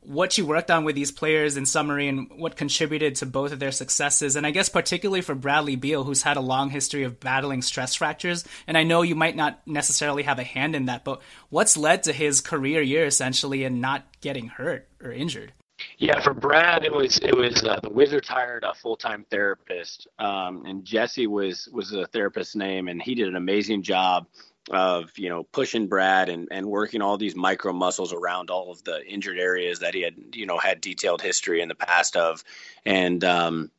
what 0.09 0.39
you 0.39 0.47
worked 0.47 0.71
on 0.71 0.85
with 0.85 0.95
these 0.95 1.13
players 1.13 1.59
in 1.59 1.67
summary 1.67 2.09
and 2.09 2.31
what 2.37 2.57
contributed 2.57 3.15
to 3.17 3.27
both 3.27 3.53
of 3.53 3.59
their 3.59 3.71
successes. 3.71 4.37
And 4.37 4.47
I 4.47 4.51
guess 4.51 4.71
particularly 4.71 5.21
for 5.21 5.35
Bradley 5.35 5.77
Beal, 5.77 6.03
who's 6.03 6.23
had 6.23 6.39
a 6.39 6.41
long 6.41 6.71
history 6.71 7.03
of 7.03 7.21
battling 7.21 7.61
stress 7.61 7.95
fractures. 7.95 8.45
And 8.67 8.79
I 8.79 8.85
know 8.85 9.03
you 9.03 9.15
might 9.15 9.37
not 9.37 9.61
necessarily 9.67 10.23
have 10.23 10.39
a 10.39 10.45
hand 10.45 10.75
in 10.75 10.87
that, 10.87 11.05
but 11.05 11.21
what's 11.51 11.77
led 11.77 12.05
to 12.05 12.15
his 12.15 12.41
career 12.41 12.81
year 12.81 13.05
essentially 13.05 13.65
and 13.65 13.83
not 13.83 14.07
getting 14.23 14.49
hurt 14.49 14.89
or 15.03 15.13
injured? 15.13 15.53
Yeah, 15.99 16.21
for 16.23 16.33
Brad, 16.33 16.85
it 16.85 16.93
was 16.93 17.19
it 17.19 17.37
was 17.37 17.63
uh, 17.63 17.79
the 17.81 17.91
Wizards 17.91 18.27
hired 18.27 18.65
a 18.65 18.75
full 18.75 18.97
time 18.97 19.25
therapist, 19.31 20.09
um, 20.19 20.65
and 20.67 20.85
Jesse 20.85 21.29
was 21.29 21.69
was 21.73 21.91
the 21.91 22.09
therapist's 22.09 22.57
name, 22.57 22.89
and 22.89 23.01
he 23.01 23.15
did 23.15 23.29
an 23.29 23.37
amazing 23.37 23.85
job 23.85 24.27
of 24.71 25.17
you 25.17 25.29
know 25.29 25.45
pushing 25.45 25.89
Brad 25.89 26.29
and 26.29 26.49
and 26.51 26.67
working 26.67 27.03
all 27.03 27.17
these 27.17 27.35
micro 27.35 27.73
muscles 27.73 28.13
around 28.13 28.51
all 28.51 28.71
of 28.71 28.83
the 28.85 29.05
injured 29.07 29.39
areas 29.39 29.81
that 29.81 29.95
he 29.95 30.03
had 30.03 30.15
you 30.35 30.47
know 30.47 30.59
had 30.59 30.81
detailed 30.81 31.23
history 31.23 31.61
in 31.61 31.69
the 31.69 31.75
past 31.75 32.17
of, 32.17 32.45
and 32.85 33.25
um, 33.25 33.71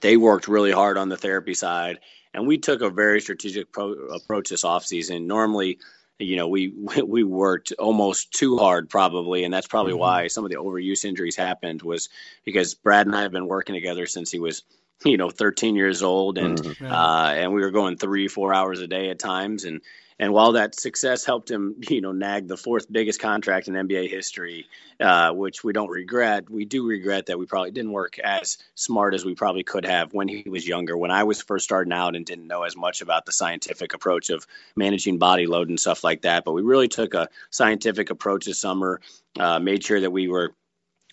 they 0.00 0.16
worked 0.16 0.48
really 0.48 0.72
hard 0.72 0.98
on 0.98 1.08
the 1.08 1.16
therapy 1.16 1.54
side, 1.54 2.00
and 2.34 2.46
we 2.46 2.58
took 2.58 2.80
a 2.80 2.90
very 2.90 3.20
strategic 3.20 3.72
pro- 3.72 3.92
approach 3.92 4.48
this 4.48 4.64
offseason. 4.64 5.26
Normally 5.26 5.78
you 6.22 6.36
know, 6.36 6.48
we 6.48 6.72
we 7.06 7.24
worked 7.24 7.72
almost 7.78 8.32
too 8.32 8.56
hard 8.56 8.88
probably, 8.88 9.44
and 9.44 9.52
that's 9.52 9.66
probably 9.66 9.92
mm-hmm. 9.92 10.00
why 10.00 10.26
some 10.28 10.44
of 10.44 10.50
the 10.50 10.56
overuse 10.56 11.04
injuries 11.04 11.36
happened 11.36 11.82
was 11.82 12.08
because 12.44 12.74
Brad 12.74 13.06
and 13.06 13.16
I 13.16 13.22
have 13.22 13.32
been 13.32 13.48
working 13.48 13.74
together 13.74 14.06
since 14.06 14.30
he 14.30 14.38
was, 14.38 14.62
you 15.04 15.16
know, 15.16 15.30
13 15.30 15.74
years 15.76 16.02
old, 16.02 16.38
and 16.38 16.58
mm-hmm. 16.58 16.86
uh, 16.86 17.32
and 17.32 17.52
we 17.52 17.60
were 17.60 17.70
going 17.70 17.96
three 17.96 18.28
four 18.28 18.54
hours 18.54 18.80
a 18.80 18.86
day 18.86 19.10
at 19.10 19.18
times, 19.18 19.64
and 19.64 19.80
and 20.22 20.32
while 20.32 20.52
that 20.52 20.78
success 20.78 21.24
helped 21.24 21.50
him, 21.50 21.74
you 21.90 22.00
know, 22.00 22.12
nag 22.12 22.46
the 22.46 22.56
fourth 22.56 22.90
biggest 22.90 23.18
contract 23.18 23.66
in 23.66 23.74
NBA 23.74 24.08
history, 24.08 24.68
uh, 25.00 25.32
which 25.32 25.64
we 25.64 25.72
don't 25.72 25.90
regret, 25.90 26.48
we 26.48 26.64
do 26.64 26.86
regret 26.86 27.26
that 27.26 27.40
we 27.40 27.46
probably 27.46 27.72
didn't 27.72 27.90
work 27.90 28.20
as 28.20 28.58
smart 28.76 29.14
as 29.14 29.24
we 29.24 29.34
probably 29.34 29.64
could 29.64 29.84
have 29.84 30.14
when 30.14 30.28
he 30.28 30.48
was 30.48 30.66
younger. 30.66 30.96
When 30.96 31.10
I 31.10 31.24
was 31.24 31.42
first 31.42 31.64
starting 31.64 31.92
out 31.92 32.14
and 32.14 32.24
didn't 32.24 32.46
know 32.46 32.62
as 32.62 32.76
much 32.76 33.02
about 33.02 33.26
the 33.26 33.32
scientific 33.32 33.94
approach 33.94 34.30
of 34.30 34.46
managing 34.76 35.18
body 35.18 35.48
load 35.48 35.70
and 35.70 35.80
stuff 35.80 36.04
like 36.04 36.22
that, 36.22 36.44
but 36.44 36.52
we 36.52 36.62
really 36.62 36.88
took 36.88 37.14
a 37.14 37.28
scientific 37.50 38.10
approach 38.10 38.44
this 38.44 38.60
summer, 38.60 39.00
uh, 39.40 39.58
made 39.58 39.82
sure 39.82 40.00
that 40.00 40.12
we 40.12 40.28
were 40.28 40.54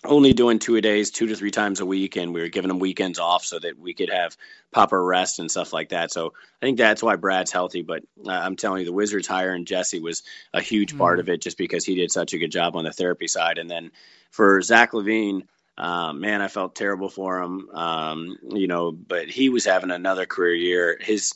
only 0.06 0.32
doing 0.34 0.60
two 0.60 0.78
a 0.78 0.82
days, 0.82 1.12
two 1.12 1.28
to 1.28 1.36
three 1.36 1.52
times 1.52 1.82
a 1.82 1.86
week, 1.86 2.16
and 2.16 2.34
we 2.34 2.40
were 2.40 2.48
giving 2.48 2.70
them 2.70 2.80
weekends 2.80 3.20
off 3.20 3.44
so 3.44 3.60
that 3.60 3.78
we 3.78 3.94
could 3.94 4.10
have 4.10 4.38
proper 4.72 5.04
rest 5.04 5.40
and 5.40 5.52
stuff 5.52 5.74
like 5.74 5.90
that. 5.90 6.10
So 6.12 6.34
I 6.62 6.66
think 6.66 6.78
that's 6.78 7.04
why 7.04 7.18
Brad's 7.18 7.52
healthy. 7.52 7.82
But 7.82 8.04
uh, 8.26 8.32
I'm 8.32 8.56
telling 8.56 8.80
you, 8.80 8.86
the 8.86 8.94
Wizards 8.94 9.28
hiring 9.28 9.66
Jesse 9.66 10.00
was 10.00 10.24
a 10.54 10.62
huge 10.62 10.92
mm-hmm. 10.92 11.00
part 11.00 11.20
of 11.20 11.28
it, 11.28 11.42
just 11.42 11.58
because 11.58 11.84
he 11.84 11.96
did 11.96 12.12
such 12.12 12.34
a 12.34 12.38
good 12.38 12.52
job 12.52 12.76
on 12.76 12.86
the 12.86 12.94
therapy 12.94 13.28
side. 13.28 13.58
And 13.58 13.70
then 13.70 13.92
for 14.32 14.62
Zach 14.62 14.94
LaVine. 14.94 15.44
uh, 15.80 16.12
man, 16.12 16.42
I 16.42 16.50
felt 16.50 16.76
terrible 16.76 17.10
for 17.10 17.42
him. 17.42 17.70
Um, 17.70 18.38
you 18.50 18.68
know, 18.68 18.92
but 18.92 19.30
he 19.30 19.48
was 19.48 19.64
having 19.66 19.92
another 19.92 20.26
career 20.26 20.54
year. 20.54 20.98
His 21.00 21.34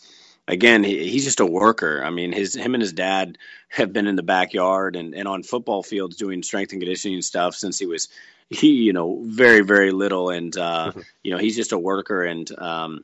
again, 0.47 0.84
he, 0.84 1.10
he's 1.10 1.25
just 1.25 1.39
a 1.39 1.45
worker. 1.45 2.03
I 2.03 2.10
mean, 2.10 2.32
his 2.32 2.56
him 2.56 2.73
and 2.75 2.82
his 2.82 2.93
dad 2.93 3.38
have 3.69 3.93
been 3.93 4.08
in 4.08 4.15
the 4.15 4.23
backyard 4.23 4.95
and, 4.95 5.13
and 5.15 5.27
on 5.27 5.43
football 5.43 5.84
fields 5.84 6.17
doing 6.17 6.43
strength 6.43 6.71
and 6.71 6.82
conditioning 6.82 7.21
stuff 7.21 7.56
since 7.56 7.79
he 7.79 7.86
was 7.86 8.10
he 8.49 8.73
you 8.73 8.93
know 8.93 9.21
very 9.23 9.62
very 9.62 9.91
little 9.91 10.29
and 10.29 10.56
uh, 10.58 10.89
mm-hmm. 10.89 10.99
you 11.23 11.32
know 11.32 11.38
he's 11.38 11.56
just 11.56 11.71
a 11.71 11.77
worker 11.77 12.23
and 12.23 12.51
um, 12.60 13.03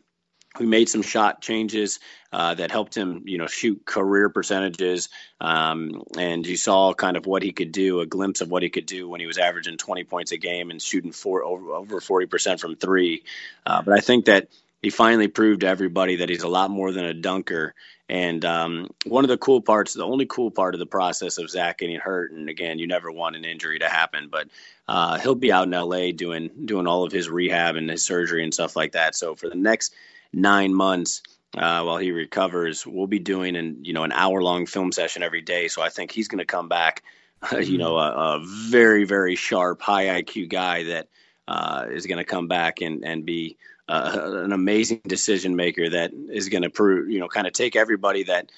we 0.59 0.65
made 0.65 0.89
some 0.89 1.01
shot 1.01 1.41
changes 1.41 1.99
uh, 2.33 2.55
that 2.55 2.71
helped 2.71 2.95
him, 2.95 3.23
you 3.25 3.37
know, 3.37 3.47
shoot 3.47 3.85
career 3.85 4.29
percentages. 4.29 5.09
Um, 5.39 6.03
and 6.17 6.45
you 6.45 6.57
saw 6.57 6.93
kind 6.93 7.17
of 7.17 7.25
what 7.25 7.43
he 7.43 7.51
could 7.51 7.71
do, 7.71 7.99
a 7.99 8.05
glimpse 8.05 8.41
of 8.41 8.49
what 8.49 8.63
he 8.63 8.69
could 8.69 8.85
do 8.85 9.07
when 9.07 9.19
he 9.19 9.27
was 9.27 9.37
averaging 9.37 9.77
20 9.77 10.05
points 10.05 10.31
a 10.31 10.37
game 10.37 10.71
and 10.71 10.81
shooting 10.81 11.11
four, 11.11 11.43
over, 11.43 11.71
over 11.71 11.99
40% 11.99 12.59
from 12.59 12.75
three. 12.75 13.23
Uh, 13.65 13.81
but 13.83 13.93
I 13.93 13.99
think 14.01 14.25
that 14.25 14.47
he 14.81 14.89
finally 14.89 15.27
proved 15.27 15.61
to 15.61 15.67
everybody 15.67 16.17
that 16.17 16.29
he's 16.29 16.43
a 16.43 16.47
lot 16.47 16.71
more 16.71 16.91
than 16.91 17.05
a 17.05 17.13
dunker. 17.13 17.73
And 18.07 18.43
um, 18.45 18.89
one 19.05 19.23
of 19.23 19.29
the 19.29 19.37
cool 19.37 19.61
parts, 19.61 19.93
the 19.93 20.03
only 20.03 20.25
cool 20.25 20.49
part 20.51 20.73
of 20.73 20.79
the 20.79 20.85
process 20.85 21.37
of 21.37 21.49
Zach 21.49 21.77
getting 21.77 21.99
hurt, 21.99 22.31
and 22.31 22.49
again, 22.49 22.79
you 22.79 22.87
never 22.87 23.11
want 23.11 23.35
an 23.35 23.45
injury 23.45 23.79
to 23.79 23.89
happen, 23.89 24.29
but 24.31 24.47
uh, 24.87 25.19
he'll 25.19 25.35
be 25.35 25.51
out 25.51 25.67
in 25.67 25.71
LA 25.71 26.11
doing 26.11 26.49
doing 26.65 26.87
all 26.87 27.03
of 27.03 27.11
his 27.11 27.29
rehab 27.29 27.75
and 27.75 27.89
his 27.89 28.03
surgery 28.03 28.43
and 28.43 28.53
stuff 28.53 28.75
like 28.75 28.93
that. 28.93 29.15
So 29.15 29.35
for 29.35 29.47
the 29.47 29.55
next 29.55 29.93
nine 30.33 30.73
months, 30.73 31.21
uh, 31.55 31.83
while 31.83 31.97
he 31.97 32.11
recovers, 32.11 32.85
we'll 32.85 33.07
be 33.07 33.19
doing 33.19 33.55
an 33.55 33.83
you 33.83 33.93
know 33.93 34.03
an 34.03 34.11
hour 34.11 34.41
long 34.41 34.65
film 34.65 34.91
session 34.91 35.21
every 35.21 35.41
day. 35.41 35.67
So 35.67 35.81
I 35.81 35.89
think 35.89 36.11
he's 36.11 36.27
going 36.27 36.39
to 36.39 36.45
come 36.45 36.67
back, 36.67 37.03
you 37.59 37.77
know, 37.77 37.97
a, 37.97 38.37
a, 38.37 38.43
very 38.43 39.03
very 39.03 39.35
sharp, 39.35 39.81
high 39.81 40.21
IQ 40.21 40.49
guy 40.49 40.83
that 40.85 41.09
uh, 41.47 41.85
is 41.91 42.07
going 42.07 42.17
to 42.17 42.23
come 42.23 42.47
back 42.47 42.81
and 42.81 43.03
and 43.03 43.25
be 43.25 43.57
uh, 43.89 44.43
an 44.43 44.53
amazing 44.53 45.01
decision 45.07 45.55
maker 45.55 45.89
that 45.89 46.11
is 46.13 46.47
going 46.47 46.61
to 46.61 46.69
prove, 46.69 47.09
you 47.09 47.19
know, 47.19 47.27
kind 47.27 47.47
of 47.47 47.53
take 47.53 47.75
everybody 47.75 48.23
that 48.23 48.51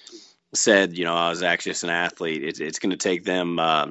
said, 0.53 0.97
you 0.97 1.05
know, 1.05 1.15
I 1.15 1.29
was 1.29 1.41
actually 1.41 1.71
just 1.71 1.85
an 1.85 1.89
athlete. 1.89 2.43
It's, 2.43 2.59
it's 2.59 2.79
going 2.79 2.89
to 2.91 2.97
take 2.97 3.23
them 3.23 3.57
uh, 3.57 3.87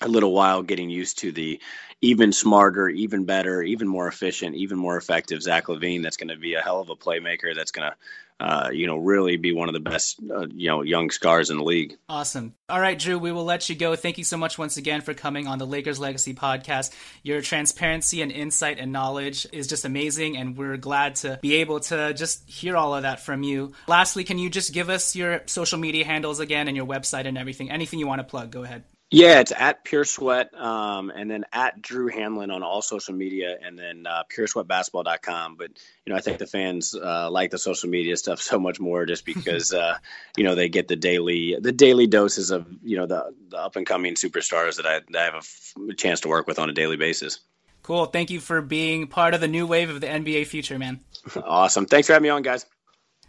a 0.00 0.08
little 0.08 0.32
while 0.32 0.62
getting 0.62 0.90
used 0.90 1.18
to 1.20 1.32
the 1.32 1.60
even 2.02 2.32
smarter, 2.32 2.88
even 2.88 3.24
better, 3.24 3.62
even 3.62 3.88
more 3.88 4.06
efficient, 4.06 4.54
even 4.56 4.78
more 4.78 4.96
effective 4.96 5.42
Zach 5.42 5.66
LaVine. 5.66 6.02
That's 6.02 6.16
going 6.16 6.28
to 6.28 6.36
be 6.36 6.54
a 6.54 6.60
hell 6.60 6.80
of 6.80 6.90
a 6.90 6.96
playmaker. 6.96 7.54
That's 7.54 7.70
going 7.70 7.90
to 7.90 7.96
uh, 8.38 8.68
you 8.70 8.86
know, 8.86 8.98
really 8.98 9.36
be 9.36 9.52
one 9.52 9.68
of 9.68 9.72
the 9.72 9.80
best, 9.80 10.20
uh, 10.30 10.46
you 10.54 10.68
know, 10.68 10.82
young 10.82 11.08
stars 11.10 11.48
in 11.48 11.56
the 11.56 11.64
league. 11.64 11.96
Awesome. 12.08 12.54
All 12.68 12.80
right, 12.80 12.98
Drew, 12.98 13.18
we 13.18 13.32
will 13.32 13.44
let 13.44 13.68
you 13.70 13.74
go. 13.74 13.96
Thank 13.96 14.18
you 14.18 14.24
so 14.24 14.36
much 14.36 14.58
once 14.58 14.76
again 14.76 15.00
for 15.00 15.14
coming 15.14 15.46
on 15.46 15.58
the 15.58 15.66
Lakers 15.66 15.98
Legacy 15.98 16.34
podcast. 16.34 16.94
Your 17.22 17.40
transparency 17.40 18.20
and 18.20 18.30
insight 18.30 18.78
and 18.78 18.92
knowledge 18.92 19.46
is 19.52 19.66
just 19.66 19.86
amazing, 19.86 20.36
and 20.36 20.56
we're 20.56 20.76
glad 20.76 21.16
to 21.16 21.38
be 21.40 21.56
able 21.56 21.80
to 21.80 22.12
just 22.12 22.48
hear 22.48 22.76
all 22.76 22.94
of 22.94 23.02
that 23.04 23.20
from 23.20 23.42
you. 23.42 23.72
Lastly, 23.86 24.22
can 24.22 24.38
you 24.38 24.50
just 24.50 24.74
give 24.74 24.90
us 24.90 25.16
your 25.16 25.42
social 25.46 25.78
media 25.78 26.04
handles 26.04 26.38
again 26.38 26.68
and 26.68 26.76
your 26.76 26.86
website 26.86 27.26
and 27.26 27.38
everything? 27.38 27.70
Anything 27.70 27.98
you 27.98 28.06
want 28.06 28.18
to 28.18 28.24
plug, 28.24 28.50
go 28.50 28.64
ahead. 28.64 28.84
Yeah, 29.10 29.38
it's 29.38 29.52
at 29.52 29.84
Pure 29.84 30.04
Sweat, 30.04 30.52
um, 30.52 31.10
and 31.10 31.30
then 31.30 31.44
at 31.52 31.80
Drew 31.80 32.10
Hanlen 32.10 32.52
on 32.52 32.64
all 32.64 32.82
social 32.82 33.14
media, 33.14 33.56
and 33.62 33.78
then 33.78 34.04
uh, 34.04 34.24
PureSweatBasketball.com. 34.36 35.54
But 35.56 35.70
you 36.04 36.12
know, 36.12 36.16
I 36.16 36.20
think 36.20 36.38
the 36.38 36.46
fans 36.46 36.92
uh, 36.92 37.30
like 37.30 37.52
the 37.52 37.58
social 37.58 37.88
media 37.88 38.16
stuff 38.16 38.40
so 38.42 38.58
much 38.58 38.80
more, 38.80 39.06
just 39.06 39.24
because 39.24 39.72
uh, 39.72 39.98
you 40.36 40.42
know 40.42 40.56
they 40.56 40.68
get 40.68 40.88
the 40.88 40.96
daily 40.96 41.56
the 41.60 41.70
daily 41.70 42.08
doses 42.08 42.50
of 42.50 42.66
you 42.82 42.96
know 42.96 43.06
the, 43.06 43.32
the 43.48 43.58
up 43.58 43.76
and 43.76 43.86
coming 43.86 44.14
superstars 44.14 44.76
that 44.76 44.86
I, 44.86 45.00
that 45.10 45.20
I 45.20 45.24
have 45.24 45.34
a, 45.34 45.38
f- 45.38 45.74
a 45.90 45.94
chance 45.94 46.20
to 46.20 46.28
work 46.28 46.48
with 46.48 46.58
on 46.58 46.68
a 46.68 46.72
daily 46.72 46.96
basis. 46.96 47.38
Cool. 47.84 48.06
Thank 48.06 48.30
you 48.30 48.40
for 48.40 48.60
being 48.60 49.06
part 49.06 49.34
of 49.34 49.40
the 49.40 49.46
new 49.46 49.68
wave 49.68 49.88
of 49.88 50.00
the 50.00 50.08
NBA 50.08 50.48
future, 50.48 50.76
man. 50.80 50.98
awesome. 51.44 51.86
Thanks 51.86 52.08
for 52.08 52.14
having 52.14 52.24
me 52.24 52.30
on, 52.30 52.42
guys. 52.42 52.66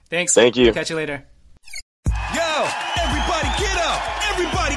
Thanks. 0.10 0.34
Thank 0.34 0.56
you. 0.56 0.74
Catch 0.74 0.90
you 0.90 0.96
later. 0.96 1.24
Yo, 2.34 2.68
everybody 2.98 3.48
get 3.60 3.78
up! 3.78 4.32
Everybody 4.32 4.74
get 4.74 4.77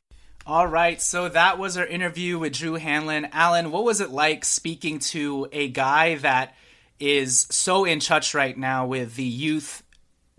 All 0.43 0.65
right, 0.65 0.99
so 0.99 1.29
that 1.29 1.59
was 1.59 1.77
our 1.77 1.85
interview 1.85 2.39
with 2.39 2.53
Drew 2.53 2.79
Hanlen. 2.79 3.29
Alan, 3.31 3.69
what 3.69 3.83
was 3.83 4.01
it 4.01 4.09
like 4.09 4.43
speaking 4.43 4.97
to 4.99 5.47
a 5.51 5.69
guy 5.69 6.15
that 6.15 6.55
is 6.99 7.45
so 7.51 7.85
in 7.85 7.99
touch 7.99 8.33
right 8.33 8.57
now 8.57 8.87
with 8.87 9.15
the 9.15 9.23
youth 9.23 9.83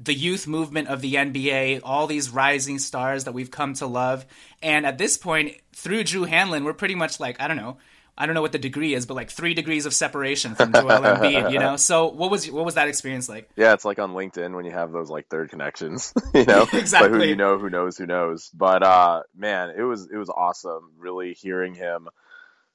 the 0.00 0.14
youth 0.14 0.48
movement 0.48 0.88
of 0.88 1.00
the 1.00 1.14
NBA, 1.14 1.82
all 1.84 2.08
these 2.08 2.30
rising 2.30 2.80
stars 2.80 3.22
that 3.24 3.32
we've 3.34 3.52
come 3.52 3.74
to 3.74 3.86
love. 3.86 4.26
And 4.60 4.84
at 4.84 4.98
this 4.98 5.16
point, 5.16 5.56
through 5.72 6.02
Drew 6.02 6.26
Hanlen, 6.26 6.64
we're 6.64 6.72
pretty 6.72 6.96
much 6.96 7.20
like, 7.20 7.40
I 7.40 7.46
don't 7.46 7.56
know, 7.56 7.76
I 8.16 8.26
don't 8.26 8.34
know 8.34 8.42
what 8.42 8.52
the 8.52 8.58
degree 8.58 8.94
is, 8.94 9.06
but 9.06 9.14
like 9.14 9.30
three 9.30 9.54
degrees 9.54 9.86
of 9.86 9.94
separation 9.94 10.54
from 10.54 10.72
Joel 10.72 11.00
Embiid, 11.00 11.52
you 11.52 11.58
know. 11.58 11.76
So 11.82 12.08
what 12.08 12.30
was 12.30 12.50
what 12.50 12.64
was 12.64 12.74
that 12.74 12.88
experience 12.88 13.28
like? 13.28 13.48
Yeah, 13.56 13.72
it's 13.72 13.84
like 13.84 13.98
on 13.98 14.12
LinkedIn 14.12 14.54
when 14.54 14.64
you 14.64 14.70
have 14.70 14.92
those 14.92 15.10
like 15.10 15.28
third 15.28 15.50
connections, 15.50 16.12
you 16.34 16.44
know, 16.44 16.66
exactly. 16.72 17.10
But 17.10 17.20
who 17.20 17.24
you 17.24 17.36
know, 17.36 17.58
who 17.58 17.70
knows, 17.70 17.96
who 17.96 18.06
knows. 18.06 18.50
But 18.54 18.82
uh, 18.82 19.22
man, 19.34 19.70
it 19.76 19.82
was 19.82 20.08
it 20.12 20.16
was 20.16 20.28
awesome, 20.28 20.92
really 20.98 21.32
hearing 21.32 21.74
him 21.74 22.08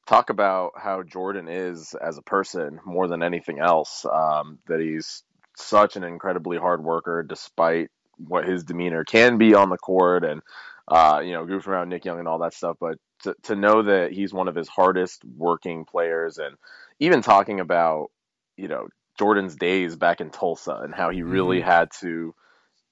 talk 0.07 0.29
about 0.29 0.71
how 0.75 1.03
Jordan 1.03 1.47
is 1.47 1.93
as 1.93 2.17
a 2.17 2.21
person 2.23 2.79
more 2.85 3.07
than 3.07 3.21
anything 3.21 3.59
else. 3.59 4.05
Um, 4.11 4.59
that 4.67 4.79
he's 4.79 5.23
such 5.55 5.95
an 5.95 6.03
incredibly 6.03 6.57
hard 6.57 6.83
worker, 6.83 7.23
despite 7.23 7.89
what 8.17 8.47
his 8.47 8.63
demeanor 8.63 9.03
can 9.03 9.37
be 9.37 9.53
on 9.53 9.69
the 9.69 9.77
court, 9.77 10.25
and 10.25 10.41
uh, 10.87 11.21
you 11.23 11.33
know, 11.33 11.45
goofing 11.45 11.67
around 11.67 11.89
Nick 11.89 12.05
Young 12.05 12.19
and 12.19 12.27
all 12.27 12.39
that 12.39 12.53
stuff. 12.53 12.77
But 12.79 12.97
to, 13.23 13.35
to 13.43 13.55
know 13.55 13.83
that 13.83 14.11
he's 14.11 14.33
one 14.33 14.47
of 14.47 14.55
his 14.55 14.67
hardest 14.67 15.23
working 15.25 15.85
players 15.85 16.37
and 16.37 16.55
even 16.99 17.21
talking 17.21 17.59
about 17.59 18.11
you 18.57 18.67
know 18.67 18.87
Jordan's 19.19 19.55
days 19.55 19.95
back 19.95 20.21
in 20.21 20.29
Tulsa 20.29 20.79
and 20.83 20.93
how 20.93 21.09
he 21.09 21.23
really 21.23 21.59
Mm-hmm. 21.59 21.61
had 21.61 21.91
to 22.01 22.33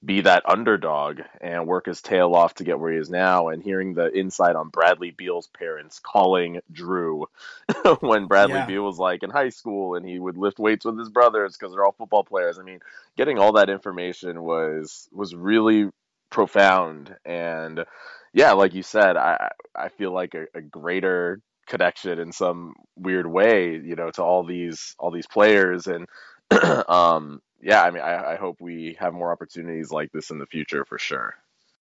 be 0.04 0.20
that 0.20 0.42
underdog 0.48 1.20
and 1.40 1.66
work 1.66 1.86
his 1.86 2.02
tail 2.02 2.34
off 2.34 2.54
to 2.54 2.64
get 2.64 2.78
where 2.78 2.92
he 2.92 2.98
is 2.98 3.10
now 3.10 3.48
and 3.48 3.62
hearing 3.62 3.94
the 3.94 4.14
insight 4.16 4.54
on 4.54 4.68
Bradley 4.68 5.10
Beal's 5.10 5.48
parents 5.48 5.98
calling 6.00 6.60
Drew 6.70 7.26
when 8.00 8.26
Bradley 8.26 8.60
Yeah. 8.60 8.62
Beal 8.62 8.84
was 8.84 8.98
like 8.98 9.22
in 9.22 9.30
high 9.30 9.48
school 9.48 9.94
and 9.96 10.06
he 10.06 10.18
would 10.18 10.36
lift 10.36 10.58
weights 10.58 10.84
with 10.84 10.98
his 10.98 11.08
brothers 11.08 11.56
because 11.56 11.72
they're 11.72 11.84
all 11.84 11.92
football 11.92 12.24
players. 12.24 12.58
I 12.58 12.62
mean, 12.62 12.80
getting 13.16 13.38
all 13.38 13.52
that 13.54 13.70
information 13.70 14.42
was 14.42 15.08
was 15.12 15.34
really 15.34 15.88
profound 16.30 17.14
and 17.24 17.84
yeah, 18.32 18.52
like 18.52 18.74
you 18.74 18.82
said, 18.82 19.16
I 19.16 19.50
I 19.74 19.88
feel 19.88 20.12
like 20.12 20.34
a, 20.34 20.46
a 20.54 20.60
greater 20.60 21.40
connection 21.66 22.18
in 22.18 22.32
some 22.32 22.74
weird 22.96 23.26
way, 23.26 23.76
you 23.76 23.96
know, 23.96 24.10
to 24.12 24.22
all 24.22 24.44
these 24.44 24.94
all 24.98 25.10
these 25.10 25.26
players 25.26 25.86
and 25.86 26.06
um 26.88 27.40
yeah, 27.62 27.82
I 27.82 27.90
mean 27.90 28.02
I, 28.02 28.32
I 28.32 28.36
hope 28.36 28.56
we 28.60 28.96
have 29.00 29.14
more 29.14 29.32
opportunities 29.32 29.90
like 29.90 30.12
this 30.12 30.30
in 30.30 30.38
the 30.38 30.46
future 30.46 30.84
for 30.84 30.98
sure. 30.98 31.34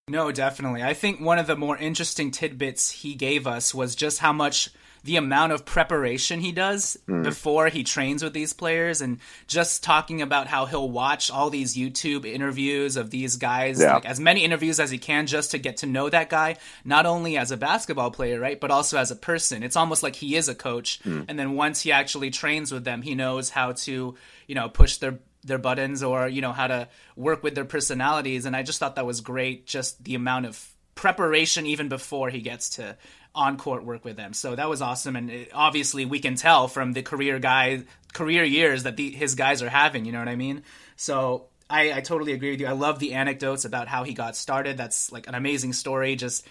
No, 0.08 0.32
definitely. 0.32 0.84
I 0.84 0.93
think 0.93 1.20
one 1.20 1.39
of 1.39 1.47
the 1.47 1.56
more 1.56 1.76
interesting 1.76 2.30
tidbits 2.30 2.91
he 2.91 3.16
gave 3.16 3.47
us 3.47 3.74
was 3.74 3.95
just 3.95 4.20
how 4.20 4.32
much 4.32 4.70
the 5.03 5.16
amount 5.18 5.51
of 5.51 5.66
preparation 5.66 6.41
he 6.41 6.51
does 6.51 6.95
Mm. 7.08 7.24
before 7.24 7.70
he 7.70 7.84
trains 7.84 8.24
with 8.24 8.34
these 8.34 8.53
players 8.53 9.01
and 9.01 9.20
just 9.47 9.84
talking 9.84 10.22
about 10.22 10.45
how 10.47 10.66
he'll 10.68 10.89
watch 10.89 11.32
all 11.32 11.49
these 11.49 11.76
YouTube 11.76 12.24
interviews 12.24 12.97
of 12.97 13.10
these 13.10 13.38
guys, 13.38 13.80
Yeah. 13.80 13.95
like 13.95 14.06
as 14.06 14.20
many 14.20 14.43
interviews 14.43 14.80
as 14.80 14.91
he 14.91 14.99
can 14.99 15.26
just 15.26 15.51
to 15.51 15.58
get 15.58 15.78
to 15.78 15.88
know 15.88 16.08
that 16.10 16.30
guy, 16.30 16.58
not 16.84 17.08
only 17.08 17.36
as 17.36 17.49
a 17.49 17.58
basketball 17.58 18.12
player, 18.12 18.39
right, 18.39 18.60
but 18.62 18.70
also 18.72 18.99
as 18.99 19.10
a 19.10 19.16
person. 19.16 19.64
It's 19.64 19.76
almost 19.76 20.03
like 20.03 20.16
he 20.18 20.36
is 20.36 20.47
a 20.49 20.56
coach. 20.56 20.99
Mm. 21.03 21.26
And 21.30 21.39
then 21.39 21.53
once 21.53 21.82
he 21.82 21.91
actually 21.91 22.30
trains 22.30 22.72
with 22.72 22.84
them, 22.84 23.01
he 23.01 23.16
knows 23.16 23.49
how 23.51 23.72
to, 23.72 24.16
you 24.47 24.56
know, 24.56 24.70
push 24.70 24.97
their 24.97 25.18
their 25.46 25.58
buttons 25.58 26.04
or 26.04 26.28
you 26.28 26.41
know 26.41 26.52
how 26.52 26.68
to 26.68 26.88
work 27.16 27.43
with 27.43 27.56
their 27.56 27.66
personalities. 27.66 28.46
And 28.46 28.56
i 28.56 28.64
just 28.64 28.80
thought 28.80 28.96
that 28.96 29.06
was 29.06 29.22
great 29.22 29.68
just 29.68 30.04
the 30.04 30.16
amount 30.16 30.48
of 30.48 30.72
preparation 30.96 31.66
even 31.66 31.88
before 31.88 32.30
he 32.30 32.41
gets 32.41 32.72
to 32.72 32.98
on 33.34 33.58
court 33.58 33.84
work 33.84 34.06
with 34.06 34.16
them. 34.16 34.34
So 34.34 34.56
that 34.56 34.70
was 34.70 34.82
awesome. 34.82 35.16
And 35.16 35.30
it, 35.30 35.52
obviously 35.54 36.06
we 36.06 36.20
can 36.20 36.36
tell 36.36 36.68
from 36.68 36.93
the 36.93 37.04
career 37.04 37.39
guy 37.39 37.84
career 38.14 38.43
years 38.43 38.84
that 38.84 38.96
the, 38.96 39.12
his 39.12 39.36
guys 39.36 39.62
are 39.62 39.70
having 39.70 40.06
you 40.06 40.14
know 40.14 40.20
what 40.20 40.30
i 40.30 40.38
mean? 40.38 40.64
So 40.96 41.48
I, 41.70 41.93
I 41.93 42.02
totally 42.02 42.34
agree 42.34 42.52
with 42.52 42.62
you. 42.62 42.68
I 42.68 42.74
love 42.74 43.00
the 43.00 43.14
anecdotes 43.14 43.66
about 43.66 43.88
how 43.88 44.04
he 44.04 44.14
got 44.14 44.36
started. 44.36 44.78
That's 44.78 45.12
like 45.12 45.28
an 45.28 45.36
amazing 45.36 45.74
story. 45.74 46.16
Just 46.16 46.48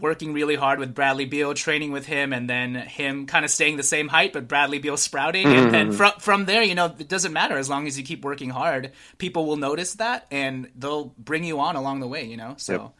working 0.00 0.32
really 0.32 0.56
hard 0.56 0.78
with 0.78 0.94
Bradley 0.94 1.24
Beal, 1.24 1.54
training 1.54 1.92
with 1.92 2.06
him, 2.06 2.32
and 2.32 2.48
then 2.48 2.74
him 2.74 3.26
kind 3.26 3.44
of 3.44 3.50
staying 3.50 3.76
the 3.76 3.82
same 3.82 4.08
height, 4.08 4.32
but 4.32 4.48
Bradley 4.48 4.78
Beal 4.78 4.96
sprouting. 4.96 5.46
And 5.46 5.72
then 5.72 5.92
Mhm. 5.92 5.94
from 5.94 6.12
from 6.18 6.44
there, 6.46 6.62
you 6.62 6.74
know, 6.74 6.94
it 6.98 7.08
doesn't 7.08 7.32
matter 7.32 7.56
as 7.58 7.68
long 7.68 7.86
as 7.86 7.98
you 7.98 8.04
keep 8.04 8.24
working 8.24 8.50
hard. 8.50 8.92
People 9.18 9.46
will 9.46 9.56
notice 9.56 9.94
that, 9.94 10.26
and 10.30 10.70
they'll 10.76 11.14
bring 11.18 11.44
you 11.44 11.60
on 11.60 11.76
along 11.76 12.00
the 12.00 12.08
way. 12.08 12.24
You 12.24 12.36
know, 12.36 12.54
so. 12.58 12.92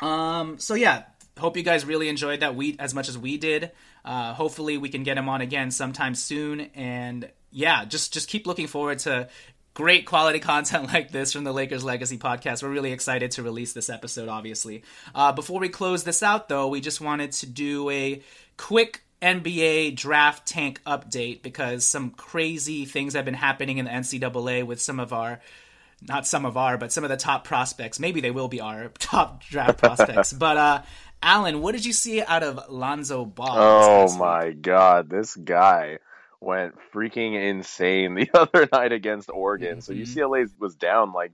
Um. 0.00 0.58
So 0.58 0.74
yeah, 0.74 1.04
hope 1.38 1.56
you 1.56 1.62
guys 1.62 1.84
really 1.84 2.08
enjoyed 2.08 2.40
that 2.40 2.54
we 2.54 2.76
as 2.78 2.94
much 2.94 3.08
as 3.08 3.18
we 3.18 3.36
did. 3.36 3.70
Uh, 4.04 4.32
hopefully, 4.32 4.78
we 4.78 4.88
can 4.88 5.02
get 5.02 5.18
him 5.18 5.28
on 5.28 5.40
again 5.40 5.70
sometime 5.70 6.14
soon. 6.14 6.60
And 6.74 7.28
yeah, 7.50 7.84
just 7.84 8.12
just 8.12 8.28
keep 8.28 8.46
looking 8.46 8.66
forward 8.66 9.00
to 9.00 9.28
great 9.80 10.04
quality 10.04 10.38
content 10.52 10.92
like 10.92 11.10
this 11.10 11.32
from 11.32 11.42
the 11.42 11.52
Lakers 11.52 11.82
Legacy 11.82 12.18
podcast. 12.18 12.62
We're 12.62 12.68
really 12.68 12.92
excited 12.92 13.30
to 13.32 13.42
release 13.42 13.72
this 13.72 13.88
episode, 13.88 14.28
obviously. 14.28 14.82
Uh, 15.14 15.32
before 15.32 15.58
we 15.58 15.70
close 15.70 16.04
this 16.04 16.22
out, 16.22 16.50
though, 16.50 16.68
we 16.68 16.82
just 16.82 17.00
wanted 17.00 17.32
to 17.32 17.46
do 17.46 17.88
a 17.88 18.20
quick 18.58 19.02
NBA 19.22 19.96
draft 19.96 20.46
tank 20.46 20.82
update 20.86 21.40
because 21.42 21.86
some 21.86 22.10
crazy 22.10 22.84
things 22.84 23.14
have 23.14 23.24
been 23.24 23.32
happening 23.32 23.78
in 23.78 23.86
the 23.86 23.90
NCAA 23.90 24.66
with 24.66 24.82
some 24.82 25.00
of 25.00 25.14
our 25.14 25.40
not 26.02 26.26
some 26.26 26.46
of 26.46 26.56
our, 26.56 26.78
but 26.78 26.92
some 26.92 27.04
of 27.04 27.10
the 27.10 27.16
top 27.18 27.44
prospects. 27.44 28.00
Maybe 28.00 28.22
they 28.22 28.30
will 28.30 28.48
be 28.48 28.60
our 28.60 28.88
top 28.98 29.42
draft 29.44 29.78
prospects. 29.78 30.32
but 30.32 30.56
uh 30.58 30.82
Alan, 31.22 31.60
what 31.62 31.72
did 31.72 31.86
you 31.86 31.92
see 31.94 32.22
out 32.22 32.42
of 32.42 32.70
Lonzo 32.70 33.24
Ball? 33.24 33.56
Oh 33.56 34.16
my 34.18 34.52
god, 34.52 35.08
this 35.08 35.36
guy 35.36 35.98
went 36.40 36.74
freaking 36.92 37.34
insane 37.34 38.14
the 38.14 38.30
other 38.34 38.68
night 38.72 38.92
against 38.92 39.30
Oregon. 39.30 39.80
So 39.80 39.92
UCLA 39.92 40.48
was 40.58 40.74
down 40.74 41.12
like 41.12 41.32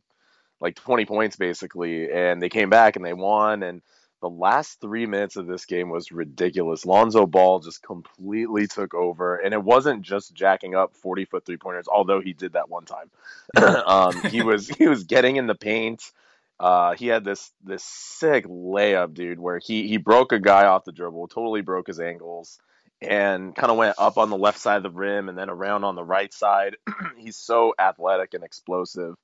like 0.59 0.74
20 0.74 1.04
points 1.04 1.36
basically 1.36 2.11
and 2.11 2.40
they 2.40 2.48
came 2.48 2.70
back 2.70 2.96
and 2.96 3.04
they 3.04 3.12
won 3.12 3.62
and 3.62 3.82
the 4.22 4.30
last 4.30 4.80
3 4.80 5.04
minutes 5.04 5.36
of 5.36 5.46
this 5.46 5.66
game 5.66 5.90
was 5.90 6.11
ridiculous. 6.11 6.86
Lonzo 6.86 7.26
Ball 7.26 7.61
just 7.61 7.82
completely 7.82 8.66
took 8.66 8.94
over 8.94 9.36
and 9.36 9.52
it 9.52 9.62
wasn't 9.62 10.00
just 10.00 10.34
jacking 10.34 10.74
up 10.74 10.96
40 10.96 11.26
foot 11.26 11.44
three 11.44 11.59
pointers 11.59 11.88
although 11.88 12.20
he 12.20 12.32
did 12.32 12.54
that 12.54 12.70
one 12.70 12.86
time. 12.86 13.11
um 13.86 14.18
he 14.30 14.42
was 14.42 14.68
he 14.68 14.88
was 14.88 15.04
getting 15.04 15.36
in 15.36 15.46
the 15.46 15.54
paint 15.54 16.11
uh, 16.59 16.94
he 16.94 17.07
had 17.07 17.22
this 17.22 17.52
this 17.62 17.84
sick 17.84 18.46
layup, 18.46 19.12
dude, 19.12 19.38
where 19.38 19.59
he 19.59 19.86
he 19.88 19.98
broke 19.98 20.32
a 20.32 20.40
guy 20.40 20.64
off 20.64 20.84
the 20.84 20.92
dribble, 20.92 21.28
totally 21.28 21.61
broke 21.61 21.86
his 21.86 22.00
ankles, 22.00 22.59
and 23.01 23.55
kind 23.55 23.70
of 23.70 23.76
went 23.76 23.97
up 23.99 24.18
on 24.18 24.30
the 24.30 24.36
left 24.36 24.59
side 24.59 24.78
of 24.78 24.82
the 24.82 24.90
rim 24.90 25.28
and 25.28 25.36
then 25.36 25.51
around 25.51 25.84
on 25.84 25.97
the 25.97 26.05
right 26.05 26.32
side. 26.32 26.76
He's 27.18 27.36
so 27.36 27.74
athletic 27.78 28.34
and 28.34 28.44
explosive, 28.44 29.14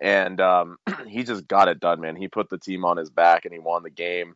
and 0.00 0.40
um, 0.40 0.76
he 1.08 1.24
just 1.24 1.46
got 1.48 1.68
it 1.68 1.80
done, 1.80 2.00
man. 2.00 2.16
He 2.16 2.28
put 2.28 2.48
the 2.48 2.58
team 2.58 2.84
on 2.84 2.96
his 2.96 3.10
back 3.10 3.44
and 3.44 3.52
he 3.52 3.58
won 3.58 3.82
the 3.82 3.90
game. 3.90 4.34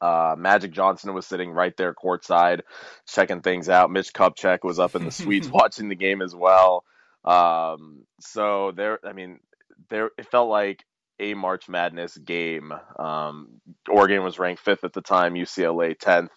Uh, 0.00 0.34
Magic 0.38 0.72
Johnson 0.72 1.14
was 1.14 1.26
sitting 1.26 1.50
right 1.50 1.76
there 1.76 1.94
courtside, 1.94 2.62
checking 3.06 3.42
things 3.42 3.68
out. 3.68 3.90
Mitch 3.90 4.12
Kupchak 4.12 4.62
was 4.62 4.78
up 4.78 4.94
in 4.94 5.04
the 5.04 5.10
suites 5.12 5.48
watching 5.48 5.88
the 5.88 5.94
game 5.94 6.22
as 6.22 6.34
well. 6.34 6.84
Um, 7.24 8.04
so 8.20 8.72
there, 8.72 8.98
I 9.04 9.12
mean, 9.12 9.40
there 9.88 10.10
it 10.16 10.30
felt 10.30 10.48
like 10.48 10.84
a 11.18 11.34
March 11.34 11.68
Madness 11.68 12.16
game. 12.16 12.72
Um, 12.98 13.60
Oregon 13.88 14.22
was 14.22 14.38
ranked 14.38 14.62
fifth 14.62 14.84
at 14.84 14.92
the 14.92 15.00
time, 15.00 15.34
UCLA 15.34 15.98
tenth, 15.98 16.30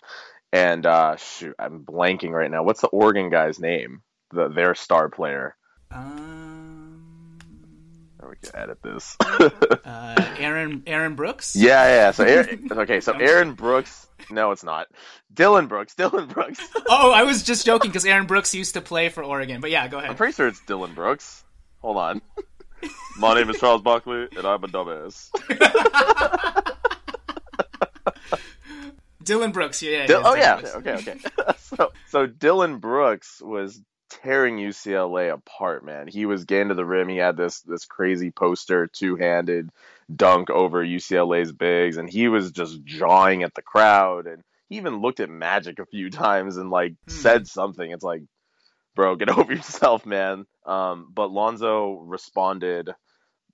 and 0.51 0.85
uh, 0.85 1.15
shoot, 1.17 1.55
I'm 1.59 1.83
blanking 1.83 2.31
right 2.31 2.49
now. 2.49 2.63
What's 2.63 2.81
the 2.81 2.87
Oregon 2.87 3.29
guy's 3.29 3.59
name? 3.59 4.01
The 4.31 4.47
their 4.49 4.75
star 4.75 5.09
player. 5.09 5.55
we 5.91 5.95
can 8.43 8.55
edit 8.55 8.81
this. 8.83 9.17
Uh, 9.85 10.35
Aaron 10.37 10.83
Aaron 10.85 11.15
Brooks. 11.15 11.55
yeah, 11.55 11.87
yeah. 11.87 12.11
So 12.11 12.23
Aaron, 12.23 12.67
okay, 12.71 12.99
so 12.99 13.13
Aaron 13.13 13.53
Brooks. 13.53 14.07
No, 14.29 14.51
it's 14.51 14.63
not. 14.63 14.87
Dillon 15.33 15.65
Brooks. 15.67 15.95
Dillon 15.95 16.27
Brooks. 16.27 16.59
Oh, 16.91 17.11
I 17.11 17.23
was 17.23 17.41
just 17.43 17.65
joking 17.65 17.89
because 17.89 18.05
Aaron 18.05 18.27
Brooks 18.27 18.53
used 18.53 18.75
to 18.75 18.81
play 18.81 19.09
for 19.09 19.23
Oregon. 19.23 19.61
But 19.61 19.71
yeah, 19.71 19.87
go 19.87 19.97
ahead. 19.97 20.11
I'm 20.11 20.15
pretty 20.15 20.33
sure 20.33 20.47
it's 20.47 20.59
Dillon 20.65 20.93
Brooks. 20.93 21.43
Hold 21.81 21.97
on. 21.97 22.21
My 23.17 23.33
name 23.35 23.49
is 23.49 23.59
Charles 23.59 23.81
Barkley, 23.81 24.27
and 24.35 24.45
I'm 24.45 24.63
a 24.63 24.67
dumbass. 24.67 25.29
Dillon 29.29 29.51
Brooks. 29.51 29.83
Yeah. 29.83 29.91
yeah, 29.91 30.07
Dil- 30.07 30.21
yeah, 30.21 30.27
oh 30.27 30.35
yeah, 30.35 30.55
Brooks. 30.59 30.75
okay, 30.75 30.93
okay. 30.93 31.19
so, 31.59 31.91
so 32.07 32.25
Dillon 32.25 32.79
Brooks 32.79 33.39
was 33.39 33.79
tearing 34.09 34.57
UCLA 34.57 35.31
apart, 35.31 35.85
man. 35.85 36.07
He 36.07 36.25
was 36.25 36.45
getting 36.45 36.69
to 36.69 36.73
the 36.73 36.83
rim. 36.83 37.09
He 37.09 37.17
had 37.17 37.37
this 37.37 37.61
this 37.61 37.85
crazy 37.85 38.31
poster 38.31 38.87
two 38.87 39.17
handed 39.17 39.69
dunk 40.13 40.49
over 40.49 40.83
UCLA's 40.83 41.51
bigs, 41.51 41.97
and 41.97 42.09
he 42.09 42.27
was 42.27 42.51
just 42.51 42.83
jawing 42.83 43.43
at 43.43 43.53
the 43.53 43.61
crowd. 43.61 44.25
And 44.25 44.41
he 44.67 44.77
even 44.77 44.99
looked 44.99 45.19
at 45.19 45.29
Magic 45.29 45.77
a 45.77 45.85
few 45.85 46.09
times 46.25 46.57
and 46.57 46.71
like 46.71 46.95
said 47.07 47.47
something. 47.47 47.91
It's 47.91 48.03
like, 48.03 48.23
bro, 48.95 49.15
get 49.15 49.29
over 49.37 49.53
yourself, 49.53 50.07
man. 50.07 50.47
Um, 50.65 51.11
but 51.13 51.29
Lonzo 51.31 51.99
responded 51.99 52.89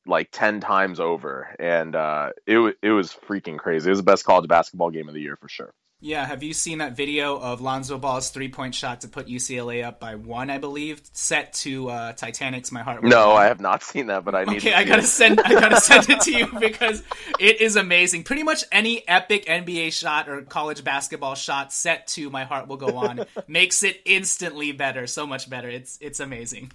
like 0.08 0.30
10 0.32 0.60
times 0.60 1.00
over 1.00 1.56
and 1.60 1.96
uh 1.96 2.32
it 2.48 2.58
wa- 2.60 2.74
it 2.82 2.92
was 2.92 3.14
freaking 3.14 3.58
crazy. 3.58 3.90
It 3.90 3.92
was 3.92 4.00
the 4.00 4.04
best 4.04 4.26
college 4.26 4.48
basketball 4.48 4.92
game 4.92 5.08
of 5.08 5.16
the 5.16 5.22
year 5.22 5.38
for 5.38 5.50
sure. 5.50 5.74
Yeah, 6.02 6.26
have 6.26 6.44
you 6.44 6.54
seen 6.54 6.80
that 6.80 6.96
video 6.96 7.38
of 7.40 7.62
Lonzo 7.62 7.98
Ball's 7.98 8.30
three 8.30 8.50
point 8.50 8.76
shot 8.76 9.02
to 9.02 9.08
put 9.08 9.28
UCLA 9.28 9.84
up 9.84 10.00
by 10.00 10.16
one, 10.16 10.50
I 10.50 10.58
believe, 10.58 11.02
set 11.14 11.54
to 11.54 11.90
uh, 11.90 12.14
Titanic's 12.14 12.72
"My 12.72 12.84
Heart"? 12.84 13.02
Will 13.02 13.10
No, 13.10 13.32
On? 13.32 13.36
I 13.36 13.46
have 13.46 13.62
not 13.62 13.82
seen 13.82 14.08
that, 14.08 14.26
but 14.26 14.36
I 14.36 14.44
need 14.44 14.58
Okay, 14.58 14.72
to 14.72 14.78
I 14.78 14.84
gotta 14.84 15.04
it. 15.04 15.06
send 15.06 15.40
I 15.46 15.56
gotta 15.56 15.78
send 15.82 16.10
it 16.10 16.20
to 16.22 16.32
you 16.32 16.48
because 16.60 17.02
it 17.40 17.62
is 17.62 17.76
amazing. 17.78 18.24
Pretty 18.24 18.44
much 18.44 18.66
any 18.72 19.08
epic 19.08 19.46
NBA 19.46 19.94
shot 19.94 20.28
or 20.30 20.42
college 20.44 20.84
basketball 20.84 21.36
shot 21.36 21.72
set 21.72 22.08
to 22.08 22.30
"My 22.30 22.44
Heart 22.44 22.68
Will 22.68 22.78
Go 22.78 22.98
On" 22.98 23.22
makes 23.48 23.82
it 23.82 24.02
instantly 24.06 24.74
better, 24.74 25.08
so 25.08 25.26
much 25.26 25.50
better. 25.50 25.70
It's 25.70 25.98
it's 26.02 26.20
amazing. 26.20 26.72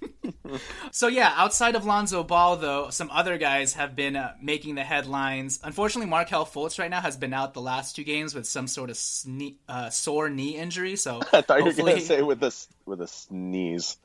so 0.90 1.08
yeah, 1.08 1.32
outside 1.36 1.76
of 1.76 1.84
Lonzo 1.84 2.24
Ball, 2.24 2.56
though, 2.56 2.90
some 2.90 3.10
other 3.12 3.38
guys 3.38 3.74
have 3.74 3.94
been 3.94 4.16
uh, 4.16 4.34
making 4.42 4.76
the 4.76 4.82
headlines. 4.84 5.60
Unfortunately, 5.62 6.08
Markelle 6.10 6.46
Fultz 6.46 6.78
right 6.78 6.90
now 6.90 7.00
has 7.02 7.16
been 7.16 7.34
out 7.34 7.54
the 7.54 7.60
last 7.60 7.94
two 7.94 8.02
games 8.04 8.34
with 8.34 8.46
some 8.46 8.66
sort 8.66 8.90
of 8.90 8.96
sne- 9.24 9.56
uh, 9.68 9.90
sore 9.90 10.28
knee 10.30 10.56
injury. 10.56 10.96
So 10.96 11.20
I 11.32 11.40
thought 11.42 11.58
you 11.60 11.64
were 11.66 11.72
gonna 11.72 12.00
say 12.00 12.22
with 12.22 12.42
a 12.42 12.52
with 12.86 13.00
a 13.00 13.06
sneeze. 13.08 13.96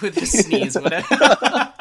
with 0.00 0.16
a 0.16 0.26
sneeze, 0.26 0.74
whatever. 0.80 1.72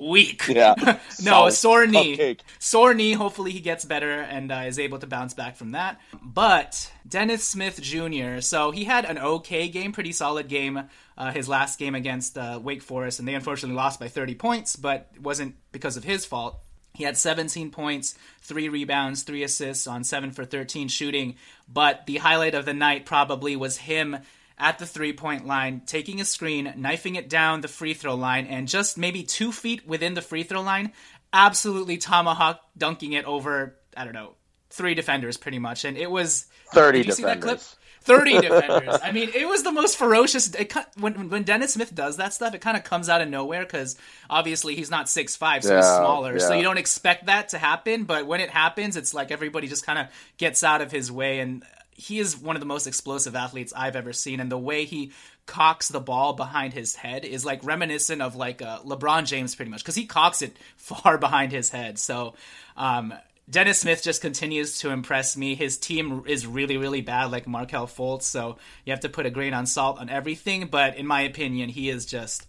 weak. 0.00 0.46
Yeah. 0.48 0.98
no, 1.22 1.46
a 1.46 1.52
sore 1.52 1.86
knee. 1.86 2.16
cupcake. 2.16 2.40
Sore 2.58 2.94
knee. 2.94 3.12
Hopefully 3.12 3.50
he 3.52 3.60
gets 3.60 3.84
better 3.84 4.20
and 4.20 4.50
uh, 4.50 4.64
is 4.66 4.78
able 4.78 4.98
to 4.98 5.06
bounce 5.06 5.34
back 5.34 5.56
from 5.56 5.72
that. 5.72 6.00
But 6.22 6.90
Dennis 7.06 7.44
Smith 7.44 7.80
Jr. 7.80 8.40
So 8.40 8.70
he 8.70 8.84
had 8.84 9.04
an 9.04 9.18
okay 9.18 9.68
game, 9.68 9.92
pretty 9.92 10.12
solid 10.12 10.48
game. 10.48 10.84
Uh, 11.16 11.30
his 11.30 11.48
last 11.48 11.78
game 11.78 11.94
against 11.94 12.36
uh, 12.36 12.58
Wake 12.60 12.82
Forest, 12.82 13.20
and 13.20 13.28
they 13.28 13.34
unfortunately 13.34 13.76
lost 13.76 14.00
by 14.00 14.08
30 14.08 14.34
points, 14.34 14.74
but 14.74 15.10
it 15.14 15.22
wasn't 15.22 15.54
because 15.70 15.96
of 15.96 16.02
his 16.02 16.24
fault. 16.24 16.58
He 16.94 17.02
had 17.04 17.16
17 17.16 17.70
points, 17.70 18.14
three 18.40 18.68
rebounds, 18.68 19.24
three 19.24 19.42
assists 19.42 19.86
on 19.86 20.04
7 20.04 20.30
for 20.30 20.44
13 20.44 20.88
shooting. 20.88 21.34
But 21.68 22.06
the 22.06 22.18
highlight 22.18 22.54
of 22.54 22.64
the 22.64 22.72
night 22.72 23.04
probably 23.04 23.56
was 23.56 23.76
him 23.76 24.18
at 24.56 24.78
the 24.78 24.86
three 24.86 25.12
point 25.12 25.44
line, 25.46 25.82
taking 25.86 26.20
a 26.20 26.24
screen, 26.24 26.72
knifing 26.76 27.16
it 27.16 27.28
down 27.28 27.60
the 27.60 27.68
free 27.68 27.94
throw 27.94 28.14
line, 28.14 28.46
and 28.46 28.68
just 28.68 28.96
maybe 28.96 29.24
two 29.24 29.50
feet 29.50 29.86
within 29.86 30.14
the 30.14 30.22
free 30.22 30.44
throw 30.44 30.62
line, 30.62 30.92
absolutely 31.32 31.96
tomahawk 31.96 32.60
dunking 32.78 33.12
it 33.12 33.24
over, 33.24 33.76
I 33.96 34.04
don't 34.04 34.14
know, 34.14 34.34
three 34.70 34.94
defenders 34.94 35.36
pretty 35.36 35.58
much. 35.58 35.84
And 35.84 35.96
it 35.96 36.10
was. 36.10 36.46
30 36.72 36.98
did 36.98 37.06
you 37.06 37.12
see 37.12 37.24
that 37.24 37.40
clip? 37.40 37.60
Defenders. 38.04 38.40
30 38.40 38.48
defenders. 38.48 39.00
I 39.02 39.12
mean, 39.12 39.30
it 39.34 39.48
was 39.48 39.62
the 39.62 39.72
most 39.72 39.96
ferocious. 39.96 40.54
It, 40.54 40.72
when 40.98 41.30
when 41.30 41.42
Dennis 41.42 41.74
Smith 41.74 41.94
does 41.94 42.18
that 42.18 42.32
stuff, 42.32 42.54
it 42.54 42.60
kind 42.60 42.76
of 42.76 42.84
comes 42.84 43.08
out 43.08 43.20
of 43.20 43.28
nowhere 43.28 43.62
because 43.62 43.96
obviously 44.28 44.74
he's 44.74 44.90
not 44.90 45.08
six 45.08 45.36
five, 45.36 45.62
so 45.62 45.74
he's 45.74 45.84
Yeah, 45.84 45.98
smaller. 45.98 46.38
So 46.38 46.54
you 46.54 46.62
don't 46.62 46.78
expect 46.78 47.26
that 47.26 47.50
to 47.50 47.58
happen. 47.58 48.04
But 48.04 48.26
when 48.26 48.40
it 48.40 48.50
happens, 48.50 48.96
it's 48.96 49.14
like 49.14 49.30
everybody 49.30 49.68
just 49.68 49.86
kind 49.86 49.98
of 49.98 50.06
gets 50.36 50.62
out 50.62 50.80
of 50.80 50.92
his 50.92 51.10
way, 51.10 51.40
and 51.40 51.64
he 51.90 52.18
is 52.18 52.36
one 52.36 52.56
of 52.56 52.60
the 52.60 52.66
most 52.66 52.86
explosive 52.86 53.34
athletes 53.36 53.72
I've 53.74 53.96
ever 53.96 54.12
seen. 54.12 54.40
And 54.40 54.50
the 54.50 54.58
way 54.58 54.84
he 54.84 55.12
cocks 55.46 55.88
the 55.88 56.00
ball 56.00 56.32
behind 56.32 56.72
his 56.72 56.94
head 56.94 57.24
is 57.24 57.44
like 57.44 57.64
reminiscent 57.64 58.20
of 58.20 58.34
like 58.34 58.62
uh, 58.62 58.80
LeBron 58.80 59.26
James, 59.26 59.54
pretty 59.54 59.70
much, 59.70 59.82
because 59.82 59.94
he 59.94 60.06
cocks 60.06 60.42
it 60.42 60.56
far 60.76 61.18
behind 61.18 61.52
his 61.52 61.70
head. 61.70 61.98
So. 61.98 62.34
Um, 62.76 63.14
Dennis 63.48 63.80
Smith 63.80 64.02
just 64.02 64.22
continues 64.22 64.78
to 64.78 64.90
impress 64.90 65.36
me. 65.36 65.54
His 65.54 65.76
team 65.76 66.24
is 66.26 66.46
really, 66.46 66.76
really 66.76 67.02
bad, 67.02 67.30
like 67.30 67.46
Markelle 67.46 67.86
Fultz, 67.86 68.22
so 68.22 68.56
you 68.84 68.92
have 68.92 69.00
to 69.00 69.08
put 69.08 69.26
a 69.26 69.30
grain 69.30 69.52
on 69.52 69.66
salt 69.66 69.98
on 69.98 70.08
everything. 70.08 70.68
But 70.68 70.96
in 70.96 71.06
my 71.06 71.22
opinion, 71.22 71.68
he 71.68 71.90
is 71.90 72.06
just 72.06 72.46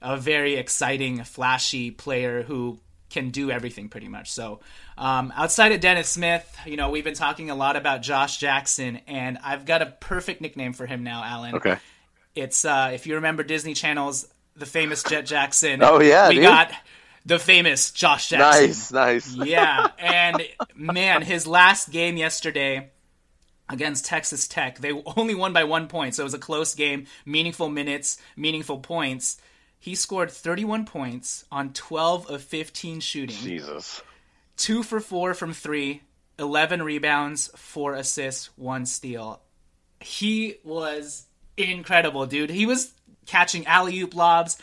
a 0.00 0.16
very 0.16 0.54
exciting, 0.54 1.22
flashy 1.24 1.90
player 1.90 2.42
who 2.42 2.78
can 3.10 3.30
do 3.30 3.50
everything 3.50 3.88
pretty 3.88 4.08
much. 4.08 4.30
So, 4.30 4.60
um, 4.96 5.32
outside 5.36 5.72
of 5.72 5.80
Dennis 5.80 6.08
Smith, 6.08 6.58
you 6.66 6.76
know, 6.76 6.90
we've 6.90 7.04
been 7.04 7.14
talking 7.14 7.50
a 7.50 7.54
lot 7.54 7.76
about 7.76 8.02
Josh 8.02 8.38
Jackson, 8.38 9.00
and 9.06 9.38
I've 9.42 9.66
got 9.66 9.82
a 9.82 9.86
perfect 9.86 10.40
nickname 10.40 10.72
for 10.72 10.86
him 10.86 11.04
now, 11.04 11.22
Alan. 11.24 11.56
Okay. 11.56 11.76
It's 12.34 12.64
uh, 12.64 12.90
if 12.94 13.06
you 13.06 13.16
remember 13.16 13.42
Disney 13.42 13.74
Channel's 13.74 14.26
The 14.56 14.66
Famous 14.66 15.02
Jett 15.02 15.26
Jackson. 15.26 15.82
Oh, 15.82 16.00
yeah, 16.00 16.28
we 16.28 16.36
dude. 16.36 16.44
got 16.44 16.72
the 17.26 17.38
famous 17.38 17.90
Josh 17.90 18.30
Jackson. 18.30 18.66
Nice, 18.66 18.92
nice. 18.92 19.34
Yeah, 19.34 19.88
and 19.98 20.42
man, 20.74 21.22
his 21.22 21.46
last 21.46 21.90
game 21.90 22.16
yesterday 22.16 22.90
against 23.68 24.06
Texas 24.06 24.48
Tech, 24.48 24.78
they 24.78 24.92
only 25.16 25.34
won 25.34 25.52
by 25.52 25.64
one 25.64 25.88
point, 25.88 26.14
so 26.14 26.22
it 26.22 26.24
was 26.24 26.34
a 26.34 26.38
close 26.38 26.74
game, 26.74 27.06
meaningful 27.26 27.68
minutes, 27.68 28.18
meaningful 28.36 28.78
points. 28.78 29.38
He 29.78 29.94
scored 29.94 30.30
31 30.30 30.86
points 30.86 31.44
on 31.52 31.72
12 31.72 32.30
of 32.30 32.42
15 32.42 33.00
shooting. 33.00 33.36
Jesus. 33.36 34.02
Two 34.56 34.82
for 34.82 34.98
four 34.98 35.34
from 35.34 35.52
three, 35.52 36.02
11 36.38 36.82
rebounds, 36.82 37.48
four 37.56 37.94
assists, 37.94 38.50
one 38.56 38.86
steal. 38.86 39.40
He 40.00 40.56
was 40.64 41.26
incredible, 41.56 42.26
dude. 42.26 42.50
He 42.50 42.66
was 42.66 42.92
catching 43.26 43.66
alley 43.66 43.98
oop 44.00 44.14
lobs, 44.14 44.58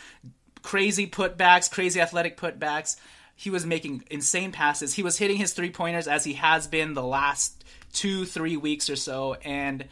crazy 0.65 1.05
putbacks, 1.05 1.69
crazy 1.69 2.01
athletic 2.01 2.37
putbacks. 2.37 2.97
He 3.35 3.51
was 3.51 3.67
making 3.67 4.03
insane 4.09 4.51
passes. 4.51 4.95
He 4.95 5.03
was 5.03 5.15
hitting 5.15 5.37
his 5.37 5.53
three 5.53 5.69
pointers 5.69 6.07
as 6.07 6.23
he 6.23 6.33
has 6.33 6.65
been 6.65 6.95
the 6.95 7.03
last 7.03 7.63
two, 7.93 8.25
three 8.25 8.57
weeks 8.57 8.89
or 8.89 8.95
so. 8.95 9.35
And 9.45 9.85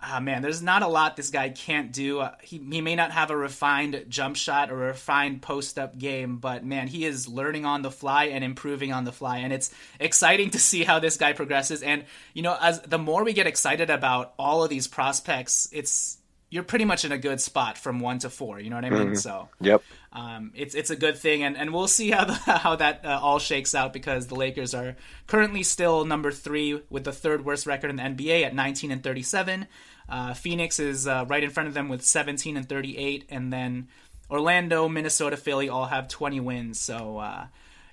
ah, 0.00 0.20
man, 0.20 0.42
there's 0.42 0.62
not 0.62 0.82
a 0.82 0.86
lot 0.86 1.16
this 1.16 1.30
guy 1.30 1.48
can't 1.48 1.92
do. 1.92 2.20
Uh, 2.20 2.36
he 2.40 2.58
he 2.58 2.80
may 2.80 2.94
not 2.94 3.10
have 3.10 3.32
a 3.32 3.36
refined 3.36 4.04
jump 4.08 4.36
shot 4.36 4.70
or 4.70 4.84
a 4.84 4.86
refined 4.88 5.42
post 5.42 5.76
up 5.76 5.98
game, 5.98 6.36
but 6.36 6.64
man, 6.64 6.86
he 6.86 7.04
is 7.04 7.26
learning 7.26 7.64
on 7.64 7.82
the 7.82 7.90
fly 7.90 8.26
and 8.26 8.44
improving 8.44 8.92
on 8.92 9.02
the 9.02 9.12
fly, 9.12 9.38
and 9.38 9.52
it's 9.52 9.74
exciting 9.98 10.50
to 10.50 10.60
see 10.60 10.84
how 10.84 11.00
this 11.00 11.16
guy 11.16 11.32
progresses. 11.32 11.82
And 11.82 12.04
you 12.32 12.42
know, 12.42 12.56
as 12.60 12.80
the 12.82 12.98
more 12.98 13.24
we 13.24 13.32
get 13.32 13.48
excited 13.48 13.90
about 13.90 14.34
all 14.38 14.62
of 14.62 14.70
these 14.70 14.86
prospects, 14.86 15.68
it's 15.72 16.18
you're 16.48 16.62
pretty 16.62 16.84
much 16.84 17.04
in 17.04 17.10
a 17.12 17.18
good 17.18 17.40
spot 17.40 17.76
from 17.76 17.98
one 18.00 18.18
to 18.20 18.30
four. 18.30 18.60
You 18.60 18.70
know 18.70 18.76
what 18.76 18.84
I 18.84 18.90
mean? 18.90 19.10
Mhm. 19.12 19.18
So 19.18 19.48
Yep. 19.60 19.82
um, 20.12 20.52
it's 20.54 20.74
it's 20.74 20.90
a 20.90 20.96
good 20.96 21.18
thing, 21.18 21.42
and, 21.42 21.56
and 21.56 21.72
we'll 21.74 21.88
see 21.88 22.10
how 22.10 22.24
the, 22.24 22.34
how 22.58 22.76
that 22.76 23.04
uh, 23.04 23.18
all 23.20 23.38
shakes 23.38 23.74
out 23.74 23.92
because 23.92 24.28
the 24.28 24.36
Lakers 24.36 24.72
are 24.74 24.96
currently 25.26 25.62
still 25.62 26.04
number 26.04 26.30
three 26.30 26.80
with 26.88 27.04
the 27.04 27.12
third 27.12 27.44
worst 27.44 27.66
record 27.66 27.90
in 27.90 27.96
the 27.96 28.02
NBA 28.02 28.44
at 28.44 28.54
19 28.54 28.90
and 28.92 29.02
37. 29.02 29.66
Uh, 30.08 30.34
Phoenix 30.34 30.78
is 30.78 31.08
uh, 31.08 31.24
right 31.28 31.42
in 31.42 31.50
front 31.50 31.66
of 31.68 31.74
them 31.74 31.88
with 31.88 32.02
17 32.04 32.56
and 32.56 32.68
38, 32.68 33.24
and 33.28 33.52
then 33.52 33.88
Orlando, 34.30 34.88
Minnesota, 34.88 35.36
Philly 35.36 35.68
all 35.68 35.86
have 35.86 36.06
20 36.08 36.38
wins. 36.40 36.78
So 36.80 37.18
uh, 37.18 37.46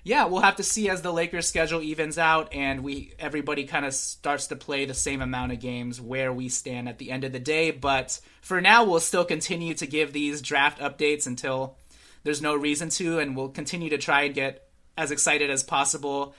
yeah, 0.04 0.26
we'll 0.26 0.42
have 0.42 0.56
to 0.56 0.62
see 0.62 0.90
as 0.90 1.00
the 1.00 1.12
Lakers 1.12 1.48
schedule 1.48 1.80
evens 1.82 2.18
out 2.18 2.52
and 2.54 2.84
we 2.84 3.14
everybody 3.18 3.64
kind 3.64 3.86
of 3.86 3.94
starts 3.94 4.48
to 4.48 4.56
play 4.56 4.84
the 4.84 4.92
same 4.94 5.22
amount 5.22 5.52
of 5.52 5.60
games 5.60 5.98
where 5.98 6.30
we 6.30 6.50
stand 6.50 6.88
at 6.90 6.98
the 6.98 7.10
end 7.10 7.24
of 7.24 7.32
the 7.32 7.38
day. 7.40 7.70
But 7.70 8.20
for 8.42 8.60
now, 8.60 8.84
we'll 8.84 9.00
still 9.00 9.24
continue 9.24 9.72
to 9.74 9.86
give 9.86 10.12
these 10.12 10.42
draft 10.42 10.78
updates 10.78 11.26
until 11.26 11.78
there's 12.22 12.42
no 12.42 12.54
reason 12.54 12.90
to, 12.90 13.18
and 13.18 13.34
we'll 13.34 13.48
continue 13.48 13.88
to 13.90 13.98
try 13.98 14.22
and 14.22 14.34
get 14.34 14.68
as 14.96 15.10
excited 15.10 15.50
as 15.50 15.62
possible, 15.62 16.34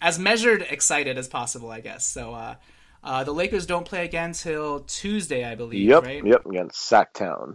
as 0.00 0.18
measured 0.18 0.62
excited 0.62 1.18
as 1.18 1.28
possible, 1.28 1.70
I 1.70 1.80
guess. 1.80 2.06
So 2.06 2.32
uh, 2.32 2.54
uh, 3.02 3.24
the 3.24 3.32
Lakers 3.32 3.66
don't 3.66 3.84
play 3.86 4.04
again 4.04 4.32
till 4.32 4.80
Tuesday, 4.80 5.44
I 5.44 5.54
believe, 5.54 5.88
Yep. 5.88 6.02
right? 6.04 6.26
Yep. 6.26 6.46
Against 6.46 6.90
Sacktown. 6.90 7.54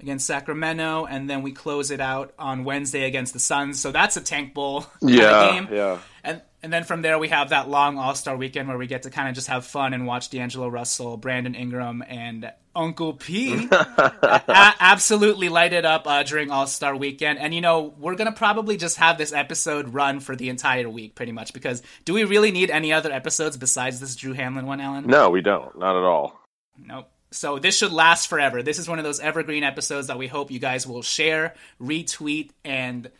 Against 0.00 0.26
Sacramento, 0.28 1.06
and 1.06 1.28
then 1.28 1.42
we 1.42 1.50
close 1.50 1.90
it 1.90 2.00
out 2.00 2.32
on 2.38 2.62
Wednesday 2.62 3.04
against 3.04 3.32
the 3.32 3.40
Suns. 3.40 3.80
So 3.80 3.90
that's 3.90 4.16
a 4.16 4.20
tank 4.20 4.54
bowl 4.54 4.86
Yeah. 5.02 5.50
game. 5.50 5.68
Yeah. 5.72 5.98
And 6.22 6.40
and 6.62 6.72
then 6.72 6.84
from 6.84 7.02
there 7.02 7.18
we 7.18 7.28
have 7.28 7.48
that 7.50 7.68
long 7.68 7.98
All 7.98 8.14
Star 8.14 8.36
weekend 8.36 8.68
where 8.68 8.78
we 8.78 8.86
get 8.86 9.02
to 9.02 9.10
kind 9.10 9.28
of 9.28 9.34
just 9.34 9.48
have 9.48 9.66
fun 9.66 9.94
and 9.94 10.06
watch 10.06 10.30
D'Angelo 10.30 10.68
Russell, 10.68 11.16
Brandon 11.16 11.56
Ingram, 11.56 12.04
and 12.06 12.52
Uncle 12.76 13.14
P 13.14 13.66
a- 13.72 14.74
absolutely 14.78 15.48
light 15.48 15.72
it 15.72 15.84
up 15.84 16.06
uh, 16.06 16.22
during 16.22 16.52
All 16.52 16.68
Star 16.68 16.94
weekend. 16.96 17.40
And 17.40 17.52
you 17.52 17.60
know 17.60 17.92
we're 17.98 18.14
gonna 18.14 18.30
probably 18.30 18.76
just 18.76 18.98
have 18.98 19.18
this 19.18 19.32
episode 19.32 19.92
run 19.94 20.20
for 20.20 20.36
the 20.36 20.48
entire 20.48 20.88
week, 20.88 21.16
pretty 21.16 21.32
much. 21.32 21.52
Because 21.52 21.82
do 22.04 22.14
we 22.14 22.22
really 22.22 22.52
need 22.52 22.70
any 22.70 22.92
other 22.92 23.10
episodes 23.10 23.56
besides 23.56 23.98
this 23.98 24.14
Drew 24.14 24.34
Hanlen 24.34 24.64
one, 24.64 24.80
Alan? 24.80 25.08
No, 25.08 25.28
we 25.30 25.40
don't. 25.40 25.76
Not 25.76 25.96
at 25.96 26.04
all. 26.04 26.40
Nope. 26.78 27.10
So 27.30 27.58
this 27.58 27.76
should 27.76 27.92
last 27.92 28.28
forever. 28.28 28.62
This 28.62 28.78
is 28.78 28.88
one 28.88 28.98
of 28.98 29.04
those 29.04 29.20
evergreen 29.20 29.62
episodes 29.64 30.06
that 30.06 30.18
we 30.18 30.26
hope 30.26 30.50
you 30.50 30.58
guys 30.58 30.86
will 30.86 31.02
share, 31.02 31.54
retweet, 31.80 32.50
and 32.64 33.10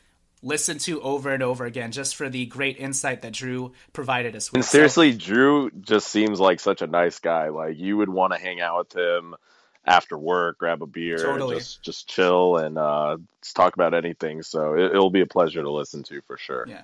listen 0.42 0.78
to 0.78 1.00
over 1.02 1.30
and 1.34 1.42
over 1.42 1.64
again, 1.66 1.90
just 1.92 2.16
for 2.16 2.28
the 2.28 2.46
great 2.46 2.78
insight 2.78 3.22
that 3.22 3.32
Drew 3.32 3.72
provided 3.92 4.34
us 4.36 4.50
with. 4.50 4.58
And 4.58 4.64
So- 4.64 4.70
seriously, 4.78 5.12
Drew 5.12 5.70
just 5.72 6.08
seems 6.08 6.40
like 6.40 6.60
such 6.60 6.80
a 6.80 6.86
nice 6.86 7.18
guy. 7.18 7.48
Like 7.48 7.76
you 7.78 7.96
would 7.96 8.08
want 8.08 8.32
to 8.32 8.38
hang 8.38 8.60
out 8.60 8.78
with 8.78 8.96
him 8.96 9.34
after 9.84 10.16
work, 10.16 10.58
grab 10.58 10.82
a 10.82 10.86
beer, 10.86 11.16
Totally. 11.18 11.56
just 11.56 11.82
just 11.82 12.08
chill 12.08 12.56
and 12.56 12.78
uh, 12.78 13.16
just 13.42 13.56
talk 13.56 13.74
about 13.74 13.94
anything. 13.94 14.42
So 14.42 14.74
it, 14.74 14.92
it'll 14.92 15.10
be 15.10 15.22
a 15.22 15.26
pleasure 15.26 15.62
to 15.62 15.70
listen 15.70 16.02
to 16.04 16.20
for 16.22 16.36
sure. 16.36 16.66
Yeah. 16.68 16.82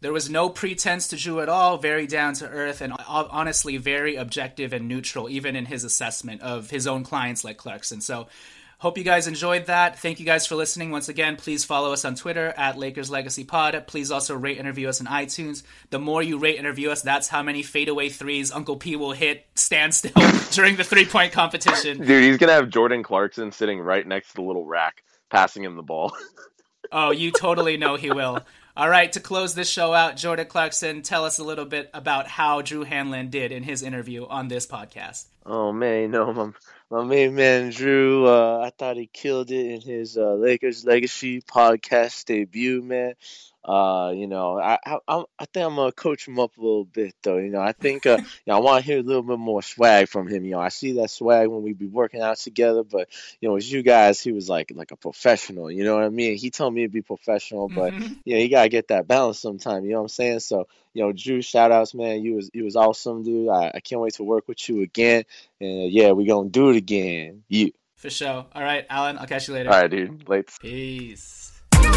There 0.00 0.12
was 0.12 0.30
no 0.30 0.48
pretense 0.48 1.08
to 1.08 1.16
Drew 1.16 1.40
at 1.40 1.50
all, 1.50 1.76
very 1.76 2.06
down 2.06 2.32
to 2.34 2.48
earth, 2.48 2.80
and 2.80 2.94
honestly 3.06 3.76
very 3.76 4.16
objective 4.16 4.72
and 4.72 4.88
neutral, 4.88 5.28
even 5.28 5.56
in 5.56 5.66
his 5.66 5.84
assessment 5.84 6.40
of 6.40 6.70
his 6.70 6.86
own 6.86 7.04
clients 7.04 7.44
like 7.44 7.58
Clarkson. 7.58 8.00
So, 8.00 8.28
hope 8.78 8.96
you 8.96 9.04
guys 9.04 9.26
enjoyed 9.26 9.66
that. 9.66 9.98
Thank 9.98 10.18
you 10.18 10.24
guys 10.24 10.46
for 10.46 10.54
listening. 10.54 10.90
Once 10.90 11.10
again, 11.10 11.36
please 11.36 11.66
follow 11.66 11.92
us 11.92 12.06
on 12.06 12.14
Twitter 12.14 12.48
at 12.56 12.78
Lakers 12.78 13.10
Legacy 13.10 13.44
Pod. 13.44 13.84
Please 13.86 14.10
also 14.10 14.34
rate 14.34 14.56
and 14.56 14.66
review 14.66 14.88
us 14.88 15.02
on 15.02 15.06
iTunes. 15.06 15.62
The 15.90 15.98
more 15.98 16.22
you 16.22 16.38
rate 16.38 16.56
and 16.56 16.66
review 16.66 16.90
us, 16.90 17.02
that's 17.02 17.28
how 17.28 17.42
many 17.42 17.62
fadeaway 17.62 18.08
threes 18.08 18.50
Uncle 18.50 18.76
P 18.76 18.96
will 18.96 19.12
hit 19.12 19.46
standstill 19.54 20.12
during 20.52 20.76
the 20.76 20.84
three 20.84 21.04
point 21.04 21.32
competition. 21.32 21.98
Dude, 21.98 22.24
he's 22.24 22.38
gonna 22.38 22.52
have 22.52 22.70
Jordan 22.70 23.02
Clarkson 23.02 23.52
sitting 23.52 23.80
right 23.80 24.06
next 24.06 24.30
to 24.30 24.34
the 24.36 24.42
little 24.42 24.64
rack, 24.64 25.02
passing 25.28 25.62
him 25.62 25.76
the 25.76 25.82
ball. 25.82 26.16
Oh, 26.92 27.12
you 27.12 27.30
totally 27.30 27.76
know 27.76 27.94
he 27.94 28.10
will. 28.10 28.40
All 28.80 28.88
right, 28.88 29.12
to 29.12 29.20
close 29.20 29.54
this 29.54 29.68
show 29.68 29.92
out, 29.92 30.16
Jordan 30.16 30.46
Clarkson, 30.46 31.02
tell 31.02 31.26
us 31.26 31.38
a 31.38 31.44
little 31.44 31.66
bit 31.66 31.90
about 31.92 32.26
how 32.26 32.62
Drew 32.62 32.82
Hanlen 32.82 33.30
did 33.30 33.52
in 33.52 33.62
his 33.62 33.82
interview 33.82 34.26
on 34.26 34.48
this 34.48 34.66
podcast. 34.66 35.26
Oh 35.44 35.70
man, 35.70 36.00
you 36.00 36.08
know 36.08 36.32
my 36.32 36.50
my 36.88 37.04
main 37.04 37.34
man 37.34 37.72
Drew. 37.72 38.26
Uh, 38.26 38.62
I 38.64 38.70
thought 38.70 38.96
he 38.96 39.06
killed 39.06 39.50
it 39.50 39.66
in 39.66 39.80
his 39.82 40.16
uh, 40.16 40.32
Lakers 40.32 40.86
Legacy 40.86 41.42
podcast 41.42 42.24
debut, 42.24 42.80
man. 42.80 43.16
Uh, 43.62 44.12
you 44.16 44.26
know, 44.26 44.58
I 44.58 44.78
I 44.86 44.98
I'm- 45.06 45.24
think 45.52 45.66
I'm 45.66 45.76
gonna 45.76 45.92
coach 45.92 46.26
him 46.26 46.38
up 46.40 46.56
a 46.56 46.60
little 46.60 46.84
bit 46.86 47.14
though. 47.22 47.36
You 47.36 47.50
know, 47.50 47.60
I 47.60 47.72
think 47.72 48.06
uh, 48.06 48.18
you 48.22 48.24
know, 48.46 48.56
I 48.56 48.60
want 48.60 48.82
to 48.82 48.86
hear 48.90 48.98
a 48.98 49.02
little 49.02 49.22
bit 49.22 49.38
more 49.38 49.62
swag 49.62 50.08
from 50.08 50.28
him. 50.28 50.44
You 50.44 50.52
know, 50.52 50.60
I 50.60 50.70
see 50.70 50.92
that 50.92 51.10
swag 51.10 51.48
when 51.48 51.62
we 51.62 51.74
be 51.74 51.86
working 51.86 52.22
out 52.22 52.38
together, 52.38 52.82
but 52.84 53.08
you 53.40 53.48
know, 53.48 53.56
as 53.56 53.70
you 53.70 53.82
guys, 53.82 54.20
he 54.20 54.32
was 54.32 54.48
like 54.48 54.72
like 54.74 54.92
a 54.92 54.96
professional. 54.96 55.70
You 55.70 55.84
know 55.84 55.94
what 55.96 56.04
I 56.04 56.08
mean? 56.08 56.36
He 56.38 56.50
told 56.50 56.72
me 56.72 56.82
to 56.84 56.88
be 56.88 57.02
professional, 57.02 57.68
but 57.68 57.92
Mhm. 57.92 58.16
you 58.24 58.34
know, 58.34 58.40
you 58.42 58.48
gotta 58.48 58.70
get 58.70 58.88
that 58.88 59.06
balance 59.06 59.38
sometime. 59.40 59.84
You 59.84 59.90
know 59.90 59.96
what 59.98 60.02
I'm 60.04 60.08
saying? 60.08 60.40
So, 60.40 60.66
you 60.94 61.02
know, 61.02 61.12
Drew, 61.12 61.42
shout 61.42 61.70
outs, 61.70 61.92
man. 61.94 62.24
You 62.24 62.36
was 62.36 62.50
you 62.54 62.64
was 62.64 62.76
awesome, 62.76 63.24
dude. 63.24 63.50
I, 63.50 63.72
I 63.74 63.80
can't 63.80 64.00
wait 64.00 64.14
to 64.14 64.24
work 64.24 64.48
with 64.48 64.66
you 64.70 64.80
again. 64.82 65.24
And 65.60 65.82
uh, 65.82 65.86
yeah, 65.86 66.12
we 66.12 66.24
gonna 66.24 66.48
do 66.48 66.70
it 66.70 66.76
again. 66.76 67.42
You. 67.48 67.72
For 67.96 68.08
sure. 68.08 68.46
All 68.54 68.62
right, 68.62 68.86
Alan, 68.88 69.18
I'll 69.18 69.26
catch 69.26 69.48
you 69.48 69.54
later. 69.54 69.70
All 69.70 69.78
right, 69.78 69.90
dude. 69.90 70.26
Late. 70.26 70.48
Peace. 70.62 71.49